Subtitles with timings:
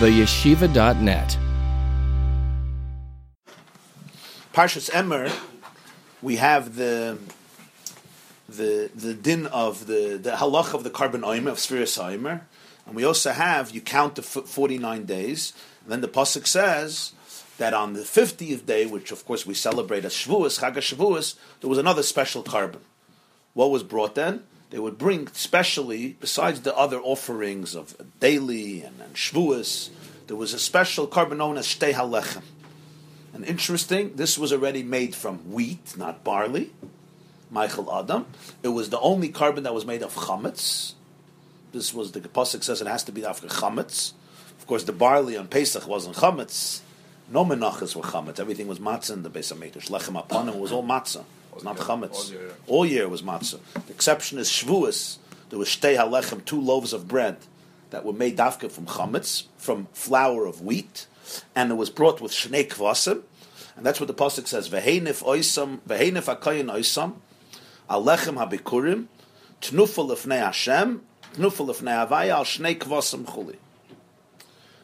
[0.00, 1.36] theyeshiva.net.
[4.54, 5.30] Parshas Emer,
[6.22, 7.18] we have the
[8.48, 12.40] the the din of the the halach of the korban oimer of Sfiras Oimer,
[12.86, 15.52] and we also have you count the forty nine days.
[15.86, 17.12] Then the pasuk says
[17.58, 21.68] that on the fiftieth day, which of course we celebrate as Shavuos, Chag Shavuos, there
[21.68, 22.80] was another special korban.
[23.52, 24.44] What was brought then?
[24.70, 29.90] They would bring specially, besides the other offerings of daily and, and Shavuos,
[30.28, 32.42] there was a special korban known as Shtei Halechem.
[33.32, 36.72] And interesting, this was already made from wheat, not barley.
[37.50, 38.26] Michael Adam.
[38.62, 40.94] It was the only korban that was made of chametz.
[41.72, 44.12] This was the pasuk says it has to be after chametz.
[44.58, 46.80] Of course, the barley on Pesach wasn't chametz.
[47.28, 48.38] No menachas were chametz.
[48.38, 49.90] Everything was matzah in the Beis Hamikdash.
[49.90, 51.24] Lechem aponim was all matzah.
[51.50, 52.32] It was not chametz.
[52.68, 52.98] All year.
[52.98, 53.58] year was matzah.
[53.86, 55.18] The exception is Shavuos.
[55.50, 57.36] There was shtei halechem, two loaves of bread
[57.90, 61.06] that were made dafka from chametz, from flour of wheat,
[61.56, 63.22] and it was brought with shnei kvasim,
[63.76, 64.68] and that's what the pasuk says.
[64.68, 67.14] Vehenif oisam, vehenif akayin oisam,
[67.88, 69.06] alechem habikurim,
[69.60, 71.02] tnufel lefnei Hashem,
[71.34, 73.56] tnufel lefnei Havaya, al shnei kvasim chuli.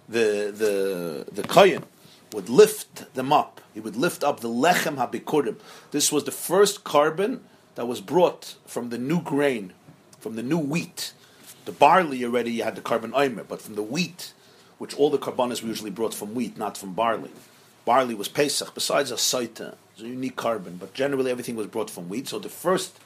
[0.08, 1.84] The the the koyin
[2.32, 3.60] would lift them up.
[3.74, 5.56] He would lift up the lechem habikurim.
[5.91, 7.41] This was the first korban
[7.74, 9.72] that was brought from the new grain,
[10.18, 11.12] from the new wheat.
[11.64, 14.33] The barley already had the korban oimer, but from the wheat,
[14.78, 17.30] which all the korbanos were usually brought from wheat, not from barley.
[17.84, 21.88] Barley was Pesach, besides a saita, it's a unique korban, but generally everything was brought
[21.88, 22.28] from wheat.
[22.28, 22.98] So the first,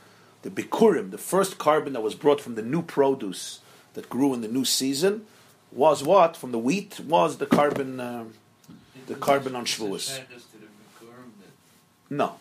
[0.42, 3.60] the bikurim, the first korban that was brought from the new produce
[3.94, 5.26] that grew in the new season,
[5.70, 8.24] was what from the wheat was the korban, uh,
[9.10, 10.20] the korban on Shavuos.
[12.08, 12.38] No,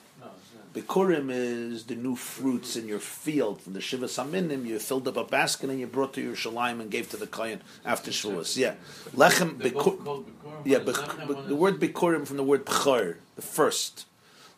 [0.74, 4.66] Bikurim is the new fruits in your field from the Shiva Saminim.
[4.68, 7.26] You filled up a basket and you brought to your Shalim and gave to the
[7.26, 8.56] Kayan after Shavuos.
[8.56, 8.76] Yeah,
[9.16, 9.60] lechem.
[9.60, 10.26] Bikur,
[10.64, 14.06] yeah, the word Bikurim from the word Bchar, the first.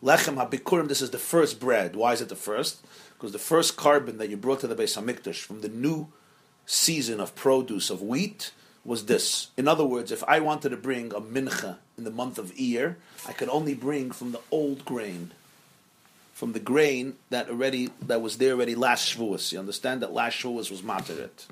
[0.02, 0.88] Lechem ha-Bikurim.
[0.88, 1.96] This is the first bread.
[1.96, 2.84] Why is it the first?
[3.14, 6.08] Because the first korban that you brought to the Beis Hamikdash from the new
[6.66, 8.52] season of produce of wheat
[8.84, 9.48] was this.
[9.56, 12.96] In other words, if I wanted to bring a mincha in the month of Iyar,
[13.28, 15.32] I could only bring from the old grain
[16.42, 19.52] from the grain that already that was there already last Shavuos.
[19.52, 21.46] You understand that last Shavuos was materet.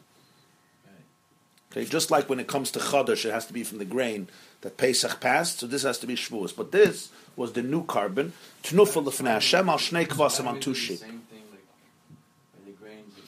[1.70, 4.28] Okay, just like when it comes to Chodesh, it has to be from the grain
[4.62, 6.56] that Pesach passed, so this has to be Shavuos.
[6.56, 8.32] But this was the new korban.
[8.64, 11.00] Tnufel l'fnei Hashem al shnei kvasim on two sheep.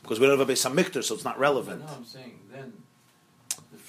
[0.03, 1.87] Because we don't have a Beis Hamikdash, so it's not relevant.
[1.87, 2.79] No, I'm saying then the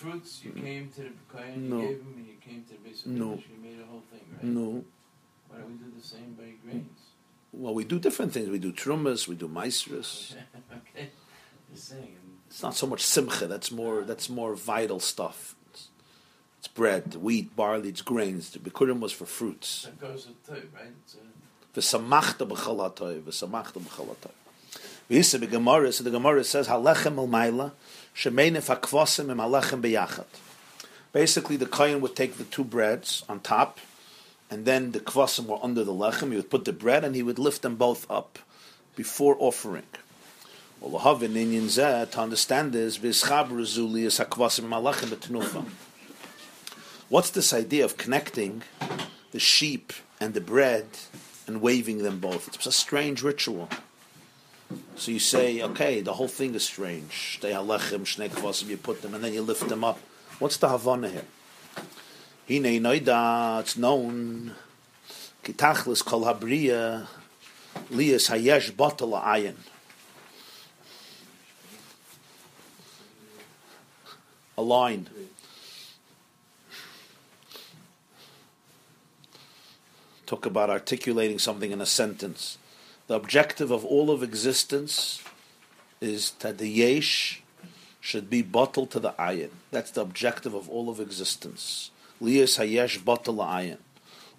[0.03, 0.61] fruits you mm.
[0.61, 1.79] came to the Kohen, no.
[1.79, 3.29] you gave them, and you came to the Beis Hamikdash, no.
[3.35, 4.43] you made a whole thing, right?
[4.43, 4.83] No.
[5.47, 6.99] Why don't we do the same by grains?
[7.53, 8.49] Well, we do different things.
[8.49, 10.35] We do trumas, we do maestras.
[10.71, 11.09] okay,
[11.71, 12.17] Just saying.
[12.47, 13.47] It's not so much simcha.
[13.47, 14.03] That's more.
[14.03, 15.55] That's more vital stuff.
[15.71, 15.87] It's,
[16.59, 18.49] it's bread, wheat, barley, it's grains.
[18.51, 19.83] The bikurim was for fruits.
[19.83, 20.93] That goes with toy, right?
[21.75, 24.29] V'samachta b'chalatoi, v'samachta
[25.09, 27.31] V'yisa b'gemara, so the Gemara says, halechem im
[29.37, 30.25] halechem.
[31.11, 33.79] Basically, the kohen would take the two breads on top,
[34.49, 36.29] and then the kvasim were under the lechem.
[36.29, 38.39] He would put the bread and he would lift them both up
[38.95, 39.85] before offering.
[40.81, 40.97] To
[42.17, 42.97] understand this,
[47.09, 48.63] what's this idea of connecting
[49.31, 50.85] the sheep and the bread
[51.47, 52.47] and waving them both?
[52.49, 53.69] It's a strange ritual.
[54.95, 57.39] So you say, okay, the whole thing is strange.
[57.41, 59.99] You put them and then you lift them up.
[60.39, 61.25] What's the Havana here?
[62.47, 62.65] Hine
[63.61, 64.55] it's known,
[65.43, 67.07] kitachlis kol habriya,
[67.89, 69.55] lias hayesh bottle ayin.
[74.57, 75.09] A line.
[80.25, 82.57] Talk about articulating something in a sentence.
[83.13, 85.21] The objective of all of existence
[86.01, 87.43] is that the yesh
[88.01, 89.51] should be bottled to the ayin.
[89.69, 91.91] That's the objective of all of existence.
[92.19, 93.77] Lias hayesh batal ayin.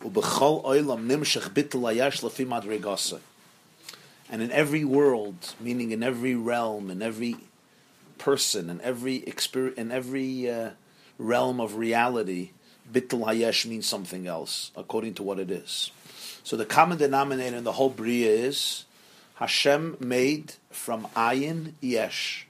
[0.00, 3.20] Ubechol oilam nimshach bital hayesh lefi madregasa.
[4.28, 7.36] And in every world, meaning in every realm, in every
[8.18, 10.70] person, in every experience, in every uh,
[11.16, 12.50] realm of reality,
[12.92, 15.92] bital hayesh means something else, according to what it is.
[16.44, 18.84] So the common denominator in the whole bria is
[19.36, 22.46] Hashem made from ayin yesh,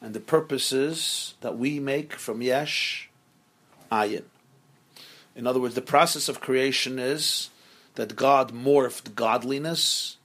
[0.00, 3.10] and the purposes that we make from yesh
[3.92, 4.24] ayin.
[5.36, 7.50] In other words, the process of creation is
[7.94, 10.16] that God morphed godliness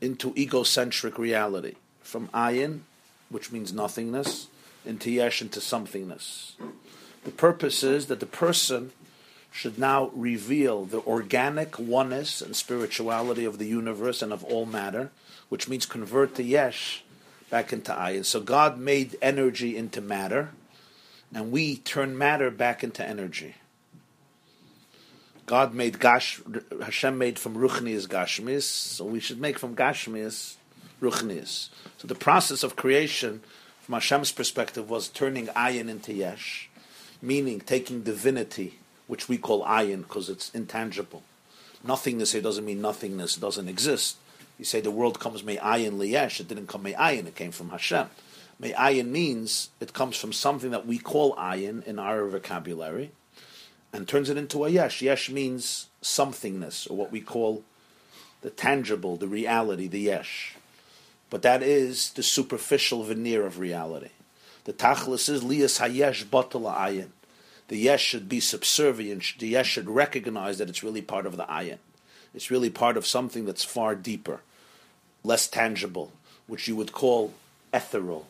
[0.00, 1.74] into egocentric reality.
[2.00, 2.80] From ayin,
[3.28, 4.48] which means nothingness,
[4.86, 6.52] into yesh, into somethingness.
[7.24, 8.92] The purpose is that the person
[9.50, 15.10] should now reveal the organic oneness and spirituality of the universe and of all matter,
[15.48, 17.02] which means convert the yesh
[17.50, 18.24] back into ayin.
[18.24, 20.50] So God made energy into matter,
[21.34, 23.56] and we turn matter back into energy.
[25.46, 26.40] God made Gash,
[26.80, 30.54] Hashem made from Ruchnias Gashmis, so we should make from Gashmis
[31.02, 31.70] Ruchnias.
[31.98, 33.42] So the process of creation,
[33.80, 36.70] from Hashem's perspective, was turning ayin into yesh,
[37.20, 38.78] meaning taking divinity,
[39.10, 41.24] which we call ayin because it's intangible.
[41.82, 44.18] Nothingness here doesn't mean nothingness doesn't exist.
[44.56, 47.50] You say the world comes may ayin liyesh, it didn't come may ayin, it came
[47.50, 48.06] from Hashem.
[48.60, 53.10] May ayin means it comes from something that we call ayin in our vocabulary,
[53.92, 55.02] and turns it into a yesh.
[55.02, 57.64] Yesh means somethingness, or what we call
[58.42, 60.54] the tangible, the reality, the yesh.
[61.30, 64.10] But that is the superficial veneer of reality.
[64.64, 67.08] The tachlis is liyas hayesh batal ayin.
[67.70, 69.38] The yesh should be subservient.
[69.38, 71.78] The yesh should recognize that it's really part of the ayin.
[72.34, 74.40] It's really part of something that's far deeper,
[75.22, 76.10] less tangible,
[76.48, 77.32] which you would call
[77.72, 78.26] ethereal,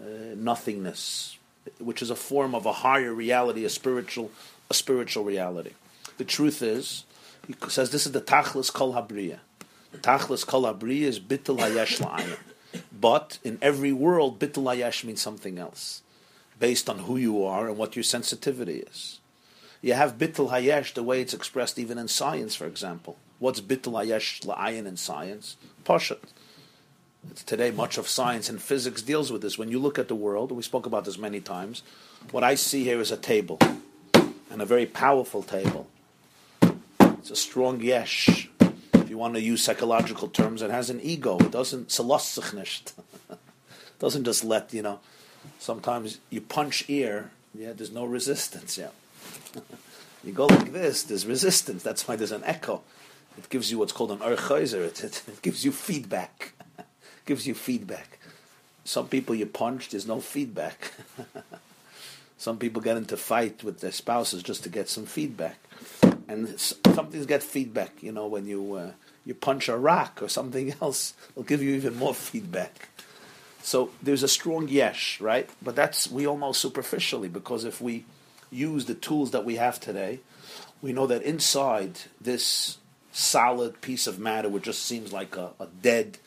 [0.00, 1.36] uh, nothingness,
[1.78, 4.30] which is a form of a higher reality, a spiritual
[4.70, 5.72] a spiritual reality.
[6.16, 7.04] The truth is,
[7.46, 9.40] he says this is the tachlis kol habriya.
[9.98, 12.38] Tachlis kol habriya is bittul hayesh la'ayin.
[12.98, 16.00] But in every world, bittul hayesh means something else,
[16.60, 19.18] based on who you are and what your sensitivity is.
[19.82, 23.16] You have bittul hayesh the way it's expressed even in science, for example.
[23.40, 25.56] What's bittul hayesh la'ayin in science?
[25.84, 26.20] Poshet.
[27.46, 29.58] Today, much of science and physics deals with this.
[29.58, 31.82] When you look at the world, we spoke about this many times,
[32.30, 33.58] what I see here is a table
[34.14, 35.88] and a very powerful table.
[37.00, 38.48] It's a strong yesh.
[38.94, 41.38] If you want to use psychological terms, it has an ego.
[41.38, 41.98] It doesn't
[42.54, 42.92] nicht.
[43.98, 45.00] doesn't just let you know.
[45.58, 48.78] Sometimes you punch ear, yeah, there's no resistance.
[48.78, 48.90] Yeah,
[50.24, 51.82] you go like this, there's resistance.
[51.82, 52.82] That's why there's an echo.
[53.38, 54.82] It gives you what's called an urchaiser.
[54.82, 56.52] It, it, it gives you feedback.
[57.24, 58.18] gives you feedback.
[58.84, 60.92] Some people you punch, there's no feedback.
[62.40, 65.58] Some people get into fight with their spouses just to get some feedback,
[66.26, 68.02] and some things get feedback.
[68.02, 68.92] You know, when you uh,
[69.26, 72.88] you punch a rock or something else, it'll give you even more feedback.
[73.62, 75.48] So there's a strong yesh, right?
[75.62, 78.04] But that's we all know superficially because if we
[78.50, 80.20] use the tools that we have today,
[80.82, 82.78] we know that inside this
[83.12, 86.18] solid piece of matter, which just seems like a, a dead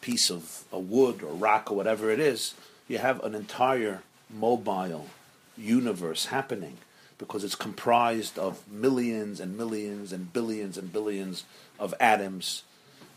[0.00, 2.54] piece of a wood or rock or whatever it is,
[2.86, 5.08] you have an entire mobile
[5.56, 6.78] universe happening
[7.18, 11.44] because it's comprised of millions and millions and billions and billions
[11.78, 12.62] of atoms,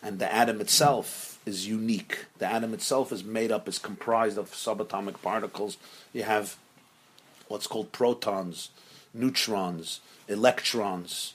[0.01, 2.25] and the atom itself is unique.
[2.37, 5.77] The atom itself is made up, is comprised of subatomic particles.
[6.13, 6.55] You have
[7.47, 8.69] what's called protons,
[9.13, 11.33] neutrons, electrons.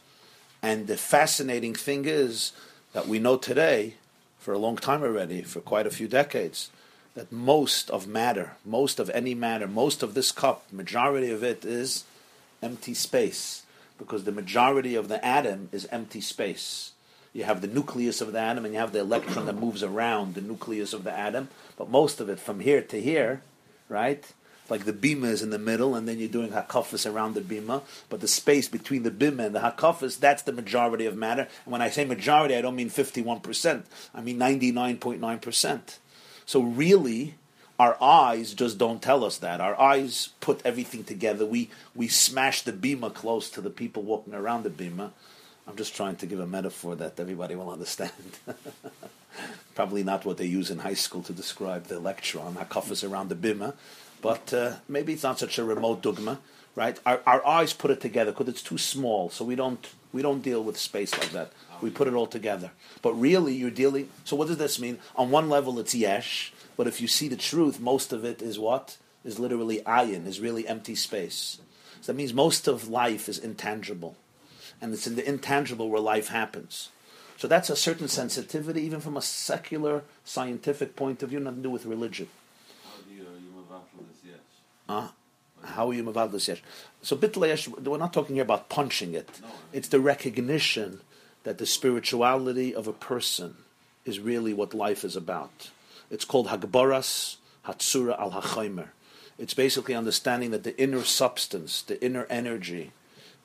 [0.63, 2.53] And the fascinating thing is
[2.93, 3.95] that we know today,
[4.39, 6.71] for a long time already, for quite a few decades,
[7.15, 11.65] that most of matter, most of any matter, most of this cup, majority of it
[11.65, 12.05] is
[12.63, 13.63] empty space,
[13.99, 16.93] because the majority of the atom is empty space.
[17.37, 20.35] You have the nucleus of the atom and you have the electron that moves around
[20.35, 23.43] the nucleus of the atom, but most of it from here to here,
[23.91, 24.25] right?
[24.71, 27.83] Like the bima is in the middle, and then you're doing hakafis around the bima.
[28.09, 31.47] But the space between the bima and the hakafis, that's the majority of matter.
[31.67, 33.85] And when I say majority, I don't mean 51%.
[34.15, 35.99] I mean 99.9%.
[36.47, 37.35] So really,
[37.79, 39.61] our eyes just don't tell us that.
[39.61, 41.45] Our eyes put everything together.
[41.45, 45.11] We we smash the bima close to the people walking around the bima.
[45.67, 48.13] I'm just trying to give a metaphor that everybody will understand.
[49.75, 53.35] Probably not what they use in high school to describe the electron, hakafas around the
[53.35, 53.75] bima,
[54.23, 56.39] but uh, maybe it's not such a remote dogma,
[56.75, 56.99] right?
[57.05, 60.41] Our, our eyes put it together because it's too small, so we don't we don't
[60.41, 61.53] deal with space like that.
[61.83, 62.71] We put it all together.
[63.03, 64.09] But really, you're dealing.
[64.25, 64.99] So, what does this mean?
[65.15, 68.59] On one level, it's yesh, but if you see the truth, most of it is
[68.59, 68.97] what?
[69.25, 71.59] Is literally ayin, is really empty space.
[72.01, 74.17] So that means most of life is intangible.
[74.81, 76.91] And it's in the intangible where life happens.
[77.39, 81.63] So that's a certain sensitivity, even from a secular, scientific point of view, nothing to
[81.65, 82.29] do with religion.
[82.85, 84.41] How do you, you move out from this yes?
[84.89, 85.09] Uh,
[85.65, 86.63] how are you move out this yesh?
[87.03, 89.41] So bitl we're not talking here about punching it.
[89.43, 89.49] No.
[89.73, 91.01] It's the recognition
[91.45, 93.57] that the spirituality of a person
[94.05, 95.71] is really what life is about.
[96.11, 98.89] It's called Hagbaras Hatsura al Hachaimer.
[99.39, 102.93] It's basically understanding that the inner substance, the inner energy,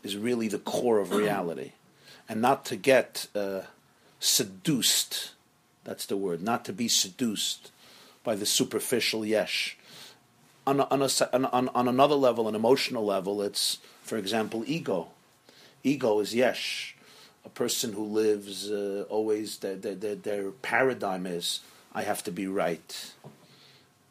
[0.04, 1.72] is really the core of reality.
[2.28, 3.62] And not to get uh,
[4.20, 5.32] seduced,
[5.84, 7.72] that's the word, not to be seduced
[8.24, 9.78] by the superficial yesh.
[10.68, 15.10] on, on, a, on, on another level, an emotional level, it's, for example, ego.
[15.84, 16.96] Ego is yesh.
[17.44, 21.62] A person who lives uh, always, their, their, their paradigm is,
[21.94, 23.14] I have to be right,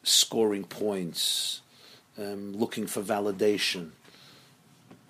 [0.02, 1.61] scoring points,
[2.18, 3.90] um, looking for validation.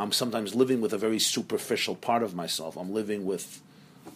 [0.01, 2.77] I'm sometimes living with a very superficial part of myself.
[2.77, 3.61] I'm living with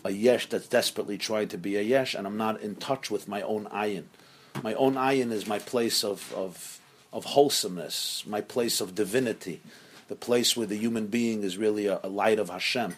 [0.04, 3.28] a yesh that's desperately trying to be a yesh, and I'm not in touch with
[3.28, 4.04] my own ayin.
[4.62, 6.80] My own ayin is my place of, of,
[7.12, 9.60] of wholesomeness, my place of divinity,
[10.08, 12.94] the place where the human being is really a, a light of Hashem.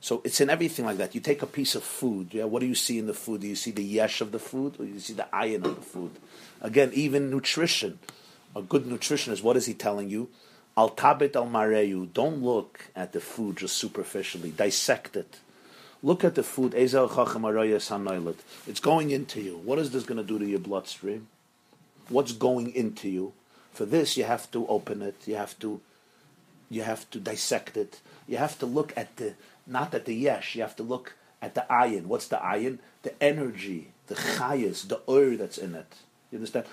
[0.00, 1.14] So it's in everything like that.
[1.14, 2.34] You take a piece of food.
[2.34, 3.40] Yeah, what do you see in the food?
[3.40, 5.76] Do you see the yesh of the food, or do you see the ayin of
[5.76, 6.12] the food?
[6.60, 7.98] Again, even nutrition.
[8.54, 10.28] A good nutritionist, what is he telling you?
[10.76, 12.12] Al tabit al mareyu.
[12.12, 14.50] Don't look at the food just superficially.
[14.50, 15.38] Dissect it.
[16.02, 16.74] Look at the food.
[16.74, 16.92] It's
[18.80, 19.56] going into you.
[19.58, 21.28] What is this going to do to your bloodstream?
[22.08, 23.32] What's going into you?
[23.72, 25.14] For this, you have to open it.
[25.26, 25.80] You have to,
[26.68, 28.00] you have to dissect it.
[28.28, 29.34] You have to look at the
[29.66, 30.54] not at the yesh.
[30.54, 32.04] You have to look at the ayin.
[32.04, 32.78] What's the ayin?
[33.02, 35.94] The energy, the chayas, the ur that's in it.
[36.30, 36.66] You understand?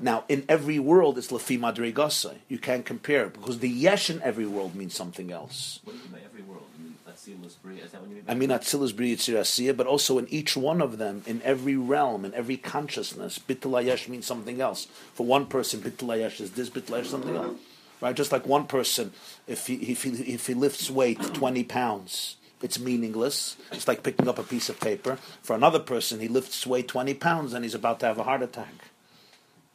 [0.00, 2.36] Now, in every world, it's lafi madrigasa.
[2.48, 5.80] You can't compare because the yesh in every world means something else.
[5.84, 6.64] What do you mean by every world?
[6.76, 7.84] You mean Atzilus Bria?
[7.84, 8.24] Is that what you mean?
[8.26, 12.56] I mean, Yitzir but also in each one of them, in every realm, in every
[12.56, 14.86] consciousness, Bittul Yesh means something else.
[15.14, 17.58] For one person, Bittul Yesh is this, Bittul Yesh is something else.
[18.00, 18.16] Right?
[18.16, 19.12] Just like one person,
[19.46, 23.56] if he, if he, if he lifts weight 20 pounds, it's meaningless.
[23.70, 25.18] It's like picking up a piece of paper.
[25.42, 28.42] For another person, he lifts weight 20 pounds and he's about to have a heart
[28.42, 28.90] attack.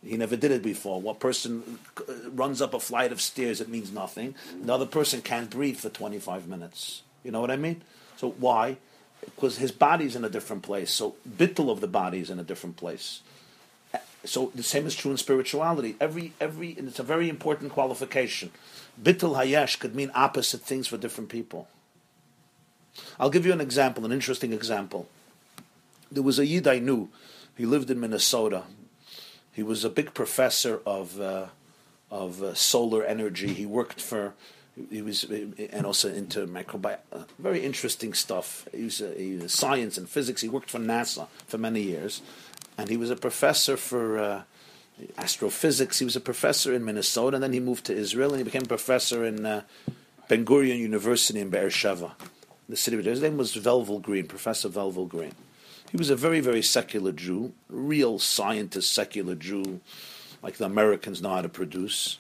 [0.04, 1.02] He never did it before.
[1.02, 4.36] One person uh, runs up a flight of stairs, it means nothing.
[4.64, 7.04] Another person can't breathe for 25 minutes.
[7.24, 7.82] You know what I mean?
[8.16, 8.78] So why?
[9.24, 10.92] Because his body's in a different place.
[10.92, 13.22] So bittul of the body is in a different place.
[14.24, 15.96] So the same is true in spirituality.
[16.00, 18.52] Every every and it's a very important qualification.
[19.02, 21.68] Bittul hayesh could mean opposite things for different people.
[23.20, 25.08] I'll give you an example, an interesting example.
[26.12, 27.10] There was a Yid I knew.
[27.56, 28.64] He lived in Minnesota.
[29.60, 31.48] He was a big professor of uh,
[32.10, 33.54] of uh, solar energy.
[33.54, 34.34] He worked for
[34.90, 37.00] he was and also into microbiology.
[37.12, 38.70] Uh, very interesting stuff.
[38.74, 40.40] He was, uh, he was science and physics.
[40.40, 42.22] He worked for NASA for many years,
[42.78, 44.42] and he was a professor for uh,
[45.18, 46.00] astrophysics.
[46.00, 48.64] He was a professor in Minnesota, and then he moved to Israel, and he became
[48.64, 49.64] a professor in uh,
[50.30, 52.16] Ben Gurion University in Beersheba,
[52.70, 55.34] the city His name was Velvel Green, Professor Velvel Green.
[55.92, 59.82] He was a very, very secular Jew, real scientist, secular Jew,
[60.44, 62.20] like the Americans know how to produce.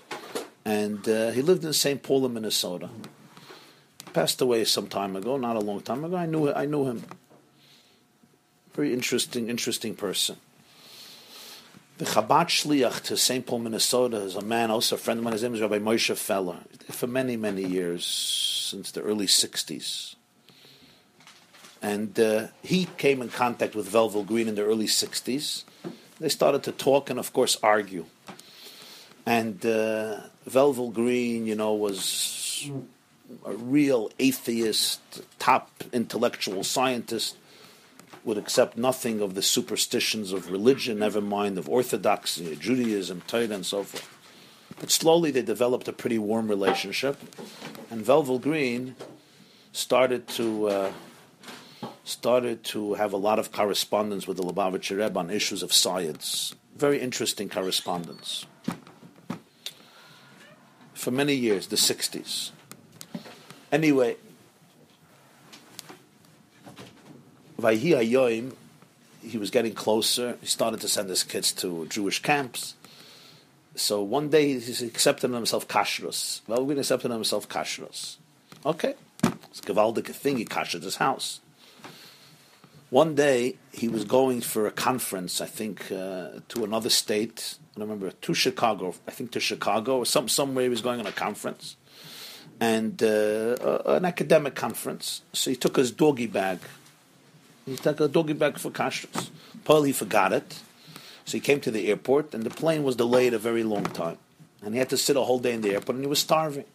[0.66, 2.02] And uh, he lived in St.
[2.02, 2.90] Paul, in Minnesota.
[4.14, 6.18] Passed away some time ago, not a long time ago.
[6.18, 7.04] I knew, I knew him.
[8.74, 10.38] Very interesting, interesting person.
[12.00, 13.46] The Chabad Shliach to St.
[13.46, 15.34] Paul, Minnesota is a man, also a friend of mine.
[15.34, 16.58] His name is Rabbi Moshe Feller.
[16.90, 20.16] For many, many years, since the early 60s.
[21.82, 25.64] And uh, he came in contact with Velvel Green in the early 60s.
[26.20, 28.06] They started to talk and, of course, argue.
[29.26, 32.70] And uh, Velvel Green, you know, was
[33.46, 37.38] a real atheist, top intellectual scientist,
[38.26, 43.66] would accept nothing of the superstitions of religion, never mind of orthodoxy, Judaism, Torah, and
[43.66, 44.08] so forth.
[44.80, 47.18] But slowly they developed a pretty warm relationship,
[47.90, 48.96] and Velvel Green
[49.72, 50.92] started to uh,
[52.10, 56.56] started to have a lot of correspondence with the Lubavitcher Rebbe on issues of science.
[56.76, 58.46] Very interesting correspondence.
[60.94, 62.52] For many years, the 60s.
[63.72, 64.18] Anyway,
[67.60, 68.54] Vayhi Ayoim,
[69.22, 70.38] he was getting closer.
[70.42, 72.76] He started to send his kids to Jewish camps.
[73.76, 76.42] So one day he accepted himself kashrus.
[76.48, 78.18] Well, we accepted himself kashrus.
[78.66, 80.38] Okay, it's a gewaldige thing.
[80.38, 81.40] He kashrus his house.
[82.90, 87.56] One day he was going for a conference, I think, uh, to another state.
[87.78, 88.96] I remember to Chicago.
[89.08, 91.76] I think to Chicago or some somewhere he was going on a conference,
[92.60, 95.22] and uh, an academic conference.
[95.34, 96.60] So he took his doggy bag.
[97.68, 99.30] He took a doggy bag for kashrus.
[99.86, 100.60] He forgot it,
[101.26, 104.18] so he came to the airport, and the plane was delayed a very long time,
[104.64, 106.66] and he had to sit a whole day in the airport, and he was starving.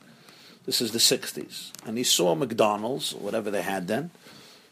[0.65, 4.13] This is the '60s, and he saw McDonald's, or whatever they had then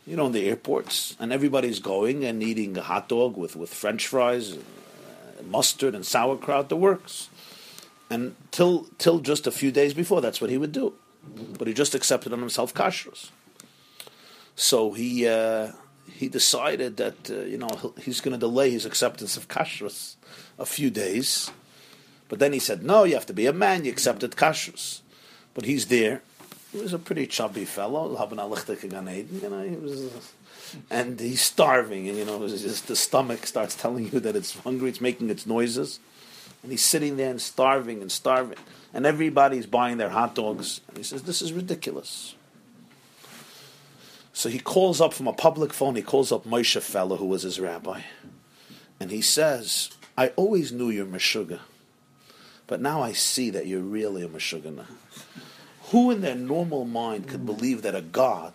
[0.06, 3.72] you know, in the airports, and everybody's going and eating a hot dog with, with
[3.72, 6.68] French fries, uh, mustard, and sauerkraut.
[6.68, 7.28] The works.
[8.10, 10.94] And till till just a few days before, that's what he would do.
[11.58, 13.30] But he just accepted on himself kashrus.
[14.54, 15.72] So he uh,
[16.10, 20.16] he decided that uh, you know he's going to delay his acceptance of kashrus
[20.58, 21.50] a few days.
[22.28, 25.00] But then he said, no, you have to be a man, you accepted kashrus.
[25.52, 26.22] But he's there.
[26.72, 30.32] He was a pretty chubby fellow, you know, he was,
[30.90, 34.88] and he's starving, and you know, just, the stomach starts telling you that it's hungry,
[34.88, 36.00] it's making its noises.
[36.62, 38.58] And he's sitting there and starving and starving.
[38.94, 40.80] And everybody's buying their hot dogs.
[40.88, 42.36] And he says, This is ridiculous.
[44.32, 47.42] So he calls up from a public phone, he calls up Moshe Feller, who was
[47.42, 48.00] his rabbi.
[48.98, 51.60] And he says, I always knew you're Meshuggah,
[52.66, 54.86] but now I see that you're really a Meshuggah.
[55.92, 58.54] Who in their normal mind could believe that a God,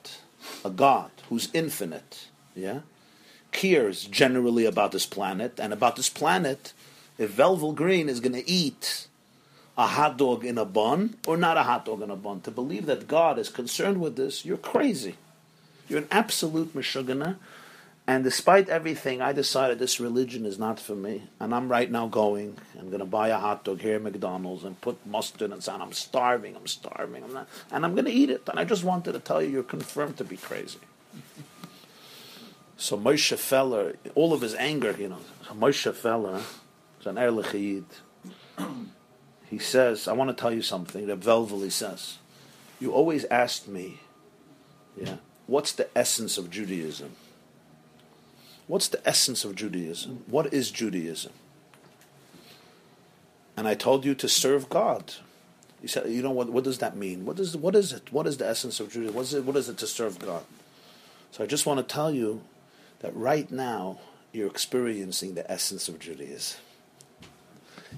[0.65, 2.81] a God who's infinite, yeah,
[3.51, 6.73] cares generally about this planet, and about this planet,
[7.19, 9.07] if Velvel Green is going to eat
[9.77, 12.49] a hot dog in a bun or not a hot dog in a bun, to
[12.49, 15.15] believe that God is concerned with this, you're crazy.
[15.87, 17.35] You're an absolute Meshuggah.
[18.09, 21.23] And despite everything, I decided this religion is not for me.
[21.41, 22.57] And I'm right now going.
[22.79, 25.81] I'm going to buy a hot dog here at McDonald's and put mustard and on.
[25.81, 26.55] I'm starving.
[26.55, 27.25] I'm starving.
[27.25, 28.47] I'm not, and I'm going to eat it.
[28.47, 30.79] And I just wanted to tell you, you're confirmed to be crazy.
[32.77, 35.19] so Moshe Feller, all of his anger, you know,
[35.53, 36.41] Moshe Feller
[37.07, 37.83] an Erlich
[39.49, 42.17] He says, I want to tell you something that Velveli says.
[42.79, 44.01] You always asked me,
[44.95, 47.15] yeah, what's the essence of Judaism?
[48.67, 50.23] What's the essence of Judaism?
[50.27, 51.31] What is Judaism?
[53.55, 55.13] And I told you to serve God.
[55.81, 56.49] You said, you know what?
[56.49, 57.25] What does that mean?
[57.25, 58.11] What is what is it?
[58.11, 59.15] What is the essence of Judaism?
[59.15, 59.45] What is it?
[59.45, 60.43] What is it to serve God?
[61.31, 62.41] So I just want to tell you
[62.99, 63.99] that right now
[64.31, 66.59] you're experiencing the essence of Judaism.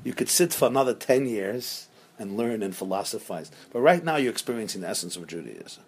[0.04, 4.32] You could sit for another ten years and learn and philosophize, but right now you're
[4.32, 5.84] experiencing the essence of Judaism.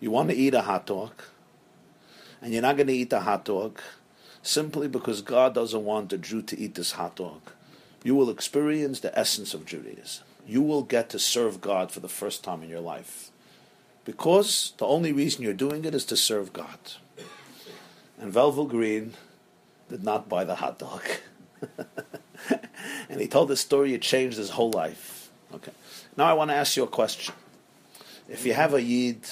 [0.00, 1.12] You want to eat a hot dog,
[2.44, 3.80] and you're not going to eat the hot dog
[4.42, 7.40] simply because God doesn't want a Jew to eat this hot dog.
[8.04, 10.24] You will experience the essence of Judaism.
[10.46, 13.30] You will get to serve God for the first time in your life.
[14.04, 16.78] Because the only reason you're doing it is to serve God.
[18.20, 19.14] And Velvel Green
[19.88, 21.02] did not buy the hot dog.
[23.08, 25.30] and he told this story, it changed his whole life.
[25.54, 25.72] Okay.
[26.14, 27.34] Now I want to ask you a question.
[28.28, 29.26] If you have a Yid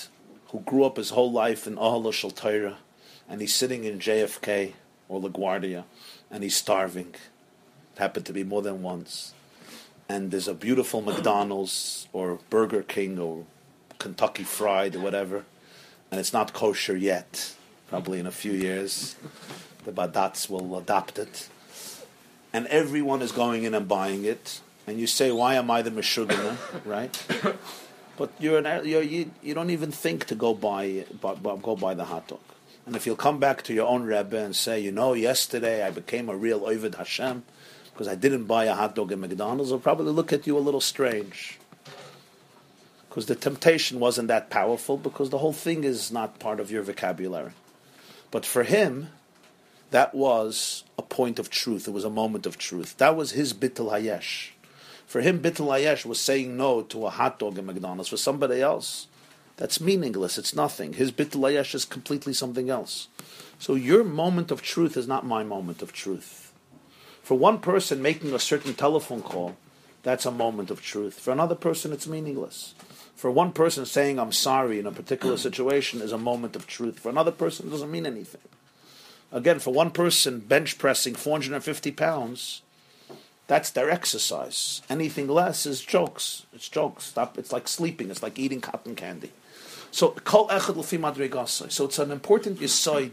[0.47, 2.79] who grew up his whole life in Ahala Shal Torah,
[3.29, 4.73] and he's sitting in JFK
[5.09, 5.85] or LaGuardia,
[6.31, 7.15] and he's starving.
[7.95, 9.35] It happened to be more than once.
[10.09, 13.45] And there's a beautiful McDonald's or Burger King or
[13.99, 15.45] Kentucky Fried or whatever,
[16.11, 17.55] and it's not kosher yet.
[17.89, 19.17] Probably in a few years,
[19.85, 21.49] the Badatz will adopt it.
[22.53, 24.61] And everyone is going in and buying it.
[24.87, 27.15] And you say, why am I the Meshuggah, right?
[28.17, 31.95] But you're, an, you're you, you don't even think to go buy, buy, go buy
[31.95, 32.41] the hot dog.
[32.87, 35.91] And if you'll come back to your own Rebbe and say, you know, yesterday I
[35.91, 37.45] became a real Ovid Hashem
[37.93, 40.61] because I didn't buy a hot dog at McDonald's, they'll probably look at you a
[40.61, 41.59] little strange.
[43.09, 46.83] Because the temptation wasn't that powerful because the whole thing is not part of your
[46.83, 47.53] vocabulary.
[48.31, 49.09] But for him,
[49.91, 51.87] that was a point of truth.
[51.87, 52.97] It was a moment of truth.
[52.97, 54.53] That was his Bittul Hayesh.
[55.07, 58.09] For him, Bittul Hayesh was saying no to a hot dog at McDonald's.
[58.09, 59.07] For somebody else,
[59.57, 60.39] that's meaningless.
[60.39, 60.95] It's nothing.
[60.95, 63.09] His Bittul Hayesh is completely something else.
[63.59, 66.53] So your moment of truth is not my moment of truth.
[67.23, 69.57] For one person making a certain telephone call,
[70.03, 71.21] that's a moment of truth.
[71.21, 72.75] For another person, it's meaningless.
[73.15, 76.99] For one person saying I'm sorry in a particular situation is a moment of truth.
[76.99, 78.41] For another person, it doesn't mean anything.
[79.31, 82.63] Again, for one person bench pressing 450 pounds,
[83.47, 84.83] that's their exercise.
[84.91, 86.47] Anything less is jokes.
[86.53, 87.05] It's jokes.
[87.05, 87.39] Stop.
[87.39, 88.11] It's like sleeping.
[88.11, 89.31] It's like eating cotton candy.
[89.93, 91.71] So kol echad l'fi madrigasai.
[91.71, 93.13] So it's an important yisoid.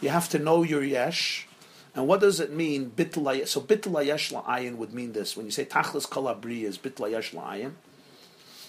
[0.00, 1.46] You have to know your yesh.
[1.94, 2.92] And what does it mean?
[2.96, 5.36] Bitl so bitl yesh la'ayin would mean this.
[5.36, 7.72] When you say tachlis kol abri is bitl yesh la'ayin.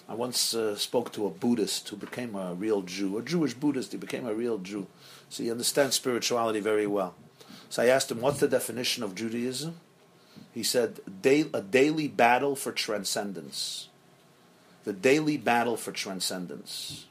[0.10, 3.94] I once uh, spoke to a Buddhist who became a real Jew, a Jewish Buddhist.
[3.94, 4.88] He became a real Jew,
[5.30, 7.16] so he understands spirituality very well.
[7.70, 9.80] So I asked him, "What's the definition of Judaism?"
[10.54, 13.88] He said, a daily battle for transcendence.
[14.84, 17.06] The daily battle for transcendence.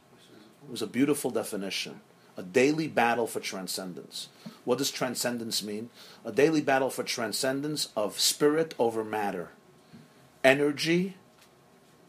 [0.65, 2.01] It was a beautiful definition.
[2.37, 4.29] A daily battle for transcendence.
[4.65, 5.91] What does transcendence mean?
[6.25, 9.51] A daily battle for transcendence of spirit over matter.
[10.43, 11.17] Energy,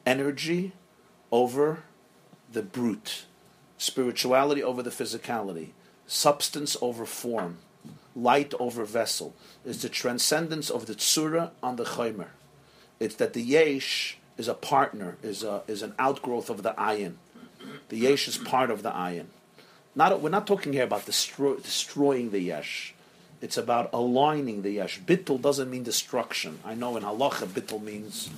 [0.06, 0.74] energy
[1.32, 1.84] over
[2.52, 3.26] the brute.
[3.78, 5.70] Spirituality over the physicality.
[6.08, 7.58] Substance over form
[8.16, 9.34] light over vessel,
[9.66, 12.28] is the transcendence of the tsura on the chaymer.
[13.00, 17.16] It's that the yesh is a partner, is a is an outgrowth of the ayin.
[17.92, 19.26] The yesh is part of the ayin.
[19.96, 22.94] Not we're not talking here about destroy, destroying the yesh.
[23.42, 25.02] It's about aligning the yesh.
[25.02, 26.60] Bittul doesn't mean destruction.
[26.64, 28.30] I know in halacha bittul means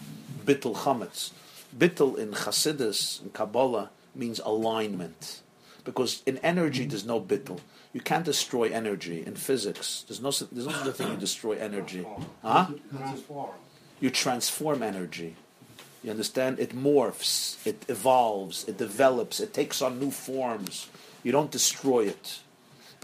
[0.44, 1.34] bittul chametz.
[1.78, 5.44] Bittul in Chassidus and Kabbalah means alignment,
[5.86, 7.60] because in energy there's no bittul.
[7.94, 10.04] You can't destroy energy in physics.
[10.08, 12.04] There's no there's no such thing you destroy energy.
[12.42, 12.70] Huh?
[14.00, 15.36] You transform energy.
[16.04, 16.60] You understand?
[16.60, 20.90] It morphs, it evolves, it develops, it takes on new forms.
[21.24, 22.40] You don't destroy it.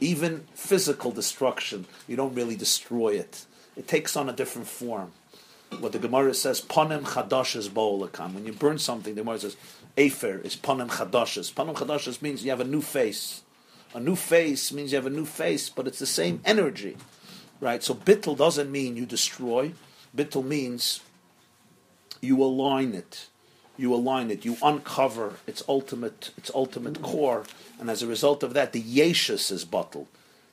[0.02, 3.46] Even physical destruction, you don't really destroy it.
[3.78, 5.14] It takes on a different form.
[5.80, 8.34] What the Gemara says, panem chadashes bo'olakam.
[8.34, 9.56] When you burn something, the Gemara says,
[9.96, 11.54] afer is panem chadashes.
[11.54, 13.44] Panem chadashes means you have a new face.
[13.94, 16.98] A new face means you have a new face, but it's the same energy.
[17.62, 17.82] Right?
[17.84, 19.74] So bittel doesn't mean you destroy.
[20.16, 21.02] Bittel means
[22.21, 23.27] you align it.
[23.77, 24.43] You align it.
[24.43, 27.45] You uncover its ultimate, its ultimate core,
[27.79, 30.08] and as a result of that, the yeshus is bottled.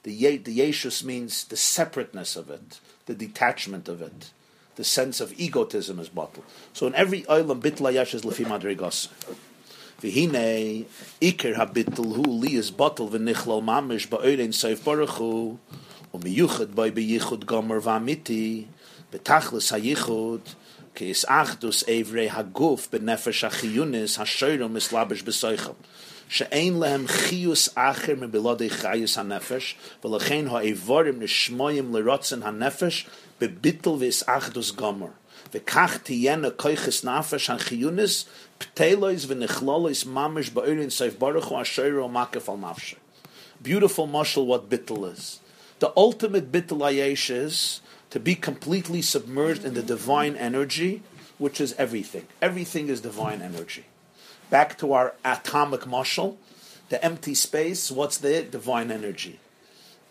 [0.04, 4.30] The, ye, the yeshus means the separateness of it, the detachment of it,
[4.76, 6.46] the sense of egotism is bottled.
[6.72, 9.08] So in every oilam, bitla yesh is lefi madrigas.
[10.00, 10.84] V'hine
[11.20, 15.58] ikir habitl hu li is bottle v'nichlal mamish ba'orein seif baruch hu
[16.14, 18.66] u'miyuchad by beyichud gomer v'amiti
[19.10, 20.54] betachlis hayichud
[20.95, 25.75] ki is achdus evrei haguf benefesh achiyunis hashoyro mislabish besoicham
[26.31, 33.05] שאין להם חיוס אחר מבלעדי חיוס הנפש, ולכן האיבורים נשמויים לרוצן הנפש
[33.41, 35.07] בביטל ואיסאחדוס גומר.
[35.53, 38.25] וכך תהיינה כויכס נפש החיונס,
[38.57, 42.95] פתלויס ונכלולוis mamish ba'urin seif baruch hu asheiro makef al nafshe.
[43.61, 45.39] Beautiful mushal what bittul is.
[45.79, 47.81] The ultimate bittul ayesh is
[48.16, 51.02] to be completely submerged in the divine energy,
[51.36, 52.26] which is everything.
[52.40, 53.84] Everything is divine energy.
[54.48, 56.36] Back to our atomic mushal,
[56.88, 59.38] the empty space, what's the divine energy?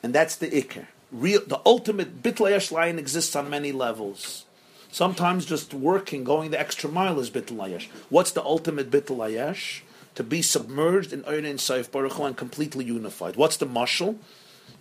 [0.04, 0.86] And that's the ikr.
[1.12, 4.46] Real, the ultimate bittul ayesh line exists on many levels.
[4.92, 7.88] Sometimes just working, going the extra mile is bittul ayesh.
[8.10, 9.82] What's the ultimate bittul ayesh?
[10.14, 13.36] To be submerged in Eirin Saif Baruch and completely unified.
[13.36, 14.18] What's the mushal?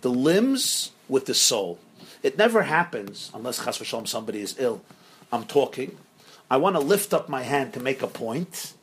[0.01, 1.79] The limbs with the soul.
[2.25, 4.81] It never happens unless chas v'shalom somebody is ill.
[5.31, 5.95] I'm talking.
[6.49, 8.73] I want to lift up my hand to make a point,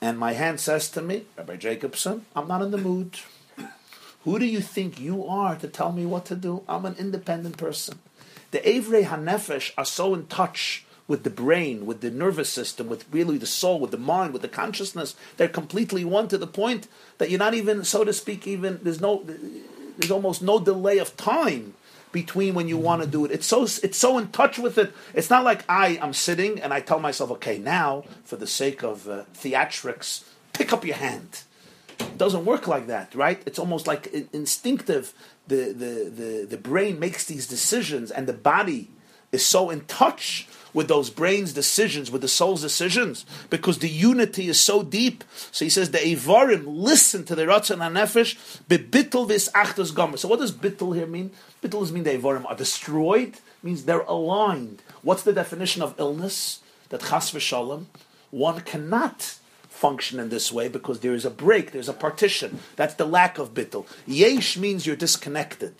[0.00, 3.20] and my hand says to me, Rabbi Jacobson, I'm not in the mood.
[4.24, 6.64] Who do you think you are to tell me what to do?
[6.68, 8.00] I'm an independent person.
[8.50, 13.04] The Evrei Hanefesh are so in touch with the brain, with the nervous system, with
[13.12, 15.14] really the soul, with the mind, with the consciousness.
[15.36, 19.00] They're completely one to the point that you're not even, so to speak, even there's
[19.00, 19.24] no,
[19.98, 21.74] there's almost no delay of time
[22.12, 23.30] between when you want to do it.
[23.30, 24.92] It's so it's so in touch with it.
[25.14, 28.82] It's not like I am sitting and I tell myself, okay, now for the sake
[28.82, 31.42] of uh, theatrics, pick up your hand.
[32.00, 33.42] It doesn't work like that, right?
[33.44, 35.12] It's almost like instinctive
[35.48, 38.90] the, the, the, the brain makes these decisions and the body
[39.32, 44.48] is so in touch with those brain's decisions, with the soul's decisions, because the unity
[44.48, 45.24] is so deep.
[45.50, 50.16] So he says the Evarim listen to the Ratzon HaNefesh, bebittel vis achtos gomer.
[50.16, 51.30] So what does bittel here mean?
[51.62, 54.82] Bittel does mean the Evarim are destroyed, means they're aligned.
[55.02, 56.60] What's the definition of illness?
[56.90, 57.86] That chas v'shalom,
[58.30, 59.36] one cannot
[59.68, 62.58] function in this way because there is a break, there's a partition.
[62.76, 63.86] That's the lack of bittul.
[64.06, 65.74] Yesh means you're disconnected.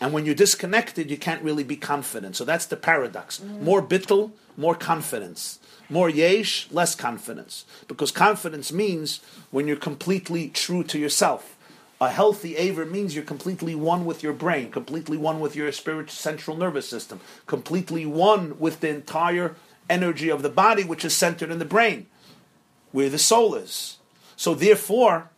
[0.00, 2.36] And when you're disconnected, you can't really be confident.
[2.36, 3.42] So that's the paradox.
[3.42, 5.58] More bittul, more confidence.
[5.88, 7.64] More yesh, less confidence.
[7.88, 11.56] Because confidence means when you're completely true to yourself.
[11.98, 16.12] A healthy aver means you're completely one with your brain, completely one with your spiritual
[16.12, 19.54] central nervous system, completely one with the entire
[19.88, 22.06] energy of the body, which is centered in the brain
[22.92, 23.98] where the soul is.
[24.36, 25.28] So, therefore,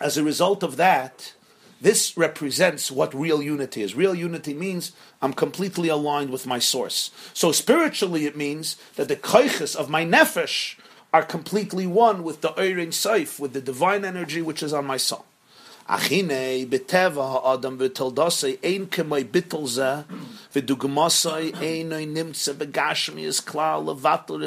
[0.00, 1.34] as a result of that,
[1.80, 3.94] this represents what real unity is.
[3.94, 7.10] Real unity means I'm completely aligned with my source.
[7.34, 10.78] So, spiritually, it means that the koiches of my nefesh
[11.12, 14.96] are completely one with the Eirin Saif, with the divine energy which is on my
[14.96, 15.24] soul.
[15.88, 20.04] Achine ha'adam ein kemoi bittel ze
[20.52, 22.50] v'dugmasei einoi nimtze
[23.24, 24.42] es klal levatel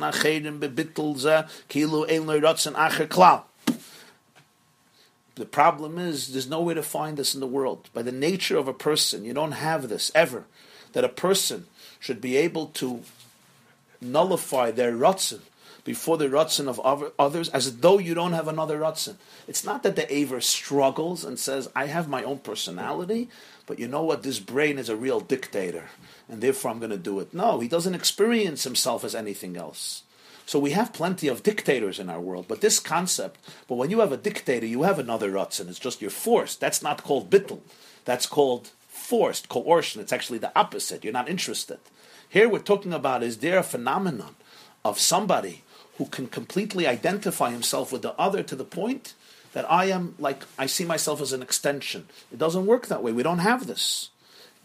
[0.00, 3.47] acherim bebittel ze kilu einoi rotzen acher klal.
[5.38, 7.88] The problem is there's no way to find this in the world.
[7.94, 10.46] By the nature of a person, you don't have this ever.
[10.94, 11.66] That a person
[12.00, 13.02] should be able to
[14.00, 15.40] nullify their rotzen
[15.84, 19.14] before the Ratzin of others as though you don't have another Ratzin.
[19.46, 23.28] It's not that the Aver struggles and says, I have my own personality,
[23.64, 24.24] but you know what?
[24.24, 25.84] This brain is a real dictator,
[26.28, 27.32] and therefore I'm going to do it.
[27.32, 30.02] No, he doesn't experience himself as anything else.
[30.48, 34.00] So we have plenty of dictators in our world, but this concept, but when you
[34.00, 35.68] have a dictator, you have another Ratzin.
[35.68, 36.58] It's just you're forced.
[36.58, 37.60] That's not called Bittel.
[38.06, 40.00] That's called forced, coercion.
[40.00, 41.04] It's actually the opposite.
[41.04, 41.80] You're not interested.
[42.30, 44.36] Here we're talking about is there a phenomenon
[44.86, 45.64] of somebody
[45.98, 49.12] who can completely identify himself with the other to the point
[49.52, 52.06] that I am like I see myself as an extension.
[52.32, 53.12] It doesn't work that way.
[53.12, 54.08] We don't have this.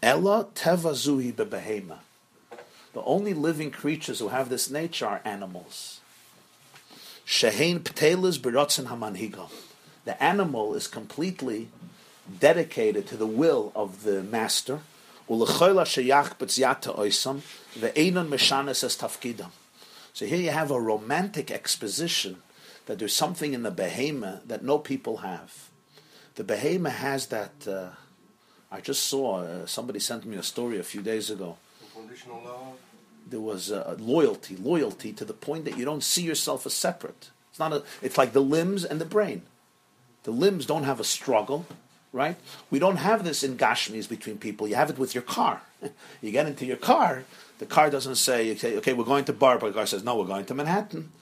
[0.02, 1.98] Ella teva zuhi bebehema.
[2.94, 6.00] The only living creatures who have this nature are animals.
[7.26, 9.50] Shehein ptelis berotzen hamanhiga.
[10.04, 11.68] The animal is completely
[12.40, 14.80] dedicated to the will of the master.
[15.28, 17.42] Ulechola sheyach b'tziata oisam
[17.76, 19.50] tafkidam.
[20.12, 22.42] So here you have a romantic exposition
[22.86, 25.68] that there's something in the behema that no people have.
[26.36, 27.66] The behema has that.
[27.66, 27.88] Uh,
[28.70, 31.56] I just saw uh, somebody sent me a story a few days ago.
[32.04, 32.76] Unconditional love.
[33.26, 37.30] There was uh, loyalty, loyalty to the point that you don't see yourself as separate.
[37.48, 37.82] It's not a.
[38.02, 39.42] It's like the limbs and the brain.
[40.24, 41.64] The limbs don't have a struggle,
[42.12, 42.36] right?
[42.70, 44.68] We don't have this in Gashmis between people.
[44.68, 45.62] You have it with your car.
[46.20, 47.24] you get into your car,
[47.58, 50.26] the car doesn't say, okay, we're going to Bar, but the car says, no, we're
[50.26, 51.12] going to Manhattan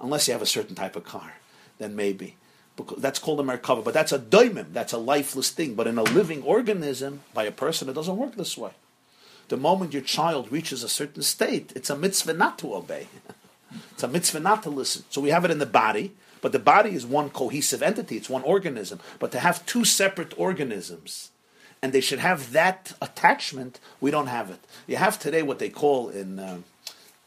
[0.00, 1.34] unless you have a certain type of car,
[1.78, 2.36] then maybe.
[2.76, 5.74] Because that's called a Merkava, but that's a daimim, that's a lifeless thing.
[5.74, 8.70] But in a living organism, by a person, it doesn't work this way.
[9.50, 13.08] The moment your child reaches a certain state, it's a mitzvah not to obey.
[13.90, 15.02] it's a mitzvah not to listen.
[15.10, 18.30] So we have it in the body, but the body is one cohesive entity, it's
[18.30, 19.00] one organism.
[19.18, 21.32] But to have two separate organisms,
[21.82, 24.60] and they should have that attachment, we don't have it.
[24.86, 26.38] You have today what they call in.
[26.38, 26.58] Uh,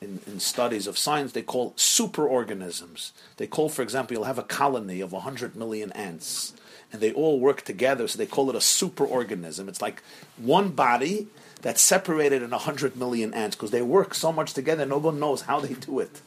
[0.02, 3.14] in, in, studies of science, they call superorganisms.
[3.38, 6.52] They call, for example, you'll have a colony of 100 million ants,
[6.92, 9.70] and they all work together, so they call it a superorganism.
[9.70, 10.04] It's like
[10.36, 11.30] one body
[11.64, 15.44] that's separated in 100 million ants because they work so much together, no one knows
[15.44, 16.22] how they do it.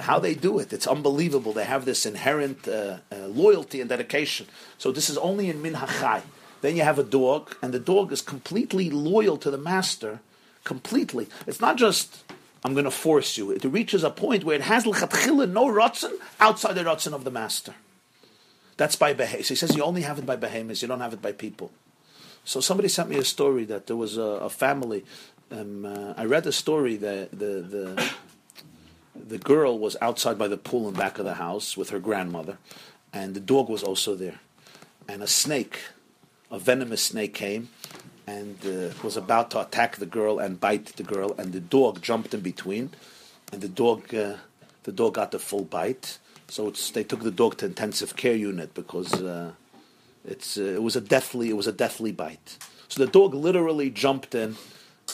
[0.00, 0.74] How they do it.
[0.74, 1.54] It's unbelievable.
[1.54, 4.46] They have this inherent uh, uh, loyalty and dedication.
[4.76, 6.20] So this is only in Min HaChai.
[6.60, 10.20] Then you have a dog, and the dog is completely loyal to the master,
[10.64, 11.28] completely.
[11.46, 12.24] It's not just
[12.64, 13.50] I'm going to force you.
[13.52, 17.74] It reaches a point where it has no rotzen outside the rotzen of the master.
[18.76, 19.48] That's by behemoths.
[19.48, 20.82] So he says you only have it by behemoths.
[20.82, 21.70] You don't have it by people.
[22.44, 25.04] So somebody sent me a story that there was a, a family.
[25.50, 28.12] Um, uh, I read the story that the the
[29.14, 32.58] the girl was outside by the pool in back of the house with her grandmother,
[33.12, 34.40] and the dog was also there,
[35.08, 35.78] and a snake,
[36.50, 37.68] a venomous snake came
[38.26, 42.00] and uh, was about to attack the girl and bite the girl, and the dog
[42.00, 42.90] jumped in between,
[43.52, 44.36] and the dog uh,
[44.84, 46.18] the dog got the full bite.
[46.48, 49.52] So they took the dog to intensive care unit because uh,
[50.24, 52.58] it's uh, it was a deathly it was a deathly bite.
[52.88, 54.56] So the dog literally jumped in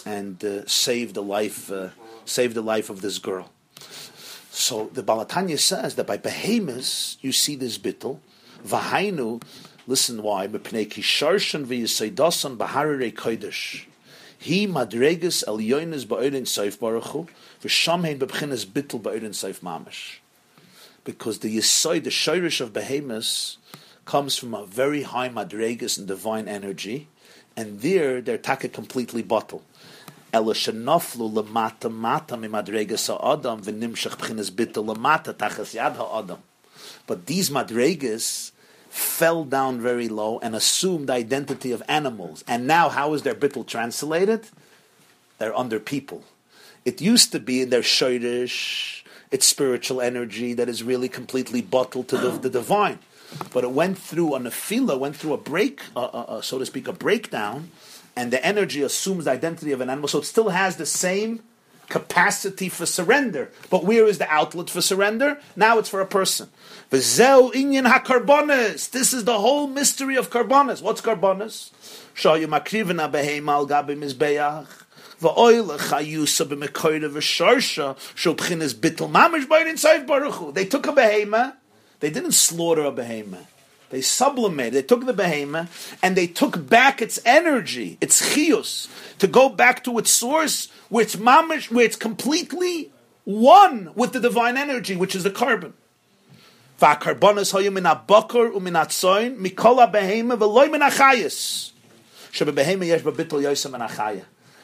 [0.04, 1.88] and uh, saved the life uh,
[2.24, 3.50] saved the life of this girl.
[4.50, 8.18] So the Baal HaTanya says that by behemoths you see this bittel.
[8.66, 9.40] Vahainu
[9.90, 10.46] Listen why.
[10.46, 11.06] Kodesh.
[14.38, 17.28] He madregas el yoines ba'odin seif baruchu
[17.60, 20.20] v'sham hein b'bchinas bittel ba'odin seif mamish.
[21.02, 23.58] Because the yisoid, the shirish of behemoths,
[24.10, 27.06] comes from a very high madregas and divine energy,
[27.56, 29.62] and there they're taka completely bottle.
[34.50, 36.38] Bittel.
[37.06, 38.50] But these madregas
[38.88, 42.42] fell down very low and assumed the identity of animals.
[42.48, 44.48] And now, how is their bittul translated?
[45.38, 46.24] They're under people.
[46.84, 52.08] It used to be in their shirish, its spiritual energy that is really completely bottled
[52.08, 52.98] to the, the divine.
[53.52, 56.66] But it went through a nefila, went through a break, uh, uh, uh, so to
[56.66, 57.70] speak, a breakdown,
[58.16, 60.08] and the energy assumes the identity of an animal.
[60.08, 61.42] So it still has the same
[61.88, 63.50] capacity for surrender.
[63.68, 65.38] But where is the outlet for surrender?
[65.56, 66.48] Now it's for a person.
[66.90, 68.90] V'zeu inyan hakarbonis.
[68.90, 70.82] This is the whole mystery of karbonis.
[70.82, 71.70] What's karbonis?
[72.14, 74.66] Shayu makrivina beheim al gabi mizbeach.
[75.20, 75.26] They
[80.64, 81.59] took a behema.
[82.00, 83.46] They didn't slaughter a behema.
[83.90, 84.72] They sublimated.
[84.74, 89.84] They took the behemoth and they took back its energy, its chius, to go back
[89.84, 92.92] to its source, where it's mamish, where it's completely
[93.24, 95.72] one with the divine energy, which is the korban.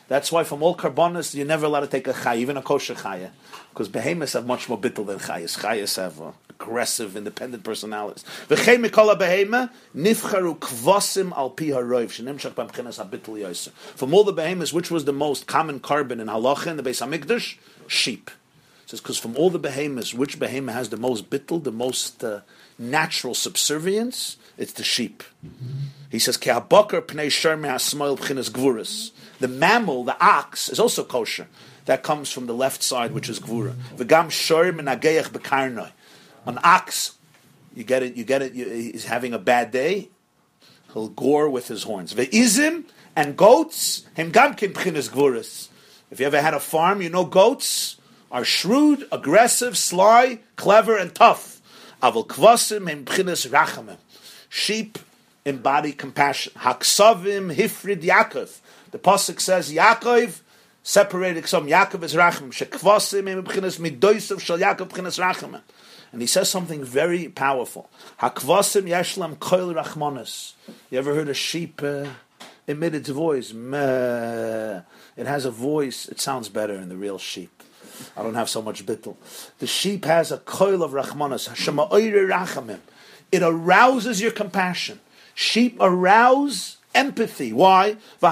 [0.08, 2.94] That's why from all korbanos you're never allowed to take a chay, even a kosher
[2.94, 3.30] chaya,
[3.70, 5.58] because behemoths have much more bittul than chayas.
[5.58, 8.24] Chayas have uh, aggressive, independent personalities.
[8.50, 8.56] Al.
[13.94, 17.06] From all the behemoths, which was the most common korban in halacha in the Beis
[17.06, 17.58] Hamikdash?
[17.86, 18.30] Sheep.
[18.86, 22.40] says because from all the behemoths, which behemoth has the most bittel, the most uh,
[22.78, 24.36] natural subservience?
[24.58, 25.22] It's the sheep.
[26.10, 29.12] He says ke'abakar pnei sherme hasmoil.
[29.38, 31.46] The mammal, the ox, is also kosher.
[31.84, 33.74] That comes from the left side, which is gvura.
[33.96, 35.92] V'gam shor menageach bekarnoi.
[36.46, 37.16] An ox,
[37.74, 38.16] you get it.
[38.16, 38.54] You get it.
[38.54, 40.08] You, he's having a bad day.
[40.92, 42.14] He'll gore with his horns.
[42.14, 45.68] Ve'izim and goats, him gamkin b'chinas gvuras.
[46.10, 47.96] If you ever had a farm, you know goats
[48.30, 51.60] are shrewd, aggressive, sly, clever, and tough.
[52.02, 53.98] Avol kvasim him b'chinas rachamim.
[54.48, 54.98] Sheep
[55.44, 56.52] embody compassion.
[56.56, 58.60] Haksavim hifrid Yaakov.
[58.90, 60.40] The pasuk says Yaakov
[60.82, 62.48] separated some Yaakov is racham.
[62.48, 65.60] Shekvasim him b'chinas midoisav shal Yaakov b'chinas rachamim.
[66.12, 67.90] And he says something very powerful.
[68.20, 70.52] Hakvasim yeshlam koil rachmanis.
[70.90, 72.06] You ever heard a sheep uh,
[72.66, 73.52] emit its voice?
[73.52, 74.80] Meh.
[75.16, 76.08] It has a voice.
[76.08, 77.62] It sounds better in the real sheep.
[78.16, 79.16] I don't have so much bittel.
[79.58, 81.48] The sheep has a coil of rachmanis.
[81.48, 82.80] Hashema oire rachamim.
[83.32, 85.00] It arouses your compassion.
[85.34, 87.52] Sheep arouse empathy.
[87.52, 87.96] Why?
[88.20, 88.28] So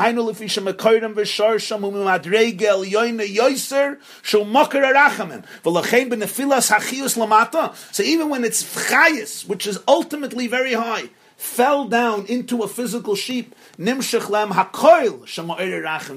[8.02, 13.54] even when it's chayis, which is ultimately very high, fell down into a physical sheep.
[13.76, 14.00] They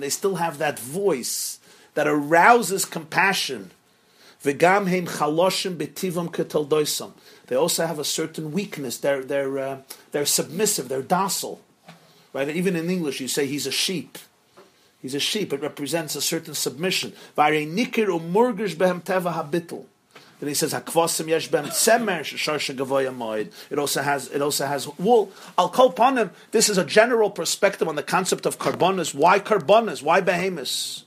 [0.09, 1.59] still have that voice
[1.93, 3.71] that arouses compassion.
[4.43, 4.53] They
[7.55, 8.97] also have a certain weakness.
[8.97, 9.77] They're they're uh,
[10.11, 10.89] they're submissive.
[10.89, 11.61] They're docile.
[12.33, 12.49] Right?
[12.49, 14.17] Even in English, you say he's a sheep.
[15.01, 15.51] He's a sheep.
[15.53, 17.13] It represents a certain submission.
[20.39, 20.71] Then he says.
[20.73, 20.87] It
[23.79, 25.31] also has it also has wool.
[25.57, 26.31] I'll call upon him.
[26.51, 29.15] This is a general perspective on the concept of korbanos.
[29.15, 30.03] Why korbanos?
[30.03, 31.05] Why behemoths?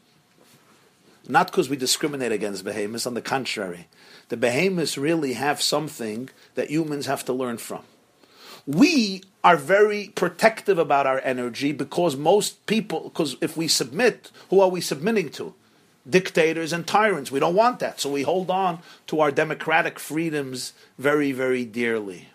[1.29, 3.07] Not because we discriminate against behemoths.
[3.07, 3.87] On the contrary,
[4.31, 7.83] the behemoths really have something that humans have to learn from.
[8.67, 14.61] We are very protective about our energy because most people, because if we submit, who
[14.61, 15.55] are we submitting to?
[16.09, 17.31] Dictators and tyrants.
[17.31, 18.01] We don't want that.
[18.01, 22.29] So we hold on to our democratic freedoms very, very dearly.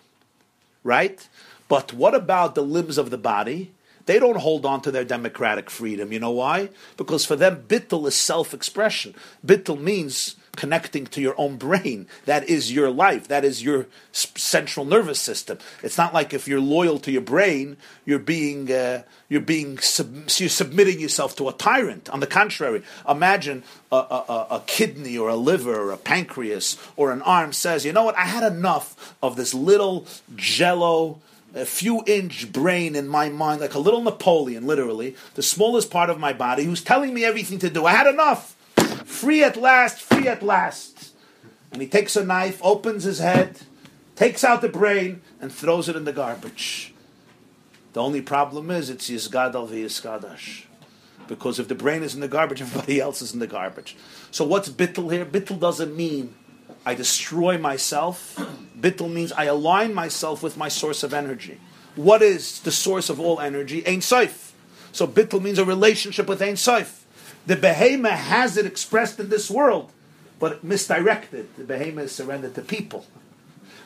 [0.82, 1.28] Right?
[1.68, 3.72] But what about the limbs of the body?
[4.06, 6.12] They don't hold on to their democratic freedom.
[6.12, 6.70] You know why?
[6.96, 9.14] Because for them, bittul is self expression.
[9.44, 12.08] Bittul means connecting to your own brain.
[12.24, 13.28] That is your life.
[13.28, 15.58] That is your central nervous system.
[15.82, 20.28] It's not like if you're loyal to your brain, you're being uh, you're being sub-
[20.36, 22.08] you're submitting yourself to a tyrant.
[22.10, 27.12] On the contrary, imagine a, a, a, kidney or a liver or a pancreas or
[27.12, 28.16] an arm says, "You know what?
[28.16, 31.20] I had enough of this little jello."
[31.54, 36.10] a few inch brain in my mind, like a little Napoleon, literally, the smallest part
[36.10, 37.86] of my body, who's telling me everything to do.
[37.86, 38.55] I had enough.
[39.06, 41.14] Free at last, free at last.
[41.72, 43.60] And he takes a knife, opens his head,
[44.16, 46.92] takes out the brain, and throws it in the garbage.
[47.92, 50.64] The only problem is it's Yizgadal v'Yizgadash.
[51.28, 53.96] Because if the brain is in the garbage, everybody else is in the garbage.
[54.30, 55.24] So what's bittul here?
[55.24, 56.34] Bittul doesn't mean
[56.84, 58.36] I destroy myself.
[58.78, 61.58] Bittul means I align myself with my source of energy.
[61.94, 63.86] What is the source of all energy?
[63.86, 64.52] Ein Sof.
[64.92, 67.05] So bittul means a relationship with Ein Sof.
[67.46, 69.92] The behemoth has it expressed in this world,
[70.38, 71.48] but misdirected.
[71.56, 73.06] The behemoth is surrendered to people.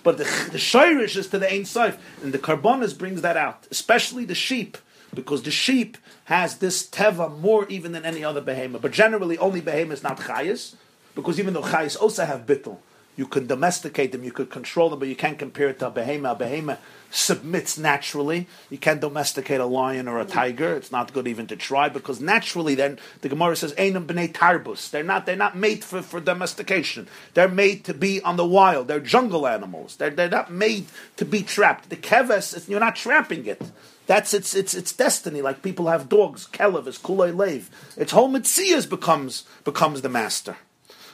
[0.02, 3.66] But the, the shirish is to the Ein Sof, and the korbanos brings that out,
[3.70, 4.78] especially the sheep,
[5.12, 8.80] because the sheep has this teva more even than any other behemoth.
[8.80, 10.74] But generally, only behemoth is not chayas,
[11.14, 12.78] because even though chayas also have bittul,
[13.20, 15.90] you can domesticate them, you could control them, but you can't compare it to a
[15.90, 16.32] behemoth.
[16.32, 16.80] A behemoth
[17.10, 18.46] submits naturally.
[18.70, 20.74] You can't domesticate a lion or a tiger.
[20.74, 24.88] It's not good even to try because naturally, then the Gemara says, "Einam b'nei tarbus."
[24.88, 25.26] They're not.
[25.26, 27.08] They're not made for, for domestication.
[27.34, 28.88] They're made to be on the wild.
[28.88, 29.96] They're jungle animals.
[29.96, 30.86] They're, they're not made
[31.18, 31.90] to be trapped.
[31.90, 33.60] The keves, you're not trapping it.
[34.06, 35.42] That's its its its destiny.
[35.42, 36.46] Like people have dogs.
[36.46, 37.68] Kelev is kulay lave.
[37.98, 40.56] Its whole mitzias becomes becomes the master.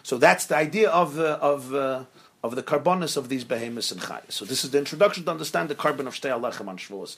[0.06, 1.74] So that's the idea of uh, of.
[1.74, 2.04] Uh,
[2.44, 4.30] of the korbanos of these behemoths and chayas.
[4.30, 7.16] So this is the introduction to understand the korban of Shtei HaLechem on Shavuos.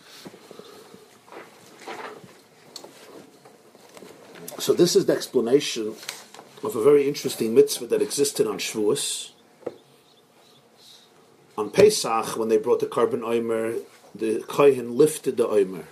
[4.59, 5.89] So this is the explanation
[6.65, 9.33] of a very interesting mitzvah that existed on Shavuos.
[11.59, 13.83] On Pesach, when they brought the korban oimer,
[14.15, 15.85] the kohen lifted the oimer.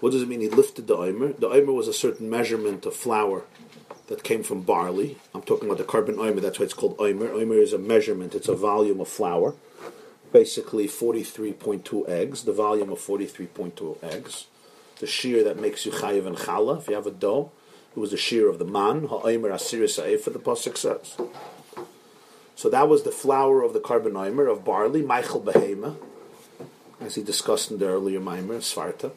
[0.00, 0.42] What does it mean?
[0.42, 1.34] He lifted the oimer.
[1.38, 3.44] The oimer was a certain measurement of flour
[4.12, 5.16] that came from barley.
[5.34, 7.30] I'm talking about the korban oimer, that's why it's called oimer.
[7.30, 9.54] Oimer is a measurement, it's a volume of flour.
[10.32, 14.48] Basically 43.2 eggs, the volume of 43.2 eggs.
[15.00, 17.52] The shear that makes you chayiv and chala, if you have a dough.
[17.96, 19.88] It was the shear of the man, ha'omer asir
[20.18, 21.16] for the pasuk says.
[22.54, 25.96] So that was the flour of the korban oymer of barley, Michael Behema,
[27.00, 29.10] as he discussed in the earlier Maimer, Svarta.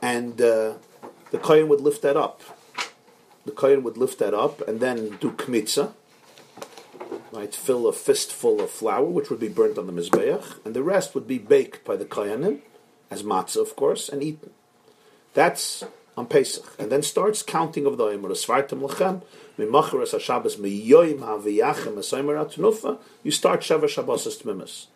[0.00, 0.74] And uh,
[1.32, 2.40] the Kohen would lift that up.
[3.48, 5.94] The Kohen would lift that up and then do kmitza,
[7.32, 7.54] right?
[7.54, 11.14] Fill a fistful of flour, which would be burnt on the Mizbeach, and the rest
[11.14, 12.60] would be baked by the Kohanim,
[13.10, 14.50] as matzah, of course, and eaten.
[15.32, 15.82] That's
[16.14, 16.76] on Pesach.
[16.78, 19.22] And then starts counting of the Omer, Svartim Lechem,
[19.56, 24.88] Mimacharas HaShabbos, Miyoim HaViyachem, Esaymer HaTnufa, you start Sheva Shabbos Tmimis.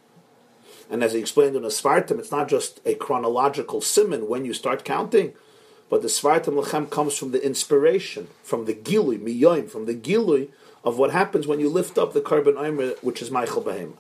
[0.91, 4.53] And as he explained in the Svartim, it's not just a chronological simon when you
[4.53, 5.33] start counting,
[5.93, 10.49] but the Svartim Lechem comes from the inspiration, from the Gilui, Miyoim, from the Gilui
[10.83, 13.93] of what happens when you lift up the korban Omer, which is Michael Behema.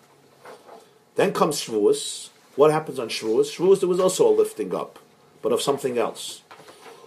[1.16, 2.30] Then comes Shavuos.
[2.56, 3.54] What happens on Shavuos?
[3.54, 5.00] Shavuos, there was also a lifting up,
[5.42, 6.40] but of something else.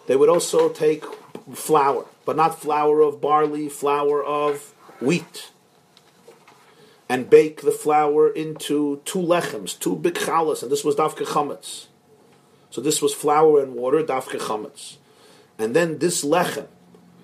[0.05, 1.03] They would also take
[1.51, 5.49] flour, but not flour of barley, flour of wheat,
[7.09, 11.87] and bake the flour into two lechems, two big chalas, and this was dafke chametz.
[12.75, 14.97] So this was flour and water, dafke chametz.
[15.57, 16.67] And then this lechem,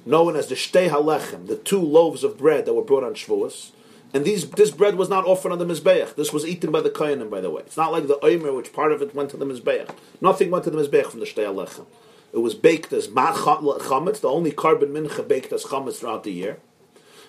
[0.06, 3.72] known as the shtei halechem, the two loaves of bread that were brought on Shavuos,
[4.14, 6.16] and these, this bread was not offered on the Mizbeach.
[6.16, 7.64] This was eaten by the Kohanim, by the way.
[7.64, 9.94] It's not like the Omer, which part of it went to the Mizbeach.
[10.22, 11.86] Nothing went to the Mizbeach from the Shtei HaLechem.
[12.32, 16.60] It was baked as chametz, the only korban mincha baked as chametz throughout the year.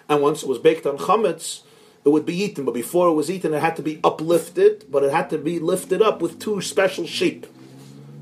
[0.08, 1.62] And once it was baked on chametz,
[2.04, 2.64] it would be eaten.
[2.64, 5.58] But before it was eaten, it had to be uplifted, but it had to be
[5.58, 7.48] lifted up with two special sheep.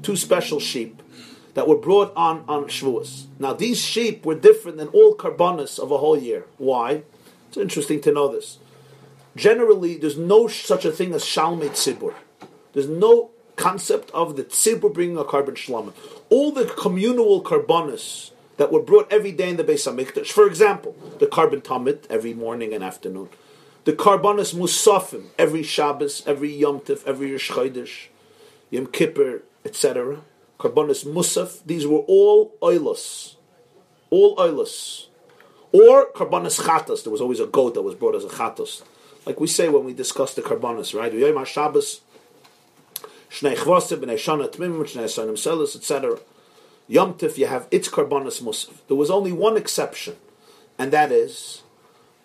[0.03, 1.03] Two special sheep
[1.55, 3.27] that were brought on on Shavuos.
[3.39, 6.45] Now, these sheep were different than all korbanos of a whole year.
[6.59, 7.03] Why?
[7.49, 8.59] It's interesting to know this.
[9.37, 12.15] Generally, there's no such a thing as shalmei tzibur.
[12.73, 15.93] There's no concept of the tzibur bringing a korban shlama.
[16.31, 20.29] All the communal korbanos that were brought every day in the Beis Hamikdash.
[20.29, 23.29] For example, the korban tamid every morning and afternoon,
[23.85, 27.31] the korbanos musafim every Shabbos, every Yom Tif, every
[28.71, 30.21] Yom Kippur, etc.
[30.59, 31.65] Korbanos musaf.
[31.65, 33.37] These were all oilus,
[34.11, 35.07] all oilus,
[35.73, 37.05] or korbanos chatas.
[37.05, 38.83] There was always a goat that was brought as a chatas,
[39.27, 41.13] like we say when we discuss the korbanos, right?
[41.13, 42.01] Yom Shabbos
[43.31, 46.19] Shnei Bnei Shana Tmimim, Shnei Sonim Selis, etc.
[46.89, 48.73] Yom Tif, you have its Korbanos Musaf.
[48.89, 50.17] There was only one exception,
[50.77, 51.63] and that is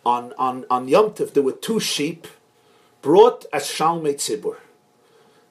[0.04, 2.28] on, on, on Yom Tif, there were two sheep
[3.04, 4.58] brought as Shalmei Tzibur,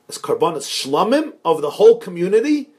[0.09, 2.71] as Korbanos Shlamim of the whole community.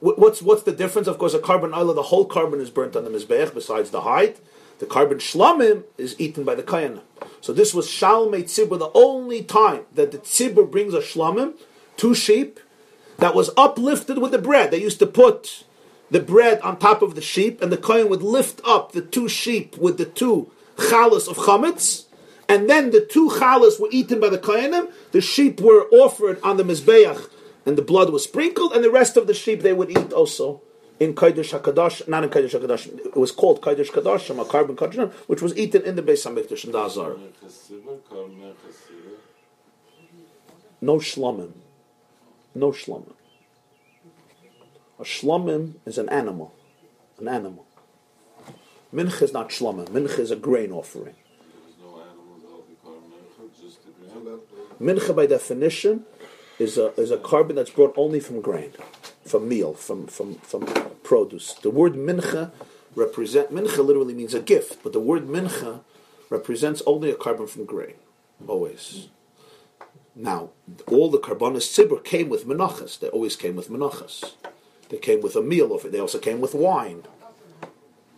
[0.00, 1.08] What's, what's the difference?
[1.08, 4.02] Of course, a korban oil, the whole korban is burnt on the Mizbeach besides the
[4.02, 4.38] height.
[4.78, 7.00] The korban shlamim is eaten by the kayan.
[7.40, 11.54] So this was shalmei tzibur, the only time that the tzibur brings a shlamim
[11.96, 12.60] two sheep
[13.18, 14.70] that was uplifted with the bread.
[14.70, 15.64] They used to put
[16.10, 19.28] the bread on top of the sheep, and the kohen would lift up the two
[19.28, 22.04] sheep with the two chalas of chametz,
[22.48, 24.90] and then the two chalas were eaten by the kohenim.
[25.12, 27.30] The sheep were offered on the mizbeach,
[27.66, 30.62] and the blood was sprinkled, and the rest of the sheep they would eat also
[30.98, 35.12] in Kodesh HaKadosh, not in Kodesh HaKadosh, it was called Kodesh Kadosh, a korban Kodesh,
[35.28, 37.16] which was eaten in the Beis HaMikdash in the Azar.
[40.80, 41.52] No shlomim
[42.58, 43.14] no shlomim.
[44.98, 46.54] A shlomim is an animal,
[47.18, 47.66] an animal.
[48.92, 49.88] Mincha is not shlomim.
[49.88, 51.14] Mincha is a grain offering.
[54.80, 56.04] Mincha, by definition,
[56.58, 58.72] is a is a korban that's brought only from grain,
[59.24, 60.66] from meal, from from from
[61.02, 61.54] produce.
[61.54, 62.52] The word mincha
[62.94, 65.80] represent mincha literally means a gift, but the word mincha
[66.30, 67.94] represents only a korban from grain,
[68.46, 69.08] always.
[70.14, 70.50] Now,
[70.88, 72.98] all the korbanos tzibur came with menachas.
[72.98, 74.32] They always came with menachas.
[74.88, 75.92] They came with a meal of it.
[75.92, 77.04] They also came with wine,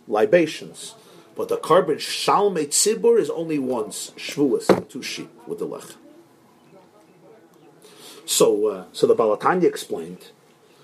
[0.07, 0.95] libations.
[1.35, 5.83] But the korban shalmei tzibur is only once shvuas, two sheep with the lech.
[8.25, 10.31] So, uh, so the Baal HaTanya explained.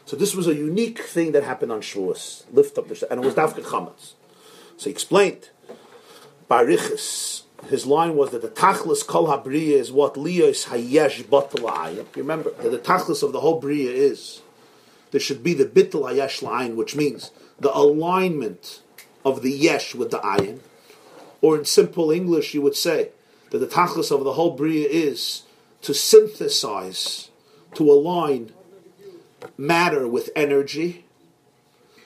[0.05, 2.45] So this was a unique thing that happened on Shavuos.
[2.51, 4.13] Lift up the and it was dafka chametz.
[4.77, 5.49] So he explained.
[6.49, 12.51] Barichis his line was that the tachlis kol habriya is what liyos hayesh batal Remember
[12.51, 14.41] that the tachlis of the whole briya is
[15.11, 18.81] there should be the bittul hayesh line, which means the alignment
[19.25, 20.59] of the yesh with the ayin.
[21.41, 23.09] Or in simple English, you would say
[23.51, 25.43] that the tachlis of the whole briya is
[25.87, 27.29] to synthesize,
[27.73, 28.51] to align
[29.57, 31.05] matter with energy,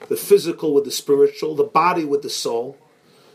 [0.08, 2.78] the physical with the spiritual, the body with the soul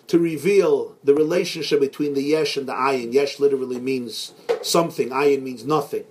[0.06, 3.12] to reveal the relationship between the yesh and the ayin.
[3.12, 6.04] Yesh literally means something, ayin means nothing.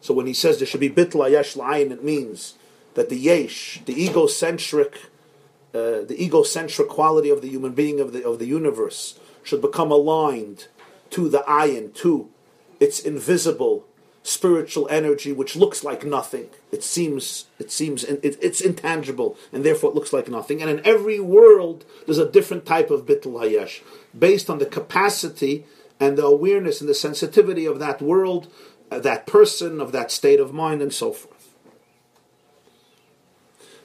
[0.00, 2.54] So when he says there should be bitla yesh la'ayin, it means
[2.94, 4.94] that the yesh, the egocentric
[5.72, 9.92] uh, the egocentric quality of the human being of the of the universe should become
[9.92, 10.66] aligned
[11.10, 12.30] to the ayin, to
[12.80, 13.86] its invisible
[14.22, 16.48] spiritual energy, which looks like nothing.
[16.72, 20.60] It seems it seems it, it's intangible, and therefore it looks like nothing.
[20.60, 23.82] And in every world, there's a different type of bittul hayesh,
[24.18, 25.64] based on the capacity
[25.98, 28.48] and the awareness and the sensitivity of that world,
[28.90, 31.54] uh, that person, of that state of mind, and so forth.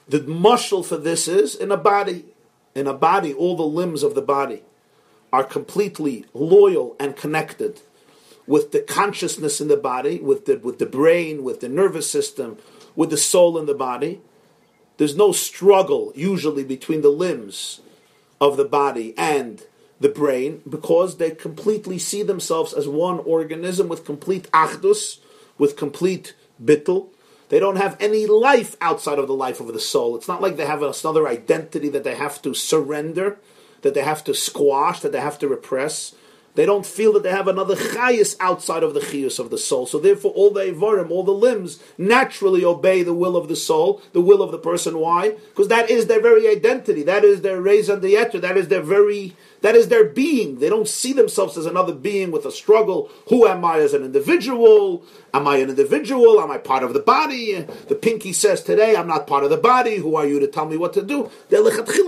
[0.08, 2.26] The mushal for this is in a body.
[2.74, 4.62] In a body, all the limbs of the body
[5.32, 7.80] are completely loyal and connected
[8.46, 12.58] with the consciousness in the body, with the, with the brain, with the nervous system,
[12.94, 14.20] with the soul in the body.
[14.96, 17.80] There's no struggle usually between the limbs
[18.40, 19.62] of the body and
[20.00, 25.18] the brain because they completely see themselves as one organism with complete achdus,
[25.58, 27.08] with complete bittul.
[27.48, 30.16] They don't have any life outside of the life of the soul.
[30.16, 33.38] It's not like they have another identity that they have to surrender,
[33.82, 36.14] that they have to squash, that they have to repress.
[36.56, 39.84] They don't feel that they have another chayis outside of the chayus of the soul.
[39.86, 44.00] So therefore, all the ivarim, all the limbs, naturally obey the will of the soul,
[44.14, 44.98] the will of the person.
[44.98, 45.36] Why?
[45.50, 47.02] Because that is their very identity.
[47.02, 50.58] That is their raise and the That is their very, that is their being.
[50.58, 53.10] They don't see themselves as another being with a struggle.
[53.28, 55.04] Who am I as an individual?
[55.34, 56.40] Am I an individual?
[56.40, 57.66] Am I part of the body?
[57.88, 59.96] The pinky says today, I'm not part of the body.
[59.96, 61.30] Who are you to tell me what to do?
[61.50, 61.62] They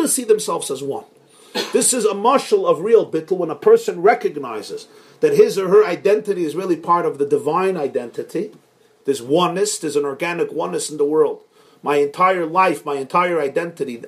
[0.07, 1.05] see themselves as one.
[1.73, 4.89] This is a mushal of real bittul when a person recognizes
[5.21, 8.53] that his or her identity is really part of the divine identity.
[9.05, 11.43] There's oneness, there's an organic oneness in the world.
[11.83, 14.03] My entire life, my entire identity,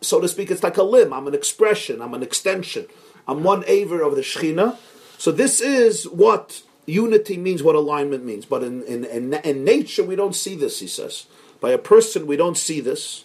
[0.00, 1.12] so to speak, it's like a limb.
[1.12, 2.86] I'm an expression, I'm an extension.
[3.26, 4.76] I'm one aver of the Shekhinah.
[5.18, 8.46] So this is what unity means, what alignment means.
[8.46, 11.26] But in, in, in, in nature, we don't see this, he says.
[11.60, 13.24] By a person, we don't see this.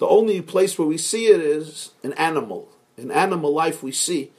[0.00, 2.68] The only place where we see it is in animal.
[2.96, 4.32] In animal life, we see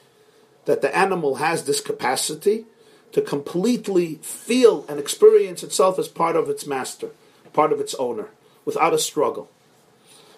[0.66, 2.66] that the animal has this capacity
[3.12, 7.09] to completely feel and experience itself as part of its master,
[7.53, 8.30] part of its owner,
[8.66, 9.49] without a struggle.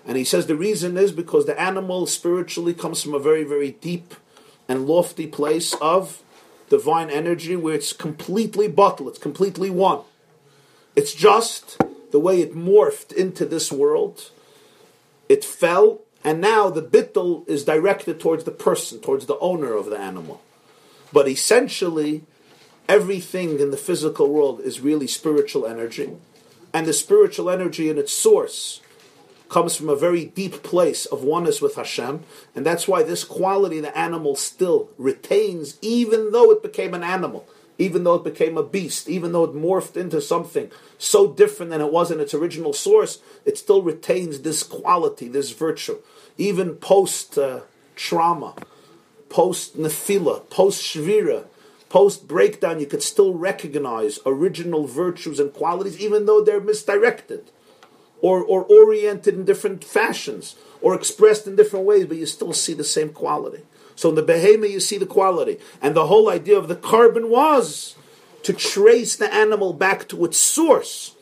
[0.06, 3.72] And he says the reason is because the animal spiritually comes from a very, very
[3.72, 4.16] deep
[4.68, 6.22] and lofty place of
[6.70, 10.02] divine energy where it's completely bottled, it's completely one.
[10.98, 14.30] It's just the way it morphed into this world
[15.34, 19.88] it fell, and now the bittul is directed towards the person, towards the owner of
[19.88, 20.44] the animal.
[21.12, 22.22] But essentially,
[22.88, 26.12] everything in the physical world is really spiritual energy.
[26.72, 28.80] And the spiritual energy in its source
[29.50, 32.22] comes from a very deep place of oneness with Hashem.
[32.56, 37.48] And that's why this quality the animal still retains, even though it became an animal
[37.78, 41.82] even though it became a beast, even though it morphed into something so different than
[41.82, 45.98] it was in its original source, it still retains this quality, this virtue.
[46.38, 47.62] Even post uh,
[47.96, 48.56] trauma,
[49.30, 51.46] post nefila, post shvira,
[51.90, 57.52] post breakdown, you could still recognize original virtues and qualities, even though they're misdirected
[58.22, 62.74] or, or oriented in different fashions or expressed in different ways, but you still see
[62.74, 63.64] the same quality.
[63.96, 65.60] So in the behemoth, you see the quality.
[65.82, 67.96] And the whole idea of the korban was
[68.44, 71.16] to trace the animal back to its source,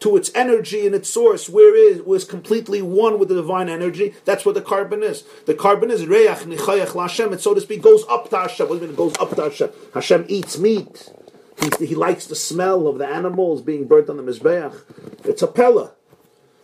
[0.00, 4.14] to its energy and its source, where it was completely one with the divine energy.
[4.24, 5.24] That's what the korban is.
[5.46, 7.32] The korban is reach nichayach Hashem.
[7.32, 8.68] It so to speak goes up to Hashem.
[8.68, 9.70] What do you mean it goes up to Hashem?
[9.94, 11.12] Hashem eats meat.
[11.60, 14.80] He, he likes the smell of the animals being burnt on the mizbeach.
[15.24, 15.92] It's a pella.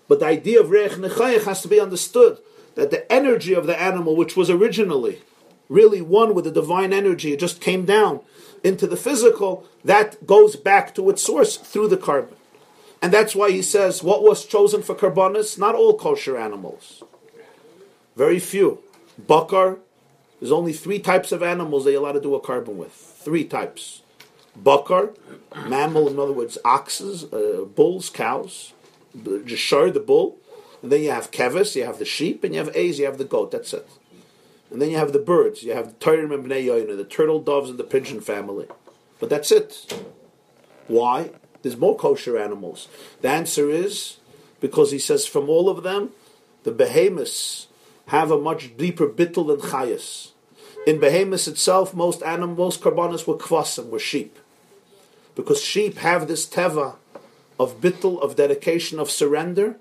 [0.07, 2.39] But the idea of reich nechayach has to be understood
[2.75, 5.21] that the energy of the animal, which was originally
[5.69, 8.21] really one with the divine energy, it just came down
[8.63, 12.35] into the physical, that goes back to its source through the korban.
[13.03, 15.59] And that's why he says, what was chosen for korbanos?
[15.59, 17.03] Not all kosher animals.
[18.17, 18.83] Very few.
[19.19, 19.79] Bakar,
[20.41, 22.93] there's only three types of animals they allowed to do a korban with.
[22.93, 24.03] Three types.
[24.57, 25.11] Bakar,
[25.67, 28.73] mammal, in other words, oxes, uh, bulls, cows.
[29.17, 30.39] Jashar, the bull.
[30.85, 33.17] And then you have kevis, you have the sheep, and you have A's, you have
[33.17, 33.53] the goat.
[33.53, 33.89] That's it.
[34.71, 35.63] And then you have the birds.
[35.63, 38.67] You have the and Bnei the turtle doves and the pigeon family.
[39.19, 39.99] But that's it.
[40.87, 41.31] Why?
[41.63, 42.89] There's more kosher animals.
[43.23, 44.19] The answer is
[44.61, 46.11] because he says from all of them,
[46.65, 47.69] the behemoths
[48.09, 50.33] have a much deeper bittul than chayas.
[50.87, 54.39] In behemoths itself, most animals, korbanos were kvasim, were sheep.
[55.35, 56.97] Because sheep have this teva
[57.59, 59.79] of bittul, of dedication, of surrender,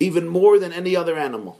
[0.00, 1.58] even more than any other animal.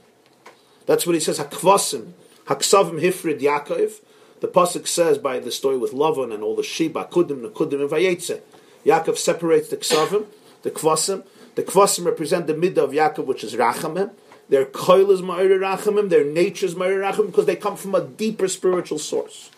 [0.85, 2.13] That's what he says, hakvasim,
[2.45, 4.01] haksavim hifrid Yaakov.
[4.39, 7.89] The pasuk says by the story with Lavan and all the sheep, akudim, nekudim, and
[7.89, 8.41] vayetze.
[8.85, 10.25] Yaakov separates the ksavim,
[10.63, 11.23] the kvasim.
[11.55, 14.11] The kvasim represent the midah of Yaakov, which is rachamim,
[14.47, 18.01] Their koil is ma'ir rachamim, their nature is ma'ir rachamim, because they come from a
[18.01, 19.51] deeper spiritual source.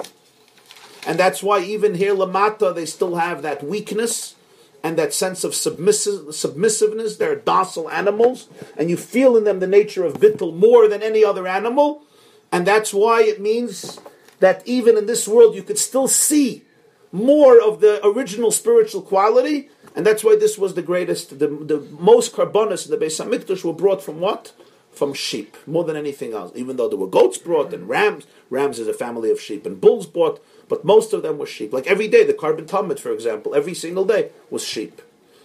[1.05, 4.36] And that's why even here, Lamata, they still have that weakness
[4.84, 7.17] and that sense of submissive, submissiveness.
[7.17, 11.23] They're docile animals, and you feel in them the nature of bittul more than any
[11.23, 12.03] other animal.
[12.51, 13.99] And that's why it means
[14.39, 16.65] that even in this world, you could still see
[17.11, 19.69] more of the original spiritual quality.
[19.95, 23.63] And that's why this was the greatest, the, the most korbanos in the Beis Hamikdash
[23.63, 24.53] were brought from what?
[24.91, 26.51] From sheep, more than anything else.
[26.55, 29.79] Even though there were goats brought and rams, rams is a family of sheep, and
[29.79, 31.74] bulls brought, but most of them were sheep.
[31.74, 35.01] Like every day, the korban tamid, for example, every single day was sheep.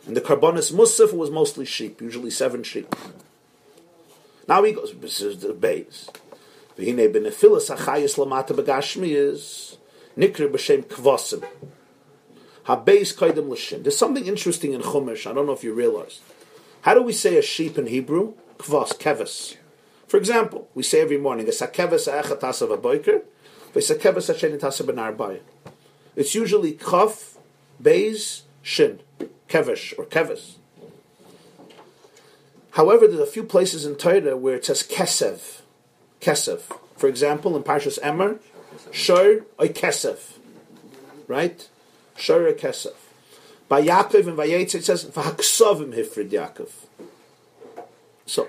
[0.07, 2.95] And the korbanos musaf was mostly sheep, usually seven sheep.
[4.47, 6.09] Now he goes, this is the base.
[6.79, 9.79] V'hine benefilas achayis lamata begashmi is
[10.17, 11.45] nikr b'shem kvasim.
[12.67, 13.83] Habeis kaidem l'shin.
[13.83, 15.29] There's something interesting in Chumash.
[15.29, 16.21] I don't know if you realize.
[16.83, 18.35] How do we say a sheep in Hebrew?
[18.59, 19.57] Kvas, kevis.
[20.07, 21.47] For example, we say every morning,
[26.17, 27.37] It's usually kaf,
[27.83, 29.01] beis, shin,
[29.49, 30.55] kevish, or kevis.
[32.73, 35.61] However, there's a few places in Torah where it says kesev,
[36.21, 36.61] kesev.
[36.97, 38.39] For example, in Parshas Emor,
[38.91, 40.39] shor or kesev,
[41.27, 41.69] right?
[42.17, 42.95] Shor or kesev.
[43.69, 46.71] By Yaakov and Vayetz it says v'haksovim hifrid Yaakov.
[48.27, 48.49] So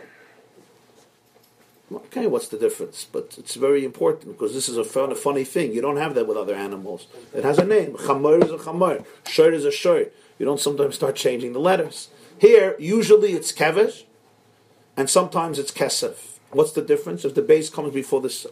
[1.92, 3.08] Okay, what's the difference?
[3.10, 5.72] But it's very important because this is a, fun, a funny thing.
[5.72, 7.08] You don't have that with other animals.
[7.34, 7.94] It has a name.
[7.94, 9.06] Chamor is a chamor.
[9.26, 10.06] Shor is a shor.
[10.38, 12.10] You don't sometimes start changing the letters.
[12.40, 14.04] Here, usually it's kevesh,
[14.98, 16.40] and sometimes it's kesef.
[16.52, 17.24] What's the difference?
[17.24, 18.52] If the base comes before the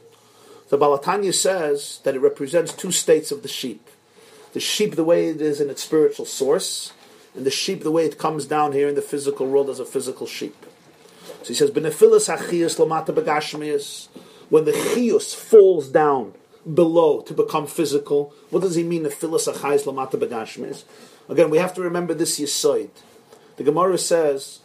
[0.69, 3.87] the Baal HaTanya says that it represents two states of the sheep.
[4.53, 6.91] The sheep the way it is in its spiritual source,
[7.35, 9.85] and the sheep the way it comes down here in the physical world as a
[9.85, 10.55] physical sheep.
[11.45, 14.07] So he says, "Benefilas achiyus lamata begashmius."
[14.49, 16.33] When the chiyus falls down
[16.73, 19.03] below to become physical, what does he mean?
[19.03, 20.85] Nefilas achayus lamata begashmius.
[21.29, 22.89] Again, we have to remember this yisoid.
[23.57, 24.61] The Gemara says,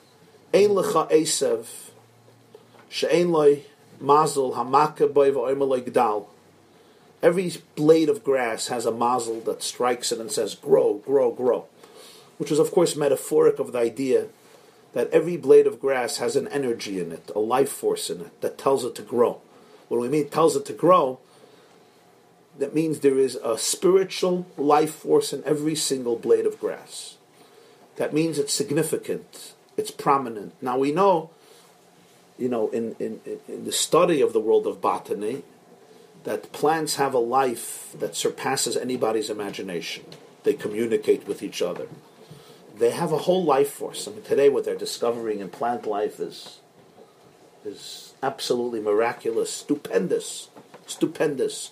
[0.54, 1.66] "Ein lecha esev
[2.88, 3.64] she'ein loy
[4.00, 6.28] mazel hamaka boy v'oimer gdal."
[7.22, 11.66] Every blade of grass has a mazel that strikes it and says, "Grow, grow, grow,"
[12.38, 14.28] which is, of course, metaphoric of the idea
[14.92, 18.40] that every blade of grass has an energy in it, a life force in it
[18.40, 19.40] that tells it to grow.
[19.88, 21.20] What we mean tells it to grow?
[22.58, 27.16] That means there is a spiritual life force in every single blade of grass.
[27.96, 30.54] That means it's significant, it's prominent.
[30.60, 31.30] Now we know,
[32.38, 35.42] you know, in, in, in the study of the world of botany,
[36.24, 40.04] that plants have a life that surpasses anybody's imagination.
[40.42, 41.86] They communicate with each other
[42.80, 44.08] they have a whole life force.
[44.08, 46.58] I mean, today what they're discovering in plant life is
[47.64, 50.48] is absolutely miraculous, stupendous,
[50.86, 51.70] stupendous.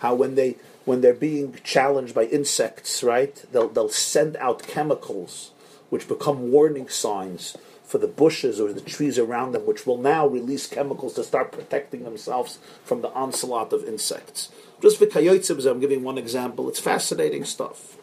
[0.00, 3.44] How when they when they're being challenged by insects, right?
[3.52, 5.52] They'll they'll send out chemicals
[5.90, 10.26] which become warning signs for the bushes or the trees around them, which will now
[10.26, 14.50] release chemicals to start protecting themselves from the onslaught of insects.
[14.82, 16.68] Just for coyotes, I'm giving one example.
[16.68, 17.96] It's fascinating stuff.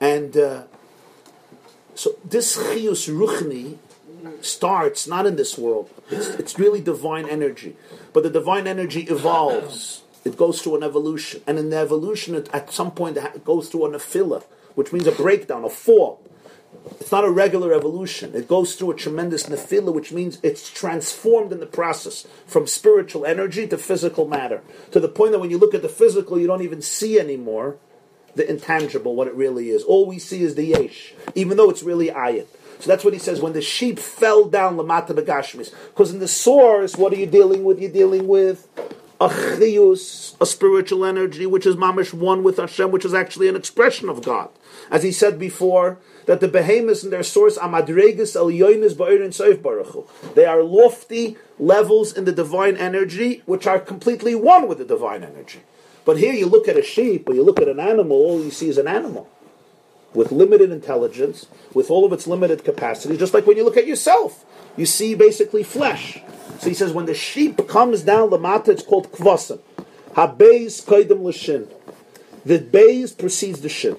[0.00, 0.64] And uh,
[1.94, 3.78] so this chiyus ruchni
[4.40, 5.90] starts not in this world.
[6.10, 7.76] It's, it's, really divine energy,
[8.12, 10.02] but the divine energy evolves.
[10.24, 13.68] It goes through an evolution, and in the evolution, it, at some point, it goes
[13.68, 14.42] through a nefila,
[14.74, 16.20] which means a breakdown, a fall.
[17.00, 18.34] It's not a regular evolution.
[18.34, 23.24] It goes through a tremendous nefila, which means it's transformed in the process from spiritual
[23.24, 24.62] energy to physical matter,
[24.92, 27.78] to the point that when you look at the physical, you don't even see anymore
[28.34, 29.82] the intangible, what it really is.
[29.82, 32.46] All we see is the yesh, even though it's really ayin.
[32.80, 35.74] So that's what he says when the sheep fell down lamata begashmis.
[35.88, 37.78] Because in the source, what are you dealing with?
[37.78, 38.66] You're dealing with
[39.20, 43.56] a chiyus, a spiritual energy, which is mamish one with Hashem, which is actually an
[43.56, 44.48] expression of God.
[44.90, 49.28] As he said before, that the behemoths in their source are amadregas el yoinis ba'irin
[49.28, 50.08] seif baruchu.
[50.34, 55.22] They are lofty levels in the divine energy, which are completely one with the divine
[55.22, 55.60] energy.
[56.10, 58.50] But here you look at a sheep or you look at an animal, all you
[58.50, 59.30] see is an animal
[60.12, 63.86] with limited intelligence, with all of its limited capacity, just like when you look at
[63.86, 64.44] yourself.
[64.76, 66.18] You see basically flesh.
[66.58, 69.60] So he says when the sheep comes down the lamata, it's called kvasim.
[70.14, 71.68] Habeis kaidim l'shin.
[72.44, 73.96] The beis precedes the shin.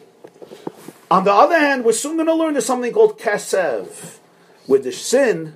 [1.09, 4.17] On the other hand, we're soon going to learn there's something called kasev,
[4.65, 5.55] where the shin,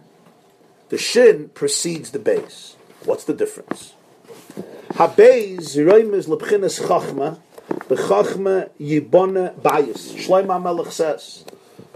[0.88, 2.78] the shin precedes the base.
[3.04, 3.95] What's the difference?
[4.96, 7.38] Habeiz roimes lebchinas chachma,
[7.90, 10.16] bechachma yibone bayis.
[10.16, 11.44] Shlomo Melech says,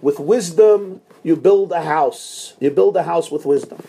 [0.01, 2.55] with wisdom you build a house.
[2.59, 3.81] You build a house with wisdom.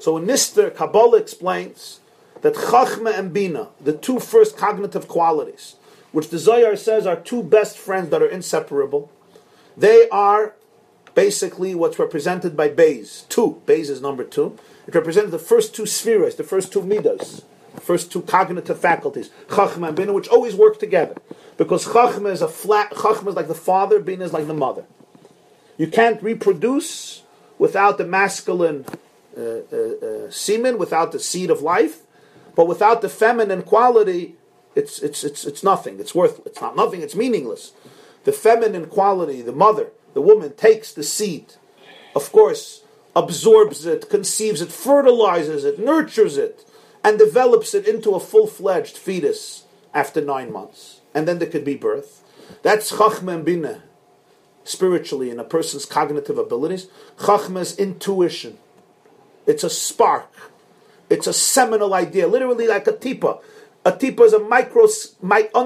[0.00, 1.98] So in Nister, Kabbalah explains
[2.42, 5.74] that Chachma and Bina, the two first cognitive qualities,
[6.12, 9.10] which the Zohar says are two best friends that are inseparable,
[9.76, 10.54] they are
[11.16, 13.24] basically what's represented by Bays.
[13.28, 13.62] Two.
[13.66, 14.56] Bays is number two.
[14.86, 17.42] It represents the first two spheres, the first two midas,
[17.80, 21.16] first two cognitive faculties, Chachma and Bina, which always work together.
[21.56, 24.84] Because Chachma is a flat, Chachma is like the father, Bina is like the mother.
[25.76, 27.22] You can't reproduce
[27.58, 28.84] without the masculine
[29.36, 32.02] uh, uh, uh, semen, without the seed of life,
[32.54, 34.36] but without the feminine quality,
[34.74, 36.00] it's, it's, it's, it's nothing.
[36.00, 36.46] It's worthless.
[36.46, 37.72] It's not nothing, it's meaningless.
[38.24, 41.54] The feminine quality, the mother, the woman takes the seed,
[42.14, 42.82] of course,
[43.16, 46.64] absorbs it, conceives it, fertilizes it, nurtures it,
[47.04, 51.02] and develops it into a full fledged fetus after nine months.
[51.14, 52.24] And then there could be birth.
[52.62, 53.82] That's Chachma and Bina,
[54.64, 56.88] spiritually, in a person's cognitive abilities.
[57.18, 58.58] Chachma is intuition,
[59.46, 60.32] it's a spark,
[61.10, 63.40] it's a seminal idea, literally like a tipa.
[63.84, 64.88] A tipa is a micro,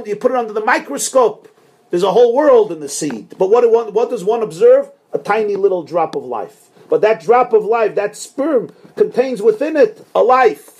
[0.04, 1.48] you put it under the microscope.
[1.90, 3.34] There's a whole world in the seed.
[3.38, 4.90] But what, what does one observe?
[5.12, 6.68] A tiny little drop of life.
[6.90, 10.77] But that drop of life, that sperm, contains within it a life.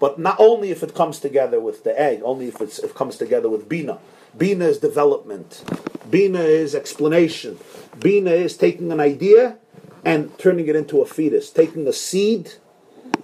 [0.00, 3.16] But not only if it comes together with the egg, only if, if it comes
[3.16, 3.98] together with Bina.
[4.36, 5.64] Bina is development.
[6.08, 7.58] Bina is explanation.
[7.98, 9.58] Bina is taking an idea
[10.04, 12.54] and turning it into a fetus, taking a seed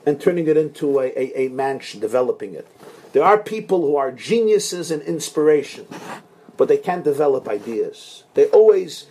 [0.05, 2.67] and turning it into a, a, a mansion, developing it.
[3.13, 5.87] There are people who are geniuses in inspiration,
[6.57, 8.25] but they can't develop ideas.
[8.35, 9.07] They always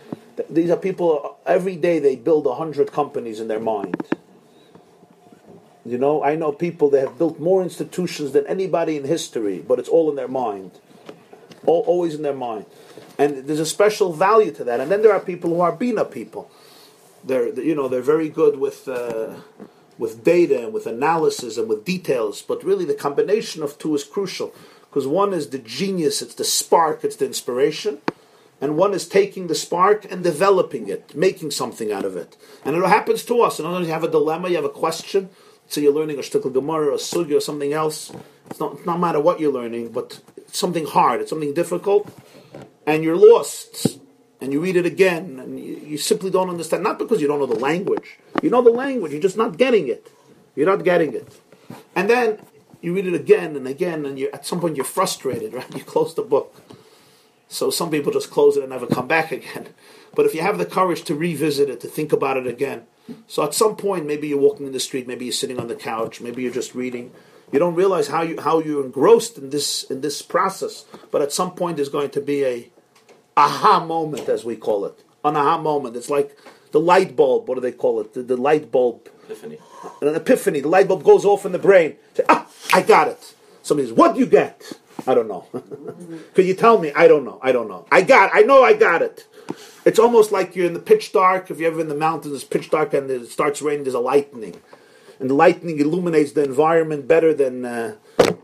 [0.50, 3.96] these are people, every day they build a hundred companies in their mind.
[5.84, 9.78] You know, I know people that have built more institutions than anybody in history, but
[9.78, 10.72] it's all in their mind.
[11.66, 12.66] All, always in their mind.
[13.18, 14.80] And there's a special value to that.
[14.80, 16.50] And then there are people who are Bina people.
[17.22, 19.34] They're, you know, they're very good with, uh,
[19.98, 24.04] with data and with analysis and with details, but really the combination of two is
[24.04, 24.54] crucial.
[24.88, 28.00] Because one is the genius, it's the spark, it's the inspiration
[28.60, 32.36] and one is taking the spark and developing it, making something out of it.
[32.64, 33.58] And it happens to us.
[33.58, 35.28] And you have a dilemma, you have a question.
[35.68, 38.12] So you're learning a shtickle gemara, a sugi, or something else.
[38.50, 42.10] It's not, not matter what you're learning, but it's something hard, it's something difficult,
[42.86, 43.98] and you're lost.
[44.40, 46.82] And you read it again, and you, you simply don't understand.
[46.82, 48.18] Not because you don't know the language.
[48.42, 50.10] You know the language, you're just not getting it.
[50.54, 51.40] You're not getting it.
[51.96, 52.40] And then
[52.80, 55.74] you read it again and again, and you at some point you're frustrated, right?
[55.74, 56.54] You close the book.
[57.48, 59.68] So some people just close it and never come back again.
[60.14, 62.82] But if you have the courage to revisit it, to think about it again,
[63.26, 65.74] so at some point, maybe you're walking in the street, maybe you're sitting on the
[65.74, 67.12] couch, maybe you're just reading.
[67.52, 70.84] You don't realize how you how you're engrossed in this in this process.
[71.10, 72.70] But at some point, there's going to be a
[73.36, 75.96] aha moment, as we call it, an aha moment.
[75.96, 76.36] It's like
[76.72, 77.48] the light bulb.
[77.48, 78.14] What do they call it?
[78.14, 79.08] The, the light bulb.
[79.24, 79.58] Epiphany.
[80.02, 80.60] An epiphany.
[80.60, 81.96] The light bulb goes off in the brain.
[82.14, 83.34] Say, ah, I got it.
[83.62, 84.72] Somebody says, "What do you get?"
[85.06, 85.46] I don't know.
[86.34, 86.92] Could you tell me?
[86.94, 87.38] I don't know.
[87.42, 87.86] I don't know.
[87.90, 88.30] I got.
[88.34, 88.62] I know.
[88.62, 89.26] I got it.
[89.84, 91.50] It's almost like you're in the pitch dark.
[91.50, 93.84] If you're ever in the mountains, it's pitch dark and it starts raining.
[93.84, 94.60] There's a lightning,
[95.20, 97.96] and the lightning illuminates the environment better than uh,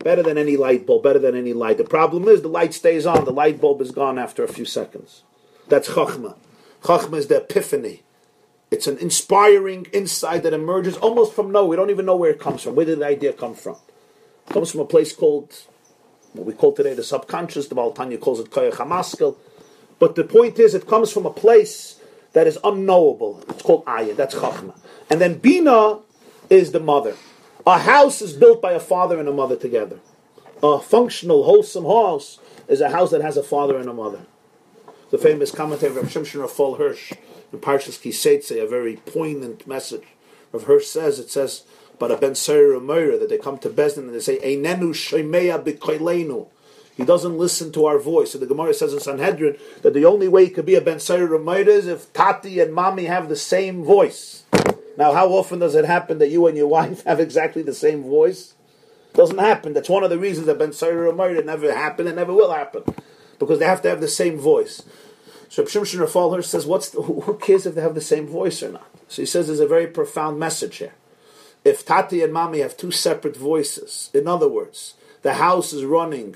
[0.03, 1.77] better than any light bulb, better than any light.
[1.77, 3.25] The problem is the light stays on.
[3.25, 5.23] The light bulb is gone after a few seconds.
[5.67, 6.35] That's chachma.
[6.83, 8.03] Chachma is the epiphany.
[8.69, 11.69] It's an inspiring insight that emerges almost from nowhere.
[11.69, 12.75] We don't even know where it comes from.
[12.75, 13.75] Where did the idea come from?
[14.47, 15.53] It comes from a place called
[16.33, 17.67] what we call today the subconscious.
[17.67, 19.35] The Baal Tanya calls it koyach hamaskel.
[20.01, 22.01] But the point is, it comes from a place
[22.33, 23.43] that is unknowable.
[23.49, 24.15] It's called ayah.
[24.15, 24.75] That's chachma.
[25.11, 25.99] And then bina
[26.49, 27.15] is the mother.
[27.67, 29.99] A house is built by a father and a mother together.
[30.63, 34.21] A functional, wholesome house is a house that has a father and a mother.
[35.11, 37.13] The famous commentator of Shimshon Rafal Hirsch
[37.53, 40.07] in Parshas Kiseitze, a very poignant message
[40.51, 41.63] of Hirsch says, it says,
[41.99, 42.33] but a ben
[42.83, 46.47] Moira that they come to Bezdin and they say, Einenu Shoimeya B'koilenu.
[46.97, 48.31] He doesn't listen to our voice.
[48.31, 50.99] So the Gemara says in Sanhedrin that the only way he could be a Ben
[51.07, 54.43] Moira is if Tati and Mommy have the same voice.
[54.97, 58.03] Now, how often does it happen that you and your wife have exactly the same
[58.03, 58.53] voice?
[59.13, 59.73] Doesn't happen.
[59.73, 60.73] That's one of the reasons that Ben
[61.15, 62.83] Moira never happened and never will happen.
[63.39, 64.83] Because they have to have the same voice.
[65.49, 68.71] So Shimshon Rafal says, "What's the, who cares if they have the same voice or
[68.71, 70.93] not?" So he says there's a very profound message here
[71.63, 76.35] if Tati and Mami have two separate voices, in other words, the house is running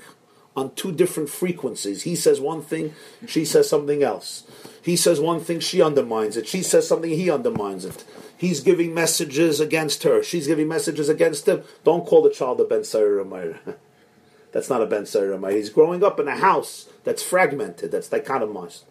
[0.56, 2.02] on two different frequencies.
[2.02, 2.94] He says one thing,
[3.26, 4.44] she says something else.
[4.82, 6.48] He says one thing, she undermines it.
[6.48, 8.04] She says something, he undermines it.
[8.38, 10.22] He's giving messages against her.
[10.22, 11.62] She's giving messages against him.
[11.84, 13.58] Don't call the child a Ben Sairamayr.
[14.52, 15.56] that's not a Ben Sairamayr.
[15.56, 18.82] He's growing up in a house that's fragmented, that's dichotomized.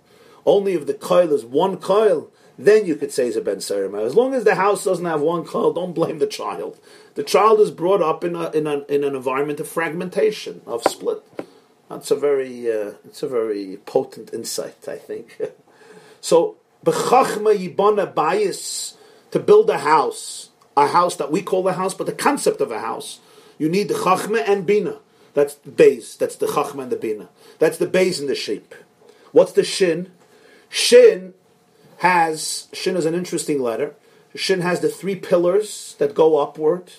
[0.45, 4.03] Only if the coil is one coil, then you could say he's a ben Sarah.
[4.03, 6.80] As long as the house doesn't have one coil, don't blame the child.
[7.16, 10.84] The child is brought up in a, in, a, in an environment of fragmentation, of
[10.84, 11.24] split.
[11.90, 15.40] That's a very uh, it's a very potent insight, I think.
[16.22, 18.98] so b'chachma yibana bias
[19.32, 22.72] to build a house, a house that we call a house, but the concept of
[22.72, 23.20] a house,
[23.58, 25.00] you need the chachma and bina.
[25.34, 26.16] That's the base.
[26.16, 27.30] That's the chachma and the bina.
[27.60, 28.74] That's the base and the shape.
[29.32, 30.12] What's the shin?
[30.70, 31.34] Shin
[31.98, 33.96] has shin is an interesting letter.
[34.34, 36.92] Shin has the three pillars that go upward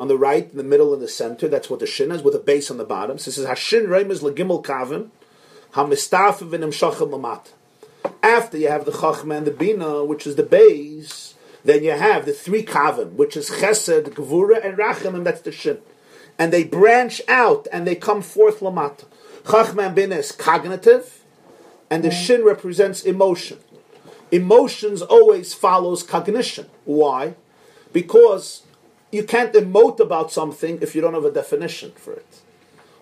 [0.00, 1.46] on the right, in the middle, and the center.
[1.46, 3.18] That's what the shin is, with a base on the bottom.
[3.18, 5.10] So it says Hashin Reimers Legimel Kavim
[5.74, 7.52] Hamistafim V'Nimshachim Lamat.
[8.22, 11.34] After you have the Chachma and the Bina, which is the base,
[11.64, 15.52] then you have the three Kavim, which is Chesed, Gvura, and Rachim, and that's the
[15.52, 15.78] shin.
[16.38, 19.04] And they branch out and they come forth Lamat.
[19.44, 21.22] Chachma and Bina is cognitive,
[21.90, 22.26] and the mm.
[22.26, 23.58] shin represents emotion
[24.30, 26.66] emotions always follows cognition.
[26.84, 27.34] Why?
[27.92, 28.62] Because
[29.10, 32.40] you can't emote about something if you don't have a definition for it.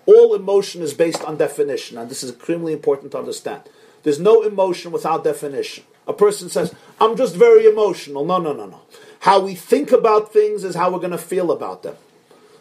[0.07, 3.63] All emotion is based on definition, and this is extremely important to understand.
[4.03, 5.85] There's no emotion without definition.
[6.07, 8.25] A person says, I'm just very emotional.
[8.25, 8.81] No, no, no, no.
[9.21, 11.97] How we think about things is how we're going to feel about them.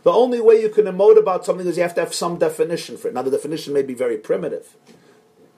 [0.03, 2.97] The only way you can emote about something is you have to have some definition
[2.97, 3.13] for it.
[3.13, 4.75] Now, the definition may be very primitive.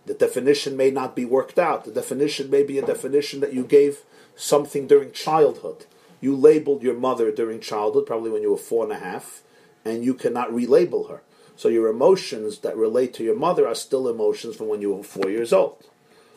[0.06, 1.86] The definition may not be worked out.
[1.86, 4.04] The definition may be a definition that you gave
[4.36, 5.86] something during childhood.
[6.22, 9.42] You labeled your mother during childhood, probably when you were four and a half,
[9.86, 11.22] and you cannot relabel her.
[11.56, 15.04] So your emotions that relate to your mother are still emotions from when you were
[15.04, 15.84] four years old,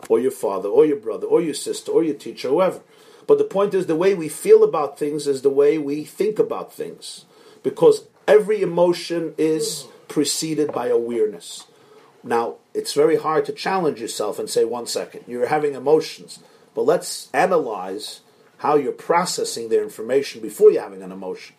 [0.09, 2.81] or your father, or your brother, or your sister, or your teacher, whoever.
[3.27, 6.39] But the point is, the way we feel about things is the way we think
[6.41, 7.25] about things,
[7.63, 11.67] because every emotion is preceded by awareness.
[12.25, 16.41] Now, it's very hard to challenge yourself and say, one second, you're having emotions,
[16.75, 18.22] but let's analyze
[18.63, 21.57] how you're processing their information before you're having an emotion.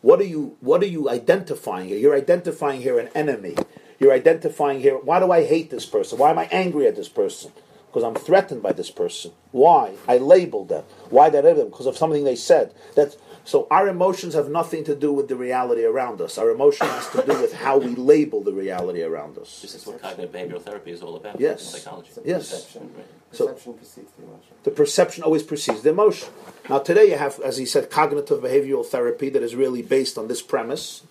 [0.00, 1.98] What are you what are you identifying here?
[1.98, 3.56] You're identifying here an enemy.
[3.98, 6.18] You're identifying here why do I hate this person?
[6.18, 7.50] Why am I angry at this person?
[7.88, 9.32] Because I'm threatened by this person.
[9.50, 9.94] Why?
[10.06, 10.84] I labeled them.
[11.10, 11.70] Why did I label them?
[11.70, 12.72] Because of something they said.
[12.94, 16.38] That so our emotions have nothing to do with the reality around us.
[16.38, 19.60] Our emotion has to do with how we label the reality around us.
[19.60, 21.38] This is what cognitive behavioral therapy is all about.
[21.40, 21.62] Yes.
[21.62, 22.10] Psychology.
[22.24, 22.50] Yes.
[22.50, 22.90] Perception.
[22.96, 23.06] Right.
[23.32, 24.54] So- Perception precedes the emotion.
[24.64, 26.28] The perception always precedes the emotion.
[26.70, 30.28] Now, today you have, as he said, cognitive behavioral therapy that is really based on
[30.28, 31.02] this premise.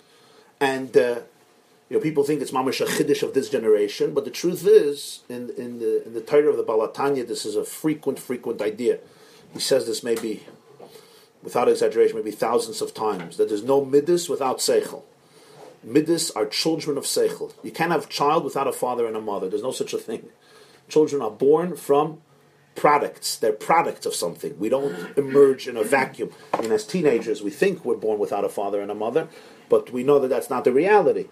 [0.60, 1.20] And, uh,
[1.88, 5.20] you know, people think it's mamash a chiddush of this generation, but the truth is,
[5.28, 8.60] in, in the in the Torah of the Baal HaTanya, this is a frequent, frequent
[8.62, 8.98] idea.
[9.52, 10.44] He says this maybe,
[11.44, 15.04] without exaggeration, maybe thousands of times, that there's no midas without seichel.
[15.84, 17.52] Midas are children of seichel.
[17.62, 19.48] You can't have a child without a father and a mother.
[19.48, 20.30] There's no such a thing.
[20.88, 22.22] Children are born from
[22.74, 23.36] products.
[23.36, 24.58] They're products of something.
[24.58, 26.30] We don't emerge in a vacuum.
[26.52, 29.28] I mean, as teenagers, we think we're born without a father and a mother,
[29.68, 31.28] but we know that that's not the reality.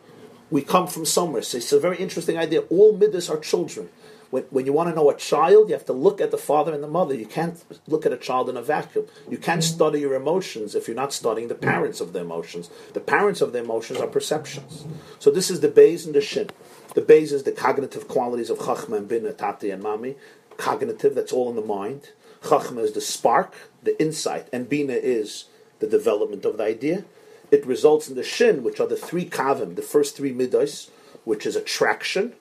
[0.51, 1.43] We come from somewhere.
[1.43, 2.61] So it's a very interesting idea.
[2.69, 3.89] All midas are children.
[4.33, 6.73] When, when you want to know a child, you have to look at the father
[6.73, 7.15] and the mother.
[7.15, 9.05] You can't look at a child in a vacuum.
[9.29, 12.71] You can't study your emotions if you're not studying the parents of the emotions.
[12.95, 14.87] The parents of the emotions are perceptions.
[15.19, 16.49] So this is the base and the shin.
[16.95, 20.17] The base is the cognitive qualities of chachma and bina, tati and mami.
[20.57, 22.13] Cognitive, that's all in the mind.
[22.41, 25.45] Chachma is the spark, the insight, and bina is
[25.81, 27.05] the development of the idea.
[27.51, 30.91] It results in the shin, which are the three kavim, the first three midas,
[31.25, 32.33] which is attraction,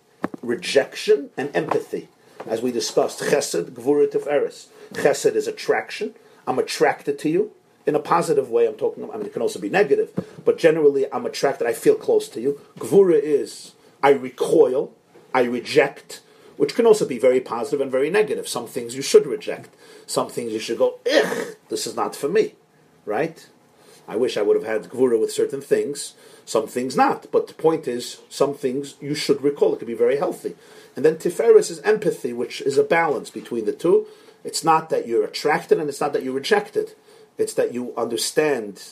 [0.42, 2.10] rejection, and empathy.
[2.48, 4.68] As we discussed, chesed, gvura, tiferes.
[4.94, 6.16] Chesed is attraction.
[6.48, 7.52] I'm attracted to you
[7.86, 8.68] in a positive way.
[8.68, 9.10] I'm talking.
[9.12, 10.12] I mean, it can also be negative,
[10.44, 11.68] but generally, I'm attracted.
[11.68, 12.60] I feel close to you.
[12.80, 13.74] Gvura is
[14.04, 14.94] I recoil,
[15.34, 16.22] I reject,
[16.58, 18.48] which can also be very positive and very negative.
[18.48, 19.70] Some things you should reject.
[20.06, 21.00] Some things you should go.
[21.12, 22.56] Ugh, this is not for me,
[23.06, 23.48] right?
[24.08, 26.16] I wish I would have had gvura with certain things,
[26.52, 27.32] some things not.
[27.32, 29.74] But the point is, some things you should recall.
[29.74, 30.56] It could be very healthy.
[30.98, 34.06] And then tiferes is empathy, which is a balance between the two.
[34.44, 36.94] It's not that you're attracted and it's not that you're rejected.
[37.38, 38.84] It's that you understand,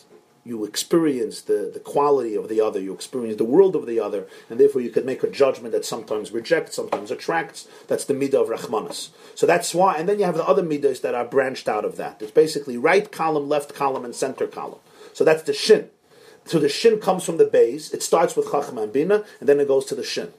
[0.45, 4.25] you experience the, the quality of the other, you experience the world of the other,
[4.49, 7.67] and therefore you can make a judgment that sometimes rejects, sometimes attracts.
[7.89, 9.09] That's the midah of Rahmanas.
[9.35, 11.97] So that's why, and then you have the other midas that are branched out of
[11.97, 12.21] that.
[12.21, 14.79] It's basically right column, left column, and center column.
[15.13, 15.89] So that's the shin.
[16.45, 17.93] So the shin comes from the base.
[17.93, 20.33] It starts with chachma and bina, and then it goes to the shin.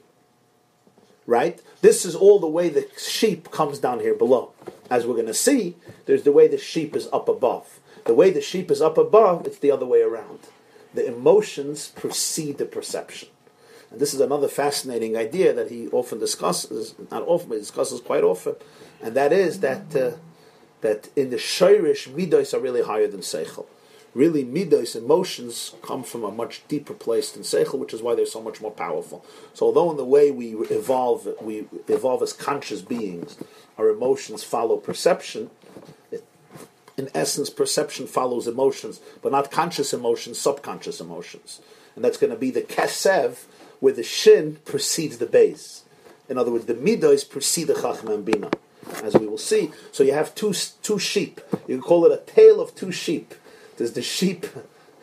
[1.25, 1.61] Right?
[1.81, 4.51] This is all the way the sheep comes down here below.
[4.89, 5.75] As we're going to see,
[6.05, 7.79] there's the way the sheep is up above.
[8.05, 10.39] The way the sheep is up above, it's the other way around.
[10.93, 13.29] The emotions precede the perception.
[13.91, 18.01] And this is another fascinating idea that he often discusses, not often, but he discusses
[18.01, 18.55] quite often,
[19.01, 20.11] and that is that uh,
[20.79, 23.65] that in the Shirish, Midos are really higher than Seichel.
[24.13, 28.25] Really, Midos, emotions, come from a much deeper place than Seichel, which is why they're
[28.25, 29.25] so much more powerful.
[29.53, 33.37] So, although in the way we evolve, we evolve as conscious beings,
[33.77, 35.49] our emotions follow perception,
[36.97, 41.61] in essence, perception follows emotions, but not conscious emotions, subconscious emotions.
[41.95, 43.45] And that's going to be the Kesev,
[43.79, 45.83] where the Shin precedes the base.
[46.27, 48.51] In other words, the Midos precede the Chachma and Bina
[49.03, 49.71] as we will see.
[49.91, 51.41] So you have two two sheep.
[51.67, 53.33] You can call it a tale of two sheep.
[53.77, 54.45] There's the sheep,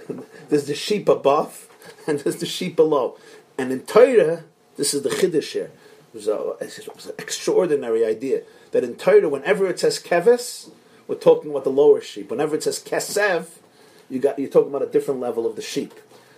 [0.49, 1.69] there's the sheep above,
[2.07, 3.17] and there's the sheep below.
[3.57, 4.45] And in Torah,
[4.77, 5.71] this is the chiddush here.
[6.13, 10.71] It was, a, it was, an extraordinary idea that in Torah, whenever it says keves,
[11.07, 12.31] we're talking about the lower sheep.
[12.31, 13.47] Whenever it says kesev,
[14.09, 15.95] you got you're talking about a different level of the sheep.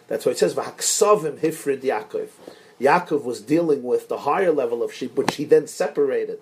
[0.08, 2.28] That's why it says v'haksavim hifrid Yaakov.
[2.80, 6.40] Yaakov was dealing with the higher level of sheep, which he then separated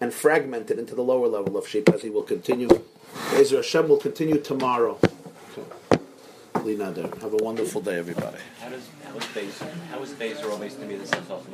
[0.00, 2.68] and fragmented into the lower level of sheep, as he will continue.
[3.32, 4.98] Ezra Hashem will continue tomorrow.
[6.60, 6.76] Okay.
[7.22, 8.36] Have a wonderful day, everybody.
[8.60, 11.46] How does how is base how is base always to be the of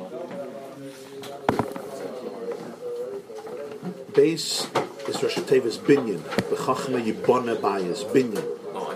[4.13, 4.67] Base
[5.07, 6.21] is Rosh Tevis binyan.
[6.49, 8.43] The Chachma Yibona Bayis binyan.
[8.73, 8.93] Oh,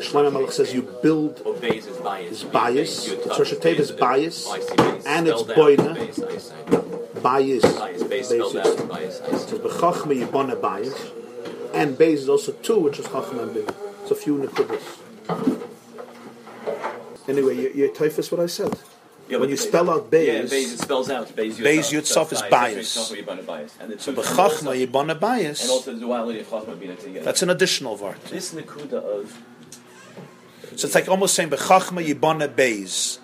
[0.00, 2.30] Shlomo Melech says you build oh, is bias.
[2.30, 3.08] Is bias.
[3.08, 4.46] It's Rosh Tevis bias,
[5.06, 6.52] and it's boina bias.
[7.20, 9.18] Bias, base spelled out bias.
[9.18, 11.10] So b'chachma yibana bias,
[11.74, 13.66] and base is also two, which is chachma and bin.
[14.02, 15.02] It's a few nekudas.
[17.28, 18.72] Anyway, you, you typhus what I said.
[19.28, 22.90] Yeah, when you spell out Beis, yeah, Beis it spells out Beis Yutzaf is bias.
[22.90, 25.62] So b'chachma yibana bias.
[25.62, 27.24] And also the duality of chachma bina together.
[27.24, 28.20] That's an additional word.
[28.30, 29.42] This nekuda of.
[30.76, 33.18] So it's like almost saying b'chachma yibana Beis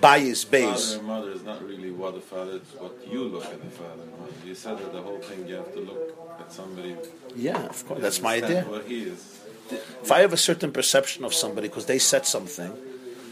[0.00, 0.94] bias base.
[0.94, 3.70] Father and mother is not really what the father, it's what you look at the
[3.70, 4.32] father and mother.
[4.46, 6.94] You said that the whole thing you have to look at somebody.
[7.34, 8.00] Yeah, of course.
[8.00, 8.62] That's my idea.
[8.62, 9.39] What he is.
[9.70, 12.72] If I have a certain perception of somebody because they said something,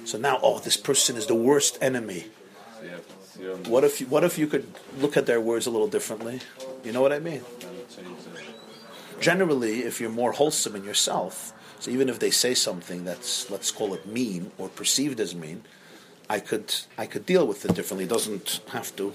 [0.05, 2.26] so now, oh, this person is the worst enemy.
[3.66, 4.66] What if you, what if you could
[4.99, 6.41] look at their words a little differently?
[6.82, 7.43] You know what I mean?
[9.20, 13.70] Generally, if you're more wholesome in yourself, so even if they say something that's let's
[13.70, 15.62] call it mean or perceived as mean,
[16.28, 18.05] I could I could deal with it differently.
[18.05, 19.12] It doesn't have to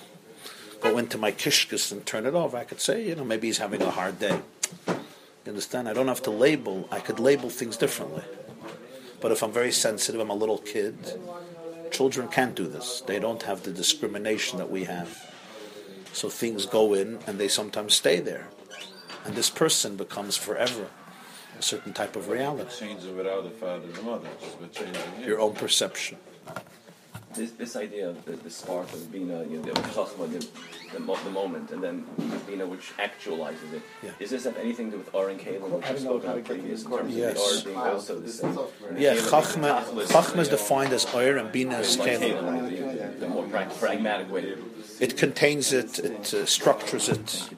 [0.80, 2.54] go into my kishkas and turn it off.
[2.54, 4.40] I could say, you know, maybe he's having a hard day.
[5.46, 5.90] You understand?
[5.90, 6.88] I don't have to label.
[6.92, 8.24] I could label things differently.
[9.20, 10.96] But if I'm very sensitive, I'm a little kid.
[11.92, 13.02] Children can't do this.
[13.06, 15.34] They don't have the discrimination that we have.
[16.14, 18.48] So things go in and they sometimes stay there.
[19.26, 20.88] And this person becomes forever
[21.58, 22.70] a certain type of reality.
[22.80, 25.28] Changing without the father and the mother, just changing him.
[25.28, 26.18] Your own perception
[27.36, 30.48] this, this idea of the, the spark of Bina, you know, the, the,
[30.94, 32.06] the, the moment, and then
[32.48, 33.82] Bina which actualizes it.
[34.02, 34.12] Yeah.
[34.20, 36.84] Does this have anything to do with Ar and Kalim, which we spoke about previous
[36.84, 37.58] in terms yes.
[37.58, 38.60] of the Ar being also the same?
[38.98, 43.20] Yeah, Chachma, Chachma is defined as Ar and Bina is Kalim.
[43.20, 44.56] The, more pragmatic way.
[45.00, 47.50] It contains it, it uh, structures it.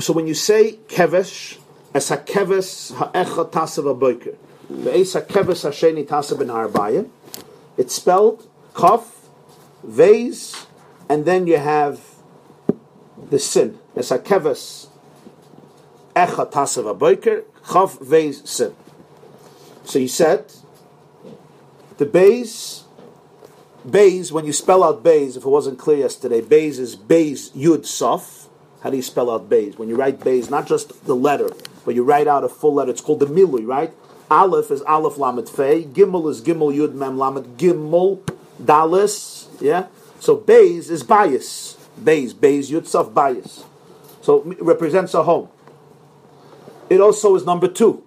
[0.00, 1.58] So when you say Kevesh,
[1.94, 4.34] as a Keves ha'echa tasav ha'boiker,
[4.70, 7.08] ve'es ha'keves ha'sheni tasav ben ha'arbayim,
[7.76, 9.28] it's spelled Kaf,
[9.82, 10.66] Vase,
[11.08, 12.00] and then you have
[13.30, 13.78] the sin.
[13.94, 14.88] It's a keves
[16.14, 18.74] echa tasav aboiker, Kaf, Vase, sin.
[19.84, 20.52] So he said,
[21.98, 22.84] the base,
[23.88, 27.86] base, when you spell out base, if it wasn't clear yesterday, base is base yud
[27.86, 28.48] sof.
[28.82, 29.78] How do you spell out base?
[29.78, 31.50] When you write base, not just the letter,
[31.84, 33.92] but you write out a full letter, it's called the milui, right?
[34.30, 35.84] Aleph is Aleph Lamet Fei.
[35.84, 38.20] Gimel is Gimel Yud Mem Lamet Gimel
[38.62, 39.48] Dalis.
[39.60, 39.86] Yeah.
[40.20, 41.76] So Beis is bias.
[42.00, 43.64] Beis Beis Yud Saf bias.
[44.22, 45.48] So represents a home.
[46.88, 48.02] It also is number two.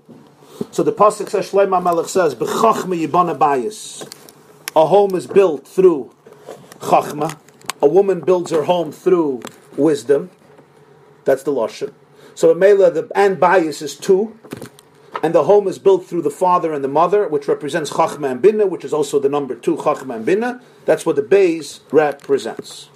[0.72, 4.06] So the pasuk says Shlomo Melech says B'chachma Yibana bias.
[4.76, 6.12] A home is built through
[6.80, 7.38] chachma.
[7.82, 9.42] A woman builds her home through
[9.76, 10.32] wisdom.
[11.26, 11.94] That's the lashon.
[12.34, 14.38] So Mela the and bias is two
[15.24, 18.42] and the home is built through the father and the mother, which represents Chachma and
[18.42, 20.62] Binna, which is also the number two, Chachma and Binna.
[20.86, 22.90] That's what the Beis represents.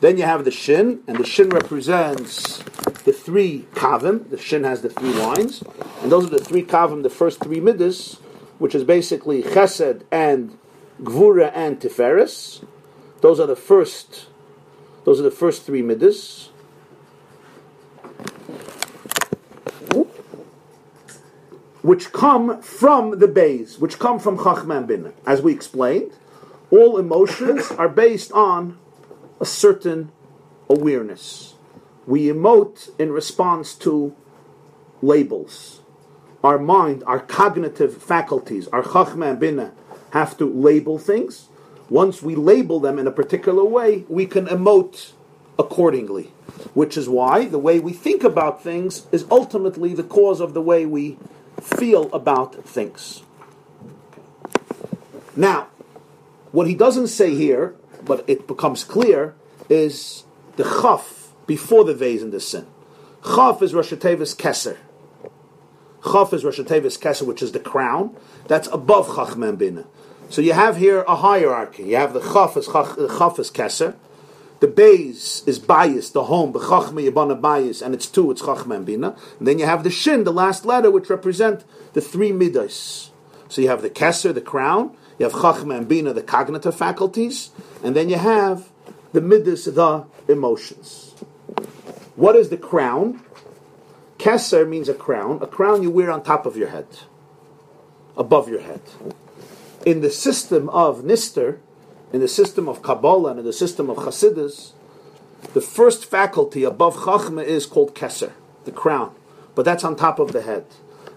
[0.00, 2.58] Then you have the Shin, and the Shin represents
[3.04, 4.30] the three Kavim.
[4.30, 5.64] The Shin has the three lines,
[6.02, 8.14] and those are the three Kavim, the first three Midas,
[8.58, 10.56] which is basically Chesed and
[11.02, 12.64] Gvura and Tiferes.
[13.22, 14.28] Those are the first.
[15.04, 16.50] Those are the first three Midas.
[21.82, 25.12] Which come from the base, which come from Chachman Bin.
[25.26, 26.12] As we explained,
[26.70, 28.78] all emotions are based on
[29.40, 30.10] a certain
[30.68, 31.54] awareness.
[32.08, 34.16] we emote in response to
[35.02, 35.82] labels.
[36.42, 39.72] Our mind, our cognitive faculties, our chachma and bina,
[40.12, 41.48] have to label things.
[41.90, 45.12] Once we label them in a particular way, we can emote
[45.58, 46.32] accordingly.
[46.72, 50.62] Which is why the way we think about things is ultimately the cause of the
[50.62, 51.18] way we
[51.60, 53.22] feel about things.
[55.36, 55.68] Now,
[56.52, 59.34] what he doesn't say here, but it becomes clear,
[59.68, 60.24] is
[60.56, 62.66] the chaf before the vase in the sin.
[63.24, 64.78] Chaf is Rosh Tevis Keser.
[66.04, 68.16] Chaf is Rosh Tevis Keser, which is the crown.
[68.46, 69.86] That's above Chachmem Bina.
[70.30, 71.84] So you have here a hierarchy.
[71.84, 73.96] You have the Chaf is, chaf is Keser.
[74.60, 78.86] The base is bias, the home, b'chachme yabana bias, and it's two, it's chachma and
[78.86, 79.16] bina.
[79.38, 83.12] And then you have the shin, the last letter, which represent the three midas.
[83.48, 87.50] So you have the keser, the crown, you have chachma and bina, the cognitive faculties,
[87.84, 88.68] and then you have
[89.12, 91.14] the midas, the emotions.
[92.16, 93.22] What is the crown?
[94.18, 95.38] Keser means a crown.
[95.40, 96.88] A crown you wear on top of your head,
[98.16, 98.82] above your head.
[99.86, 101.60] In the system of Nister,
[102.12, 104.72] in the system of Kabbalah and in the system of Chassidus,
[105.54, 108.32] the first faculty above Chachma is called Keser,
[108.64, 109.14] the crown.
[109.54, 110.66] But that's on top of the head.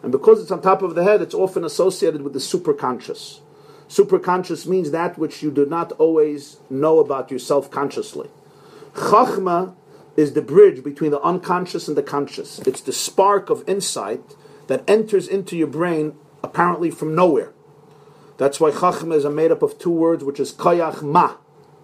[0.03, 3.39] And because it's on top of the head, it's often associated with the superconscious.
[3.87, 8.29] Superconscious means that which you do not always know about yourself consciously.
[8.93, 9.75] Chachma
[10.17, 12.59] is the bridge between the unconscious and the conscious.
[12.59, 14.35] It's the spark of insight
[14.67, 17.53] that enters into your brain apparently from nowhere.
[18.41, 21.35] That's why Chachma is made up of two words, which is Kayach Ma,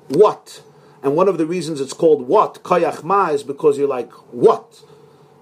[0.07, 0.63] what.
[1.03, 4.81] And one of the reasons it's called what, Kayach Ma, is because you're like, what?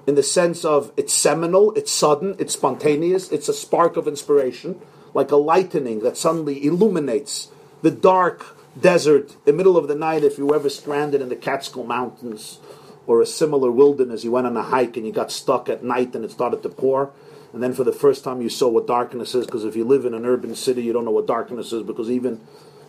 [0.05, 4.81] In the sense of it's seminal, it's sudden, it's spontaneous, it's a spark of inspiration,
[5.13, 7.47] like a lightning that suddenly illuminates
[7.81, 11.29] the dark desert in the middle of the night if you were ever stranded in
[11.29, 12.59] the Catskill Mountains
[13.07, 14.25] or a similar wilderness.
[14.25, 16.69] You went on a hike and you got stuck at night and it started to
[16.69, 17.13] pour
[17.55, 20.03] and then for the first time you saw what darkness is, because if you live
[20.03, 22.41] in an urban city, you don't know what darkness is, because even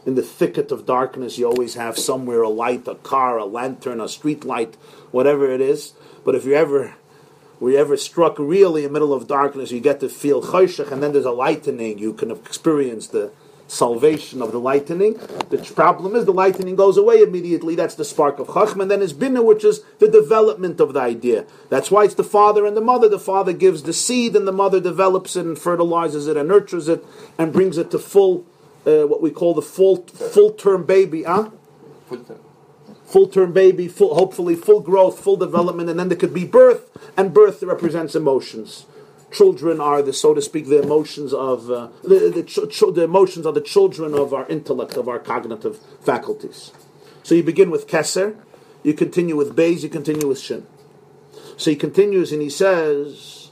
[0.05, 4.01] in the thicket of darkness, you always have somewhere a light, a car, a lantern,
[4.01, 4.75] a street light,
[5.12, 5.93] whatever it is.
[6.25, 6.97] But if you ever
[7.61, 10.91] were you ever struck really in the middle of darkness, you get to feel choshech,
[10.91, 13.31] and then there's a lightening, you can experience the
[13.69, 15.14] salvation of the lightning.
[15.51, 17.75] The problem is the lightning goes away immediately.
[17.75, 18.83] That's the spark of Chachma.
[18.83, 21.47] And then is Bina, which is the development of the idea.
[21.69, 23.09] That's why it's the father and the mother.
[23.09, 26.89] The father gives the seed, and the mother develops it and fertilizes it and nurtures
[26.89, 27.05] it
[27.39, 28.47] and brings it to full,
[28.87, 31.25] uh, what we call the full full term baby.
[31.25, 31.51] Huh?
[32.09, 32.41] Full term.
[33.05, 36.91] Full term baby, full, hopefully full growth, full development, and then there could be birth,
[37.17, 38.87] and birth represents emotions
[39.31, 43.47] children are the, so to speak, the emotions of uh, the, the, ch- the, emotions
[43.47, 46.72] are the children of our intellect, of our cognitive faculties.
[47.22, 48.37] So you begin with keser,
[48.83, 50.66] you continue with beis, you continue with shin.
[51.57, 53.51] So he continues and he says,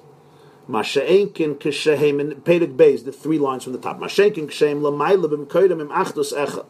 [0.68, 3.98] Masha'enkin kishehem in Pedig beis, the three lines from the top.
[3.98, 6.66] Masha'enkin kishehem lamayla b'mkoidem im echad.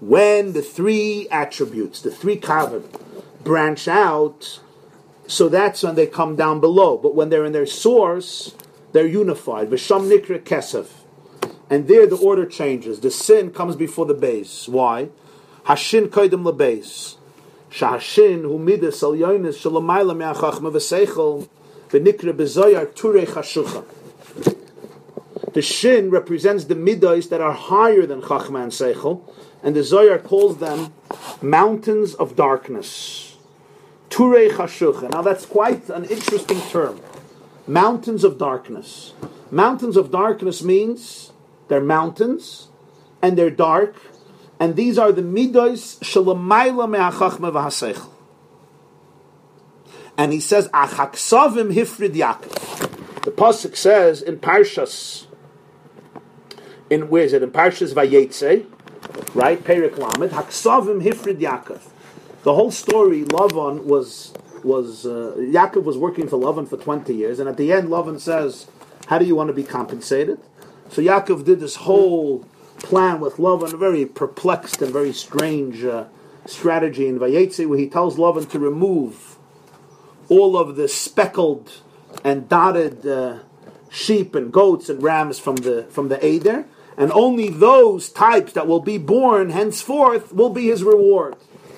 [0.00, 2.84] When the three attributes, the three kavod,
[3.42, 4.60] branch out
[5.26, 6.96] so that's when they come down below.
[6.96, 8.54] But when they're in their source,
[8.92, 9.70] they're unified.
[9.70, 10.88] V'sham nikra kesef.
[11.68, 13.00] And there the order changes.
[13.00, 14.68] The sin comes before the base.
[14.68, 15.08] Why?
[15.64, 17.16] Hashin koidim lebeis.
[17.70, 21.48] Shahashin hu midas al yonis shalamayla me'achachma v'seichel
[21.90, 23.84] v'nikra b'zoyar turei chashucha.
[25.52, 29.22] The shin represents the midas that are higher than chachma and seichel,
[29.62, 30.92] and the Zoyar calls them
[31.40, 33.35] mountains of darkness.
[34.10, 35.10] Turei Chashucha.
[35.10, 37.00] Now that's quite an interesting term.
[37.66, 39.12] Mountains of darkness.
[39.50, 41.32] Mountains of darkness means
[41.68, 42.68] they're mountains
[43.22, 43.96] and they're dark,
[44.60, 48.10] and these are the midos shalamayla me'achachma v'haseichel.
[50.16, 53.22] And he says, Achaksavim hifrid Yaakov.
[53.22, 55.26] The pasuk says in Parshas,
[56.88, 57.42] in where is it?
[57.42, 58.66] In Parshas Vayetze,
[59.34, 59.62] right?
[59.62, 61.80] Perik Lamed, Haksavim hifrid Yaakov.
[62.46, 64.32] The whole story, Lavan was
[64.62, 68.20] was uh, Yaakov was working for Lavan for twenty years, and at the end, Lavan
[68.20, 68.68] says,
[69.06, 70.38] "How do you want to be compensated?"
[70.88, 72.46] So Yaakov did this whole
[72.78, 76.04] plan with Lavan, a very perplexed and very strange uh,
[76.44, 79.38] strategy in Vayetze, where he tells Lavan to remove
[80.28, 81.80] all of the speckled
[82.22, 83.40] and dotted uh,
[83.90, 86.64] sheep and goats and rams from the from the Eder,
[86.96, 91.34] and only those types that will be born henceforth will be his reward.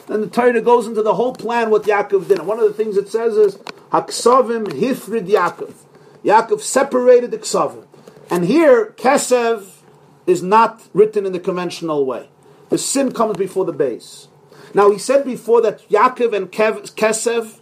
[0.08, 2.38] Then the Torah goes into the whole plan what Yaakov did.
[2.38, 3.56] And one of the things it says is,
[3.92, 5.74] Haksavim hifrid Yaakov.
[6.24, 7.86] Yaakov separated the Ksavim.
[8.30, 9.82] And here, Kesev
[10.26, 12.28] is not written in the conventional way.
[12.68, 14.28] The sin comes before the base.
[14.74, 17.60] Now he said before that Yaakov and Kev, Kesev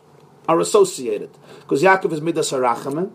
[0.48, 3.12] are associated because Yaakov is midas harachamim,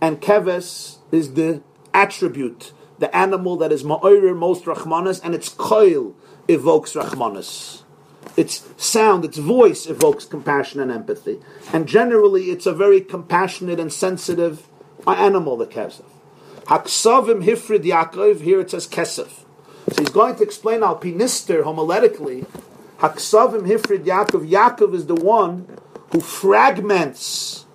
[0.00, 1.62] and Keves is the
[1.92, 6.14] attribute, the animal that is ma'orir most rachmanas, and its coil
[6.46, 7.82] evokes rachmanas.
[8.38, 11.40] Its sound, its voice evokes compassion and empathy.
[11.72, 14.68] And generally, it's a very compassionate and sensitive
[15.08, 16.04] animal, the kesef.
[16.66, 19.44] Haksavim hifrid Yaakov, here it says kesef.
[19.90, 22.46] So he's going to explain al pinister homiletically.
[22.98, 24.48] Haksavim hifrid Yaakov.
[24.48, 25.66] Yaakov is the one
[26.12, 27.66] who fragments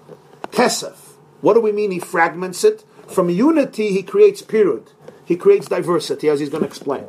[0.52, 0.96] kesef.
[1.42, 2.86] What do we mean he fragments it?
[3.08, 4.88] From unity, he creates pirud.
[5.26, 7.08] He creates diversity, as he's going to explain.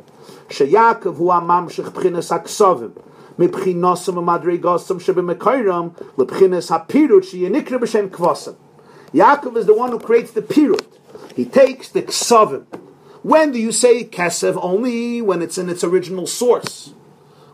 [0.49, 3.01] Sheyakov hu amamshich b'chinas haksavim.
[3.38, 5.88] מבחינוסם ומדרגוסם שבמקוירם
[6.18, 8.52] לבחינס הפירוט שיינקרא בשם כבוסם.
[9.14, 10.86] Yaakov is the one who creates the pirut.
[11.34, 12.64] He takes the ksavim.
[13.22, 14.58] When do you say kesev?
[14.62, 16.94] Only when it's in its original source.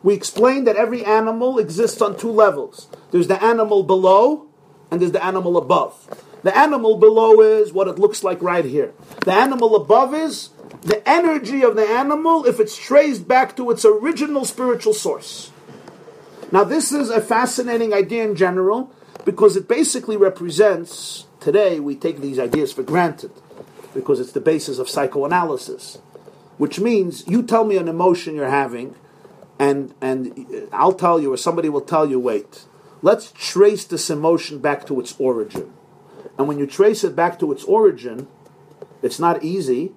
[0.02, 2.88] We explained that every animal exists on two levels.
[3.10, 4.46] There's the animal below,
[4.90, 5.94] and there's the animal above.
[6.42, 8.92] The animal below is what it looks like right here.
[9.24, 10.50] The animal above is
[10.82, 15.50] the energy of the animal if it's traced back to its original spiritual source.
[16.51, 18.91] Now, this is a fascinating idea in general
[19.23, 23.31] because it basically represents, today we take these ideas for granted
[23.93, 25.99] because it's the basis of psychoanalysis,
[26.57, 28.95] which means you tell me an emotion you're having,
[29.59, 32.65] and, and I'll tell you, or somebody will tell you, wait,
[33.01, 35.71] let's trace this emotion back to its origin.
[36.37, 38.27] And when you trace it back to its origin,
[39.01, 39.93] it's not easy,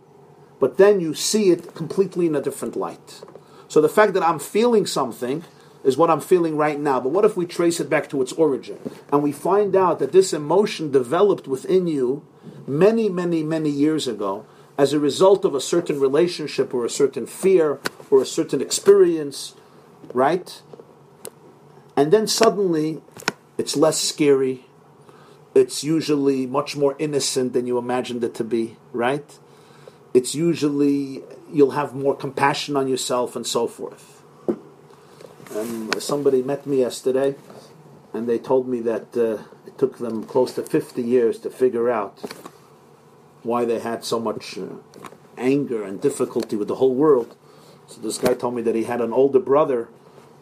[0.60, 3.22] but then you see it completely in a different light.
[3.66, 5.44] So the fact that I'm feeling something
[5.84, 6.98] is what I'm feeling right now.
[6.98, 8.78] But what if we trace it back to its origin?
[9.12, 12.26] And we find out that this emotion developed within you
[12.66, 14.46] many, many, many years ago
[14.76, 17.78] as a result of a certain relationship or a certain fear
[18.10, 19.54] or a certain experience,
[20.12, 20.62] right?
[21.96, 23.02] And then suddenly
[23.58, 24.64] it's less scary.
[25.54, 29.38] It's usually much more innocent than you imagined it to be, right?
[30.12, 34.13] It's usually you'll have more compassion on yourself and so forth.
[35.50, 37.36] And somebody met me yesterday,
[38.12, 41.90] and they told me that uh, it took them close to 50 years to figure
[41.90, 42.18] out
[43.42, 44.66] why they had so much uh,
[45.36, 47.36] anger and difficulty with the whole world.
[47.86, 49.88] So this guy told me that he had an older brother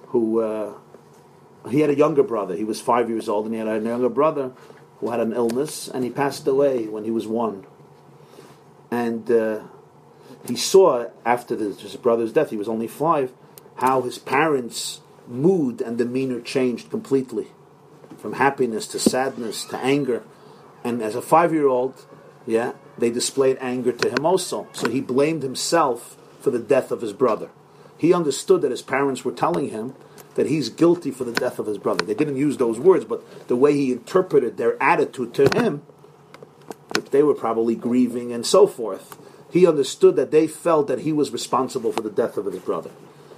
[0.08, 0.74] who uh,
[1.68, 2.54] he had a younger brother.
[2.56, 4.52] He was five years old, and he had a younger brother
[5.00, 7.66] who had an illness, and he passed away when he was one.
[8.90, 9.60] And uh,
[10.46, 13.32] he saw after his brother's death, he was only five,
[13.76, 17.48] how his parents' mood and demeanor changed completely
[18.18, 20.22] from happiness to sadness to anger.
[20.84, 22.06] And as a five year old,
[22.46, 24.68] yeah, they displayed anger to him also.
[24.72, 27.50] So he blamed himself for the death of his brother.
[27.98, 29.94] He understood that his parents were telling him
[30.34, 32.04] that he's guilty for the death of his brother.
[32.04, 35.82] They didn't use those words, but the way he interpreted their attitude to him,
[36.94, 39.18] that they were probably grieving and so forth.
[39.50, 42.90] He understood that they felt that he was responsible for the death of his brother.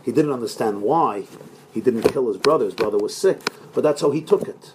[0.05, 1.25] He didn't understand why
[1.73, 2.67] he didn't kill his brother.
[2.67, 3.41] His brother was sick,
[3.73, 4.75] but that's how he took it.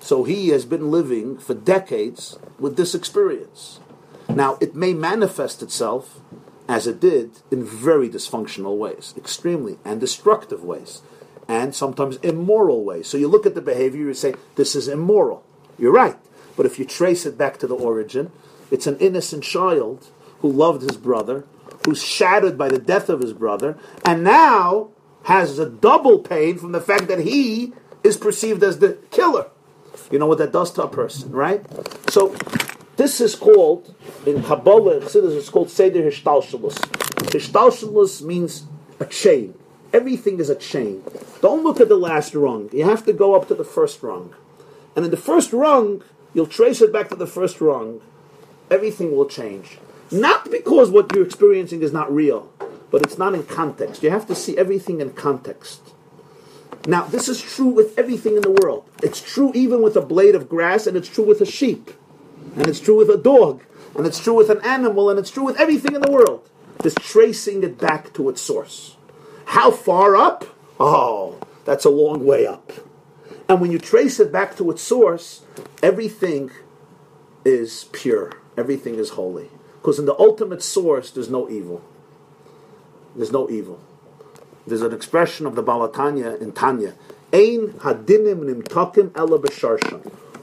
[0.00, 3.80] So he has been living for decades with this experience.
[4.28, 6.20] Now, it may manifest itself
[6.68, 11.02] as it did in very dysfunctional ways, extremely and destructive ways,
[11.46, 13.06] and sometimes immoral ways.
[13.08, 15.44] So you look at the behavior, you say, this is immoral.
[15.78, 16.16] You're right.
[16.56, 18.30] But if you trace it back to the origin,
[18.70, 20.08] it's an innocent child
[20.40, 21.44] who loved his brother,
[21.84, 24.90] who's shattered by the death of his brother, and now
[25.24, 27.72] has a double pain from the fact that he
[28.02, 29.46] is perceived as the killer.
[30.10, 31.64] You know what that does to a person, right?
[32.10, 32.34] So
[32.96, 33.94] this is called
[34.26, 36.74] in Kabbalah, Chassidus, it's called Seder Hishtalshalus.
[37.30, 38.66] Hishtalshalus means
[39.00, 39.54] a chain.
[39.92, 41.02] Everything is a chain.
[41.40, 42.70] Don't look at the last rung.
[42.72, 44.34] You have to go up to the first rung.
[44.96, 46.02] And in the first rung,
[46.34, 48.00] you'll trace it back to the first rung.
[48.70, 49.78] Everything will change.
[50.12, 52.52] Not because what you're experiencing is not real,
[52.90, 54.02] but it's not in context.
[54.02, 55.80] You have to see everything in context.
[56.86, 58.84] Now, this is true with everything in the world.
[59.02, 61.92] It's true even with a blade of grass, and it's true with a sheep,
[62.56, 63.62] and it's true with a dog,
[63.96, 66.48] and it's true with an animal, and it's true with everything in the world.
[66.82, 68.96] Just tracing it back to its source.
[69.46, 70.44] How far up?
[70.78, 72.72] Oh, that's a long way up.
[73.48, 75.42] And when you trace it back to its source,
[75.82, 76.50] everything
[77.44, 79.50] is pure, everything is holy.
[79.82, 81.82] Because in the ultimate source, there's no evil.
[83.16, 83.80] There's no evil.
[84.64, 86.94] There's an expression of the Baal HaTanya in Tanya.
[87.32, 90.00] Ein hadinim nimtakim ela.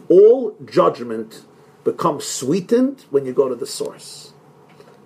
[0.09, 1.43] All judgment
[1.85, 4.33] becomes sweetened when you go to the source.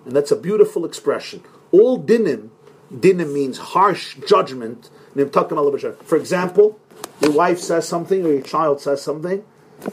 [0.04, 1.44] And that's a beautiful expression.
[1.70, 2.48] All dinim,
[2.92, 6.80] dinim means harsh judgment, For example,
[7.20, 9.44] your wife says something or your child says something,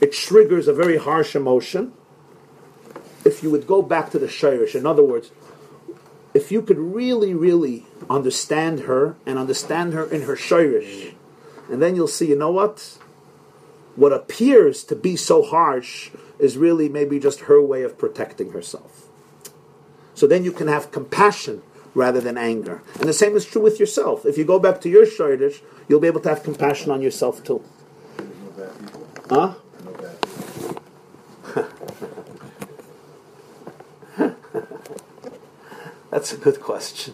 [0.02, 1.94] it triggers a very harsh emotion.
[3.24, 5.32] If you would go back to the shirish, in other words,
[6.34, 11.14] if you could really, really understand her and understand her in her shirish,
[11.70, 12.98] and then you'll see, you know what?
[13.96, 19.08] What appears to be so harsh is really maybe just her way of protecting herself.
[20.16, 21.62] So then you can have compassion
[21.94, 22.82] rather than anger.
[23.00, 24.26] And the same is true with yourself.
[24.26, 27.44] If you go back to your shirish, you'll be able to have compassion on yourself
[27.44, 27.64] too.
[29.30, 29.56] Huh?
[36.12, 37.14] That's a good question.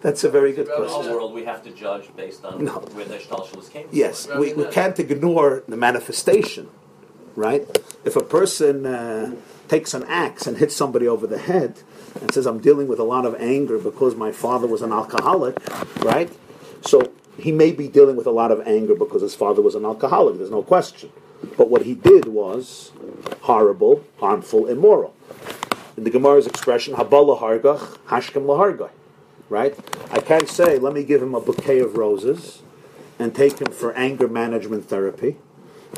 [0.00, 1.12] That's a very good In our question.
[1.12, 2.72] world, we have to judge based on No.
[2.96, 3.96] where the shtalshalos came from.
[3.96, 6.68] Yes, we, we can't ignore the manifestation,
[7.34, 7.66] right?
[8.04, 9.34] If a person uh,
[9.68, 11.80] takes an axe and hits somebody over the head
[12.20, 15.56] and says, I'm dealing with a lot of anger because my father was an alcoholic,
[16.04, 16.30] right?
[16.82, 19.84] So he may be dealing with a lot of anger because his father was an
[19.84, 21.10] alcoholic, there's no question.
[21.56, 22.92] But what he did was
[23.42, 25.14] horrible, harmful, immoral.
[25.96, 28.90] In the Gemara's expression, Habala hargach, hashkem lahargach.
[29.48, 29.78] Right?
[30.10, 32.62] I can't say, let me give him a bouquet of roses
[33.18, 35.36] and take him for anger management therapy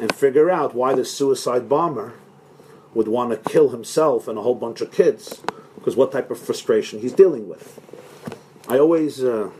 [0.01, 2.15] and figure out why the suicide bomber
[2.93, 5.41] would want to kill himself and a whole bunch of kids
[5.77, 7.81] because what type of frustration he's dealing with.
[8.69, 9.51] I always, uh,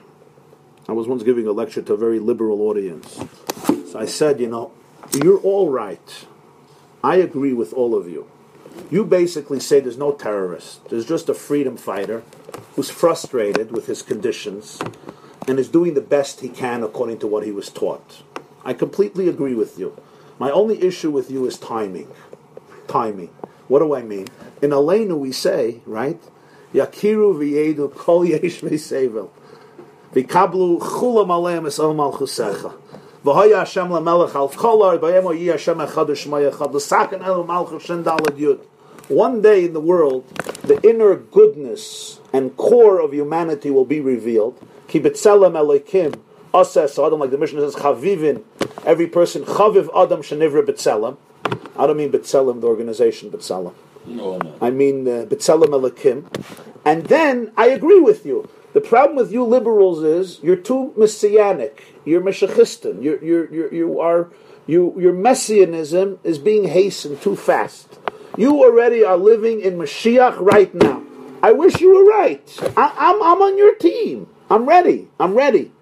[0.89, 3.21] I was once giving a lecture to a very liberal audience.
[3.67, 4.73] So I said, you know,
[5.23, 6.27] you're all right.
[7.05, 8.29] I agree with all of you.
[8.91, 12.23] You basically say there's no terrorist, there's just a freedom fighter
[12.75, 14.81] who's frustrated with his conditions
[15.49, 18.23] and is doing the best he can according to what he was taught.
[18.65, 19.97] I completely agree with you.
[20.39, 22.11] My only issue with you is timing.
[22.89, 23.31] Timing.
[23.69, 24.29] What do I mean?
[24.63, 26.21] In Aleinu we say, right?
[26.75, 29.31] Yakiru v'yedu kol yesh v'sevel.
[30.13, 31.95] V'kablu chulam aleim es el.
[33.27, 38.05] V'hoya Hashem al kol ar b'yemo yi Hashem echad u'shmo echad l'saken el malchus shen
[38.05, 38.61] dalad yud.
[39.09, 40.29] One day in the world,
[40.63, 44.65] the inner goodness and core of humanity will be revealed.
[44.87, 46.21] Ki b'tzelem elokim,
[46.55, 48.45] asas adam, like the mission says, chavivin,
[48.85, 51.17] every person, chaviv adam shenivra b'tzelem.
[51.77, 53.75] I don't mean b'tzelem, the organization b'tzelem.
[54.07, 54.55] No, no.
[54.61, 56.25] I mean uh, B'Tselem Elikim.
[56.85, 58.49] And then I agree with you.
[58.77, 61.83] The problem with you liberals is you're too messianic.
[62.05, 63.03] You're Meshachistan.
[63.03, 64.29] You're, you're, you're, you are,
[64.67, 67.99] you, your messianism is being hastened too fast.
[68.37, 71.03] You already are living in Mashiach right now.
[71.43, 72.47] I wish you were right.
[72.77, 74.27] I, I'm, I'm on your team.
[74.51, 75.09] I'm ready.
[75.19, 75.73] I'm ready.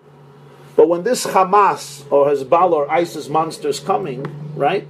[0.77, 4.87] But when this Hamas or Hezbollah or ISIS monster is coming, right?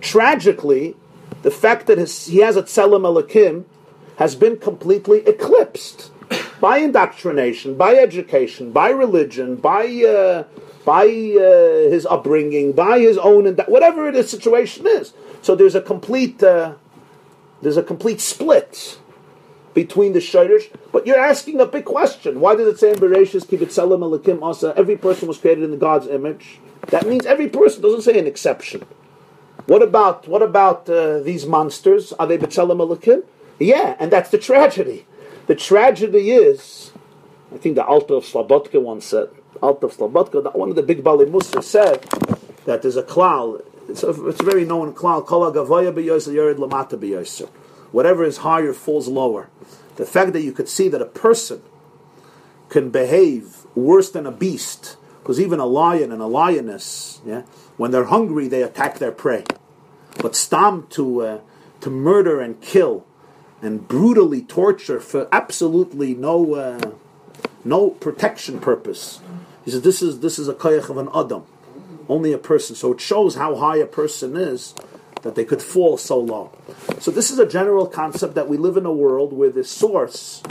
[0.00, 0.94] Tragically,
[1.42, 3.64] the fact that his, he has a Tselem Elikim
[4.18, 6.12] has been completely eclipsed
[6.64, 10.44] by indoctrination, by education, by religion, by uh,
[10.86, 15.12] by uh, his upbringing, by his own, indo- whatever the situation is.
[15.42, 16.76] So there's a complete uh,
[17.60, 18.98] there's a complete split
[19.74, 20.74] between the shirish.
[20.90, 22.40] But you're asking a big question.
[22.40, 25.70] Why does it say in Bereshis, Kibit Tselem Elikim Asa, every person was created in
[25.70, 26.60] the God's image?
[26.88, 28.86] That means every person, doesn't say an exception.
[29.66, 32.14] What about what about uh, these monsters?
[32.14, 33.24] Are they B'Tselem Elikim?
[33.58, 35.04] Yeah, and that's the tragedy.
[35.46, 36.92] The tragedy is,
[37.54, 39.28] I think the Alta of Slobodka once said,
[39.62, 42.02] Alta of Slobodka, one of the big Bali Musa said
[42.64, 45.22] that there's a klal, it's a, it's a very known klal.
[47.92, 49.50] Whatever is higher falls lower.
[49.96, 51.62] The fact that you could see that a person
[52.68, 57.42] can behave worse than a beast, because even a lion and a lioness, yeah,
[57.76, 59.44] when they're hungry, they attack their prey.
[60.20, 61.40] But stam to uh,
[61.82, 63.06] to murder and kill
[63.64, 66.92] and brutally torture for absolutely no uh,
[67.64, 69.20] no protection purpose.
[69.64, 71.44] He says this is this is a koyach of an adam,
[72.08, 72.76] only a person.
[72.76, 74.74] So it shows how high a person is
[75.22, 76.52] that they could fall so low.
[77.00, 80.42] So this is a general concept that we live in a world where the source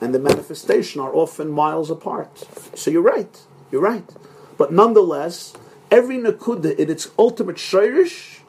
[0.00, 2.44] and the manifestation are often miles apart.
[2.76, 3.40] So you're right,
[3.70, 4.10] you're right.
[4.58, 5.54] But nonetheless,
[5.92, 8.40] every nakuda in its ultimate shirish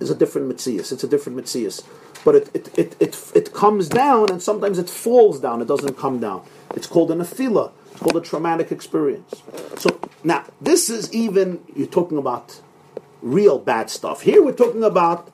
[0.00, 0.92] is a different mitzias.
[0.92, 1.82] It's a different mitzias.
[2.24, 5.60] But it, it, it, it, it comes down and sometimes it falls down.
[5.60, 6.46] It doesn't come down.
[6.74, 7.72] It's called an afila.
[7.90, 9.42] It's called a traumatic experience.
[9.78, 12.60] So now, this is even, you're talking about
[13.20, 14.22] real bad stuff.
[14.22, 15.32] Here we're talking about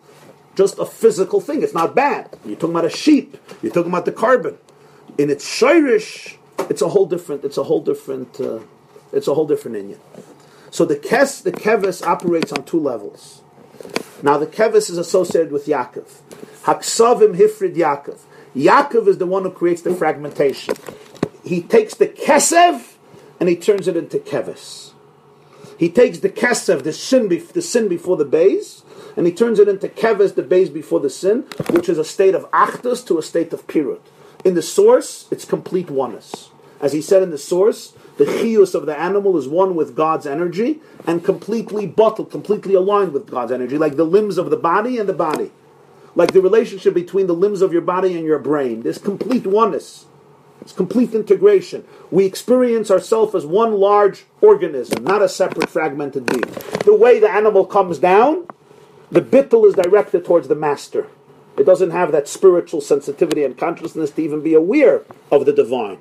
[0.56, 1.62] just a physical thing.
[1.62, 2.36] It's not bad.
[2.44, 3.36] You're talking about a sheep.
[3.62, 4.56] You're talking about the korban.
[5.18, 6.36] In its shirish,
[6.70, 8.60] it's a whole different, it's a whole different, uh,
[9.12, 10.00] it's a whole different Indian.
[10.70, 13.42] So the kes, the kevis operates on two levels.
[14.22, 16.08] Now the kevis is associated with Yaakov.
[16.64, 18.18] Haksavim hifrid Yaakov.
[18.54, 20.74] Yaakov is the one who creates the fragmentation.
[21.44, 22.94] He takes the kesev
[23.38, 24.92] and he turns it into kevis.
[25.78, 28.82] He takes the kesef, the sin, the sin before the base,
[29.16, 32.34] and he turns it into keves, the base before the sin, which is a state
[32.34, 34.00] of achdus to a state of pirut.
[34.44, 36.50] In the source, it's complete oneness.
[36.80, 40.26] As he said in the source, the chius of the animal is one with God's
[40.26, 44.98] energy and completely bottled, completely aligned with God's energy, like the limbs of the body
[44.98, 45.52] and the body.
[46.14, 48.82] Like the relationship between the limbs of your body and your brain.
[48.82, 50.06] There's complete oneness.
[50.60, 51.84] It's complete integration.
[52.10, 56.52] We experience ourselves as one large organism, not a separate fragmented being.
[56.84, 58.48] The way the animal comes down,
[59.12, 61.06] the bittul is directed towards the master.
[61.56, 65.98] It doesn't have that spiritual sensitivity and consciousness to even be aware of the divine.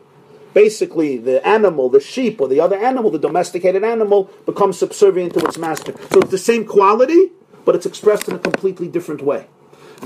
[0.58, 5.46] Basically, the animal, the sheep, or the other animal, the domesticated animal, becomes subservient to
[5.46, 5.94] its master.
[6.12, 7.32] So it's the same quality,
[7.64, 9.46] but it's expressed in a completely different way.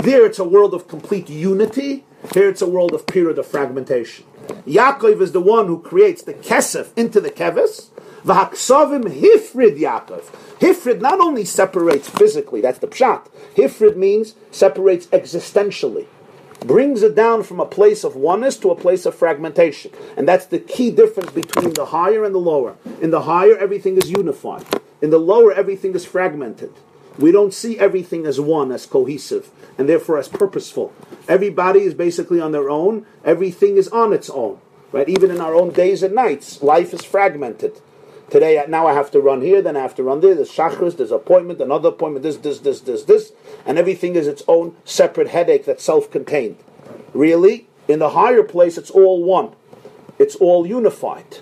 [0.04, 2.04] There, it's a world of complete unity.
[2.34, 4.26] Here, it's a world of period of fragmentation.
[4.68, 7.88] Yaakov is the one who creates the kesef into the keves.
[8.26, 10.24] V'haksavim hifrid Yaakov.
[10.60, 13.30] Hifrid not only separates physically, that's the pshat.
[13.56, 16.08] Hifrid means separates existentially.
[16.66, 19.92] Brings it down from a place of oneness to a place of fragmentation.
[20.16, 22.76] And that's the key difference between the higher and the lower.
[23.02, 24.66] In the higher, everything is unified.
[25.02, 26.72] In the lower, everything is fragmented.
[27.18, 30.94] We don't see everything as one, as cohesive, and therefore as purposeful.
[31.28, 33.08] Everybody is basically on their own.
[33.26, 34.60] Everything is on its own.
[34.92, 35.10] Right?
[35.10, 37.82] Even in our own days and nights, life is fragmented.
[38.32, 40.34] Today, now I have to run here, then I have to run there.
[40.34, 43.34] There's shachris, there's appointment, another appointment, this, this, this, this, this,
[43.66, 46.58] and everything is its own separate headache that's self-contained.
[47.14, 49.52] Really, in the higher place, it's all one.
[50.18, 51.40] It's all unified.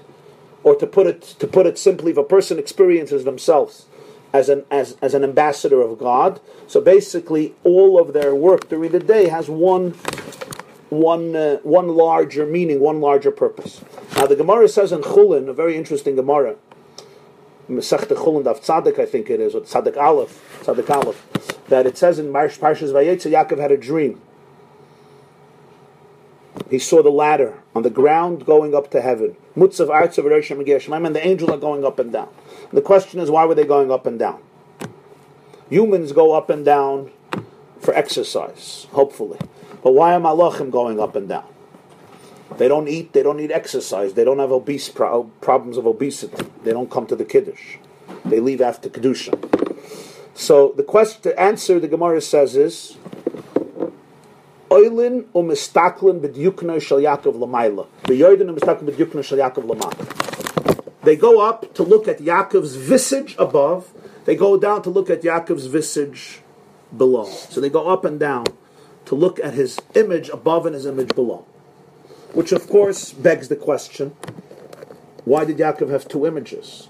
[0.63, 3.85] Or to put it to put it simply, if a person experiences themselves
[4.33, 8.91] as an as, as an ambassador of God, so basically all of their work during
[8.91, 9.91] the day has one
[10.89, 13.81] one uh, one larger meaning, one larger purpose.
[14.15, 16.55] Now the Gemara says in Chulin, a very interesting Gemara,
[17.69, 21.97] Masechta Chulin Daf Tzadik, I think it is, or Tzadik Aleph, Tzadik Aleph, that it
[21.97, 24.21] says in Marsh Parshas Vayetze, Yaakov had a dream.
[26.69, 29.35] He saw the ladder on the ground going up to heaven.
[29.55, 32.29] Mutzav Artzav Roshim and the angels are going up and down.
[32.71, 34.41] The question is, why were they going up and down?
[35.69, 37.11] Humans go up and down
[37.79, 39.39] for exercise, hopefully.
[39.83, 41.45] But why are malachim going up and down?
[42.57, 46.45] They don't eat, they don't need exercise, they don't have obese pro- problems of obesity.
[46.63, 47.77] They don't come to the kiddush.
[48.26, 49.34] They leave after kedusha.
[50.34, 52.97] So the question to answer the Gemara says is
[54.69, 57.35] Oilin umistaklin b'dyukna shel Yaakov.
[61.03, 63.91] They go up to look at Yaakov's visage above.
[64.26, 66.41] They go down to look at Yaakov's visage
[66.95, 67.26] below.
[67.26, 68.45] So they go up and down
[69.05, 71.45] to look at his image above and his image below.
[72.34, 74.15] Which, of course, begs the question
[75.26, 76.88] why did Yaakov have two images?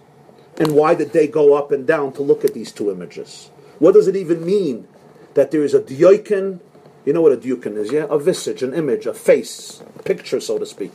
[0.58, 3.50] And why did they go up and down to look at these two images?
[3.80, 4.88] What does it even mean
[5.34, 6.60] that there is a dioikin?
[7.06, 8.06] You know what a dioikin is, yeah?
[8.10, 10.92] A visage, an image, a face, a picture, so to speak.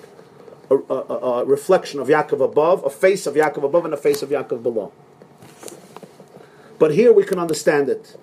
[0.71, 3.99] A, a, a, a reflection of Yaakov above, a face of Yaakov above, and a
[3.99, 4.93] face of Yaakov below.
[6.79, 8.17] But here we can understand it.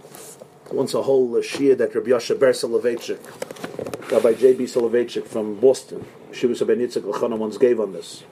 [0.72, 4.66] Once a whole uh, shia that Rabbi Yasha Ber Soloveitchik, Rabbi J.B.
[4.66, 8.24] Soloveitchik from Boston, Shiva Ben Yitzchak Lachana once gave on this.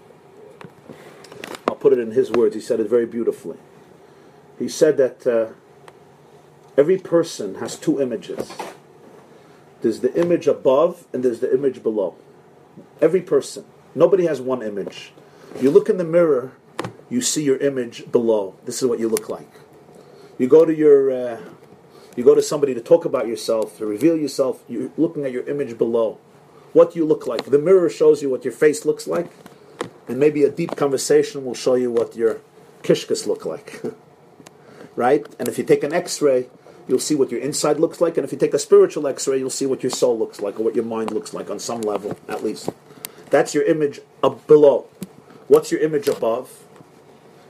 [1.67, 2.55] I'll put it in his words.
[2.55, 3.57] He said it very beautifully.
[4.57, 5.53] He said that uh,
[6.77, 8.53] every person has two images.
[9.81, 12.15] There's the image above and there's the image below.
[13.01, 13.65] Every person.
[13.95, 15.13] Nobody has one image.
[15.61, 16.53] You look in the mirror,
[17.09, 18.55] you see your image below.
[18.65, 19.49] This is what you look like.
[20.37, 21.41] You go to your, uh,
[22.15, 24.63] you go to somebody to talk about yourself, to reveal yourself.
[24.67, 26.17] You're looking at your image below.
[26.73, 27.45] What you look like?
[27.45, 29.31] The mirror shows you what your face looks like,
[30.07, 32.41] and maybe a deep conversation will show you what your
[32.83, 33.81] kishkas look like.
[34.95, 35.25] right?
[35.39, 36.47] And if you take an X-ray,
[36.87, 39.49] you'll see what your inside looks like, and if you take a spiritual X-ray, you'll
[39.49, 42.17] see what your soul looks like, or what your mind looks like on some level,
[42.27, 42.69] at least.
[43.29, 44.87] That's your image up below.
[45.47, 46.63] What's your image above?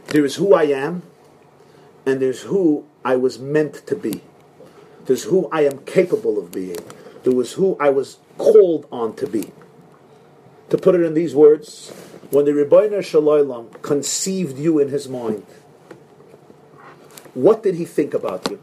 [0.07, 1.03] There is who I am,
[2.05, 4.21] and there's who I was meant to be.
[5.09, 6.77] There's who I am capable of being.
[7.23, 9.51] There was who I was called on to be.
[10.69, 11.89] To put it in these words,
[12.29, 15.47] when the Rebbeinu Shalom conceived you in his mind,
[17.33, 18.61] what did he think about you?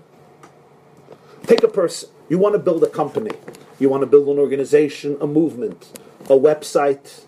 [1.49, 2.11] Take a person.
[2.29, 3.33] You want to build a company.
[3.81, 7.25] You want to build an organization, a movement, a website,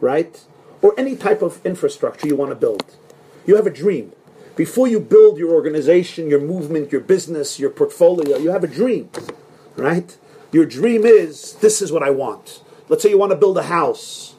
[0.00, 0.42] right?
[0.80, 2.96] Or any type of infrastructure you want to build.
[3.44, 4.12] You have a dream.
[4.56, 9.10] Before you build your organization, your movement, your business, your portfolio, you have a dream,
[9.76, 10.16] right?
[10.52, 12.62] Your dream is this is what I want.
[12.88, 14.34] Let's say you want to build a house,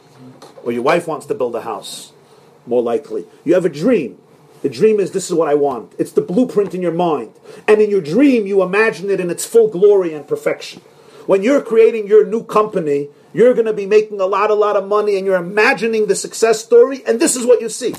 [0.64, 2.14] or your wife wants to build a house.
[2.66, 3.26] more likely.
[3.44, 4.18] You have a dream.
[4.62, 5.94] The dream is this is what I want.
[6.00, 7.34] It's the blueprint in your mind.
[7.68, 10.82] And in your dream, you imagine it in its full glory and perfection.
[11.28, 14.76] When you're creating your new company, you're going to be making a lot, a lot
[14.76, 17.94] of money, and you're imagining the success story, and this is what you see.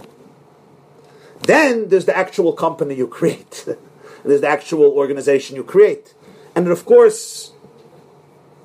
[1.43, 3.67] Then there's the actual company you create.
[4.25, 6.15] there's the actual organization you create.
[6.55, 7.53] And of course,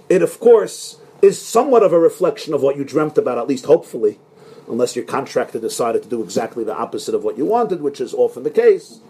[0.09, 3.65] it of course is somewhat of a reflection of what you dreamt about, at least
[3.65, 4.19] hopefully,
[4.67, 8.13] unless your contractor decided to do exactly the opposite of what you wanted, which is
[8.13, 9.01] often the case.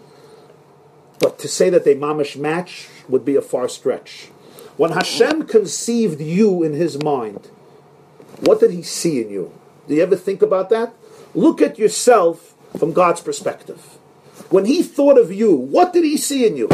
[1.18, 4.26] But to say that they mamish match would be a far stretch.
[4.76, 7.48] When Hashem conceived you in his mind,
[8.40, 9.52] what did he see in you?
[9.86, 10.94] Do you ever think about that?
[11.34, 13.80] Look at yourself from God's perspective.
[14.50, 16.68] When he thought of you, what did he see in you?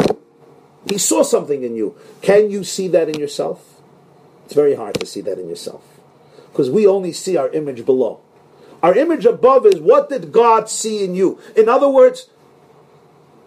[0.89, 1.95] He saw something in you.
[2.21, 3.81] Can you see that in yourself?
[4.45, 5.83] It's very hard to see that in yourself.
[6.51, 8.21] Because we only see our image below.
[8.81, 11.39] Our image above is what did God see in you?
[11.55, 12.29] In other words,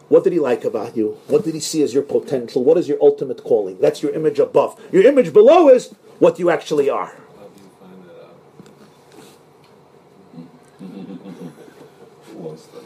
[0.09, 1.19] what did he like about you?
[1.27, 2.63] What did he see as your potential?
[2.63, 3.79] What is your ultimate calling?
[3.81, 4.79] That's your image above.
[4.93, 7.07] Your image below is what you actually are.
[7.07, 8.21] How do you find that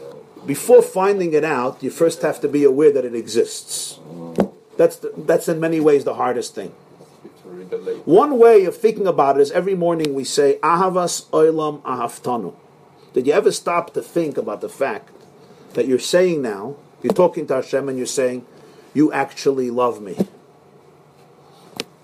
[0.05, 0.36] out?
[0.47, 3.99] Before finding it out, you first have to be aware that it exists.
[4.77, 6.69] That's, the, that's in many ways the hardest thing.
[8.05, 12.55] One way of thinking about it is every morning we say, Ahavas Oilam Ahaftanu.
[13.11, 15.09] Did you ever stop to think about the fact
[15.73, 18.45] that you're saying now, you're talking to Hashem and you're saying,
[18.93, 20.15] You actually love me?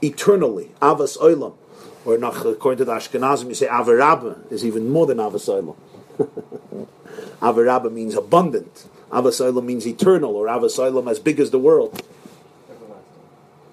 [0.01, 0.71] Eternally.
[0.81, 1.55] Avas Oilam.
[2.03, 6.87] Or according to the Ashkenazim, you say Avarabba is even more than Avas Oilam.
[7.43, 8.87] Avarabba means abundant.
[9.11, 12.01] Avas Oilam means eternal, or Avas Oilam as big as the world.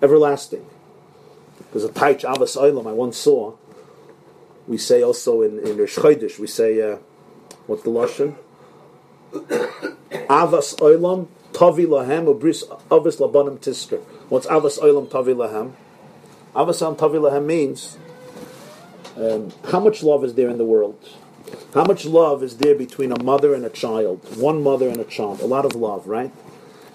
[0.02, 0.66] Everlasting.
[1.72, 3.55] There's a Taich Avas Oilam I once saw.
[4.66, 6.97] We say also in, in Chodesh, we say, uh,
[7.66, 8.34] what's the Lashon?
[9.32, 13.98] Avas Oilam Tavi Lahem Ubris Avas Labanim Tisker.
[14.28, 15.72] What's Avas Oilam Tavi Lahem?
[16.56, 17.98] Avas Oilam Tavi Lahem means
[19.16, 21.09] um, how much love is there in the world?
[21.74, 24.36] How much love is there between a mother and a child?
[24.36, 25.40] One mother and a child.
[25.40, 26.32] A lot of love, right?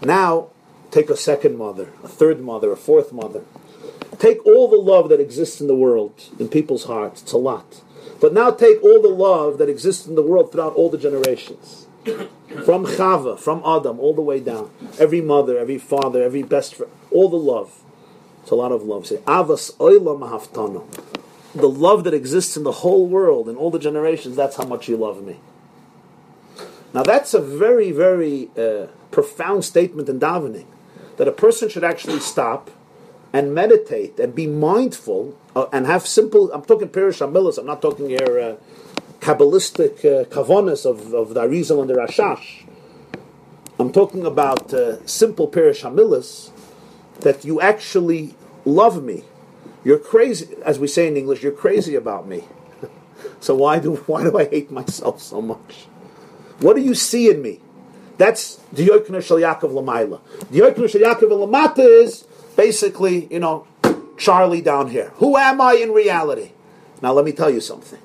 [0.01, 0.49] Now,
[0.91, 3.43] take a second mother, a third mother, a fourth mother.
[4.19, 7.21] Take all the love that exists in the world, in people's hearts.
[7.21, 7.81] It's a lot.
[8.21, 11.87] But now take all the love that exists in the world throughout all the generations.
[12.63, 14.69] From Chava, from Adam, all the way down.
[14.99, 17.81] Every mother, every father, every best friend, all the love.
[18.41, 19.07] It's a lot of love.
[19.07, 20.85] Say, Avas Oila Mahaftano.
[21.55, 24.89] The love that exists in the whole world, in all the generations, that's how much
[24.89, 25.39] you love me.
[26.93, 30.65] Now that's a very, very uh, profound statement in davening.
[31.17, 32.69] That a person should actually stop
[33.31, 36.51] and meditate and be mindful uh, and have simple.
[36.51, 37.57] I'm talking Pirish Amilis.
[37.57, 38.55] I'm not talking here uh,
[39.19, 42.65] kabbalistic uh, kavonis of of the Arizal and the Rashash.
[43.77, 46.51] I'm talking about uh, simple Pirish Amilis
[47.21, 49.23] that you actually love me.
[49.85, 51.43] You're crazy, as we say in English.
[51.43, 52.43] You're crazy about me.
[53.39, 55.85] so why do why do I hate myself so much?
[56.59, 57.61] What do you see in me?
[58.17, 60.19] That's the Yoikna Shal Lamaila.
[60.49, 62.25] The Yoikna Shal Lamata is
[62.57, 63.67] basically, you know,
[64.17, 65.11] Charlie down here.
[65.15, 66.51] Who am I in reality?
[67.01, 67.99] Now let me tell you something.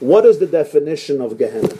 [0.00, 1.74] What is the definition of Gehenna?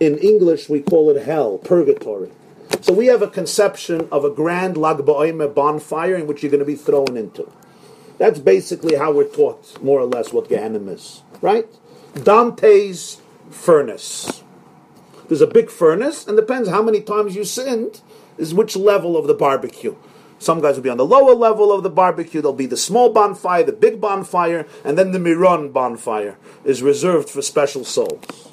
[0.00, 2.30] In English, we call it hell, purgatory.
[2.80, 6.60] So we have a conception of a grand Lag BaOmer bonfire in which you're going
[6.60, 7.50] to be thrown into.
[8.18, 11.22] That's basically how we're taught, more or less, what Gehenna is.
[11.42, 11.68] Right?
[12.14, 13.20] Dante's
[13.50, 14.42] furnace.
[15.28, 18.00] There's a big furnace, and depends how many times you sinned,
[18.38, 19.96] is which level of the barbecue.
[20.38, 22.40] Some guys will be on the lower level of the barbecue.
[22.40, 27.30] There'll be the small bonfire, the big bonfire, and then the Miron bonfire is reserved
[27.30, 28.52] for special souls.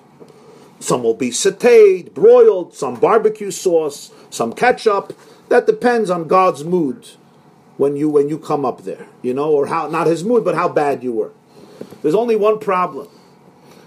[0.80, 5.14] Some will be sauteed, broiled, some barbecue sauce, some ketchup.
[5.49, 7.07] That depends on God's mood
[7.78, 10.56] when you when you come up there, you know, or how not his mood, but
[10.56, 11.32] how bad you were.
[12.02, 13.08] There's only one problem.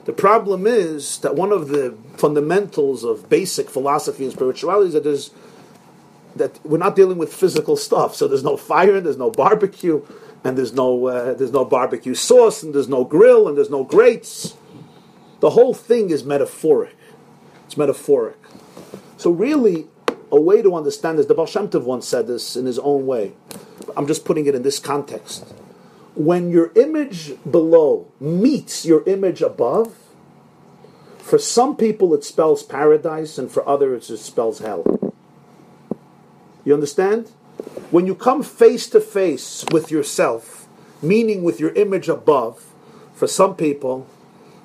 [0.05, 5.05] The problem is that one of the fundamentals of basic philosophy and spirituality is that
[5.05, 5.31] there's
[6.37, 8.15] that we're not dealing with physical stuff.
[8.15, 10.05] So there's no fire, and there's no barbecue,
[10.45, 13.85] and there's no uh, there's no barbecue sauce, and there's no grill, and there's no
[13.85, 14.55] grates.
[15.41, 16.97] The whole thing is metaphoric.
[17.67, 18.39] It's metaphoric.
[19.17, 19.87] So really,
[20.31, 21.27] a way to understand this.
[21.27, 23.33] The Baal Shem Tov once said this in his own way.
[23.97, 25.45] I'm just putting it in this context.
[26.15, 29.95] When your image below meets your image above,
[31.19, 34.85] for some people it spells paradise, and for others it spells hell.
[36.65, 37.29] You understand?
[37.91, 40.67] When you come face to face with yourself,
[41.03, 42.65] meaning with your image above,
[43.15, 44.07] for some people,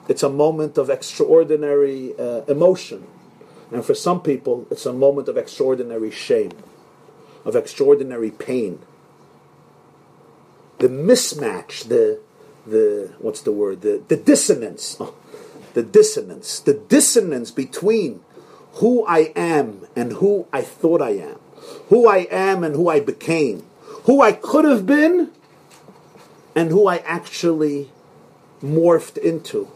[0.07, 3.07] it's a moment of extraordinary uh, emotion.
[3.71, 6.51] And for some people, it's a moment of extraordinary shame,
[7.45, 8.79] of extraordinary pain.
[10.81, 12.19] The mismatch, the,
[12.65, 14.99] the what's the word, the, the dissonance,
[15.75, 18.21] the dissonance, the dissonance between
[18.73, 21.39] who I am and who I thought I am,
[21.89, 23.63] who I am and who I became,
[24.05, 25.29] who I could have been
[26.55, 27.91] and who I actually
[28.63, 29.67] morphed into.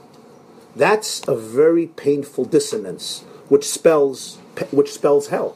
[0.76, 4.38] That's a very painful dissonance, which spells
[4.72, 5.56] which spells hell,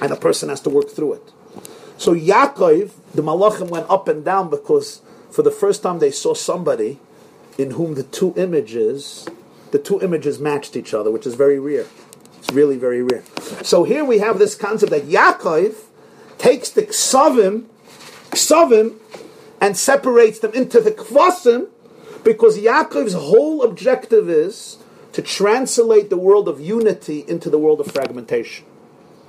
[0.00, 1.32] and a person has to work through it.
[1.98, 6.32] So Yaakov, the Malachim went up and down because for the first time they saw
[6.32, 7.00] somebody
[7.58, 9.28] in whom the two images,
[9.72, 11.86] the two images matched each other, which is very rare.
[12.38, 13.24] It's really very rare.
[13.62, 15.74] So here we have this concept that Yaakov
[16.38, 17.64] takes the ksavim,
[18.30, 18.94] ksavim,
[19.60, 21.66] and separates them into the kvasim,
[22.22, 24.78] because Yaakov's whole objective is
[25.12, 28.64] to translate the world of unity into the world of fragmentation,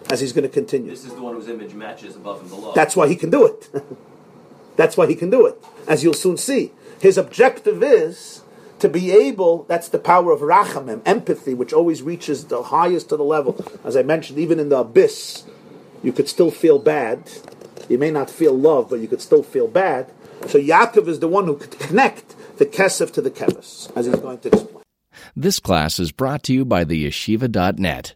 [0.10, 0.90] as he's going to continue.
[0.90, 2.74] This is the one whose image matches above and below.
[2.74, 3.70] That's why he can do it.
[4.76, 6.72] that's why he can do it, as you'll soon see.
[7.00, 8.42] His objective is
[8.80, 13.18] to be able, that's the power of rachamim, empathy, which always reaches the highest to
[13.18, 13.64] the level.
[13.84, 15.44] As I mentioned, even in the abyss,
[16.02, 17.30] you could still feel bad.
[17.88, 20.12] You may not feel love, but you could still feel bad.
[20.48, 24.16] So Yaakov is the one who could connect the kesef to the kevis, as he's
[24.16, 24.84] going to explain.
[25.36, 28.16] This class is brought to you by theyeshiva.net.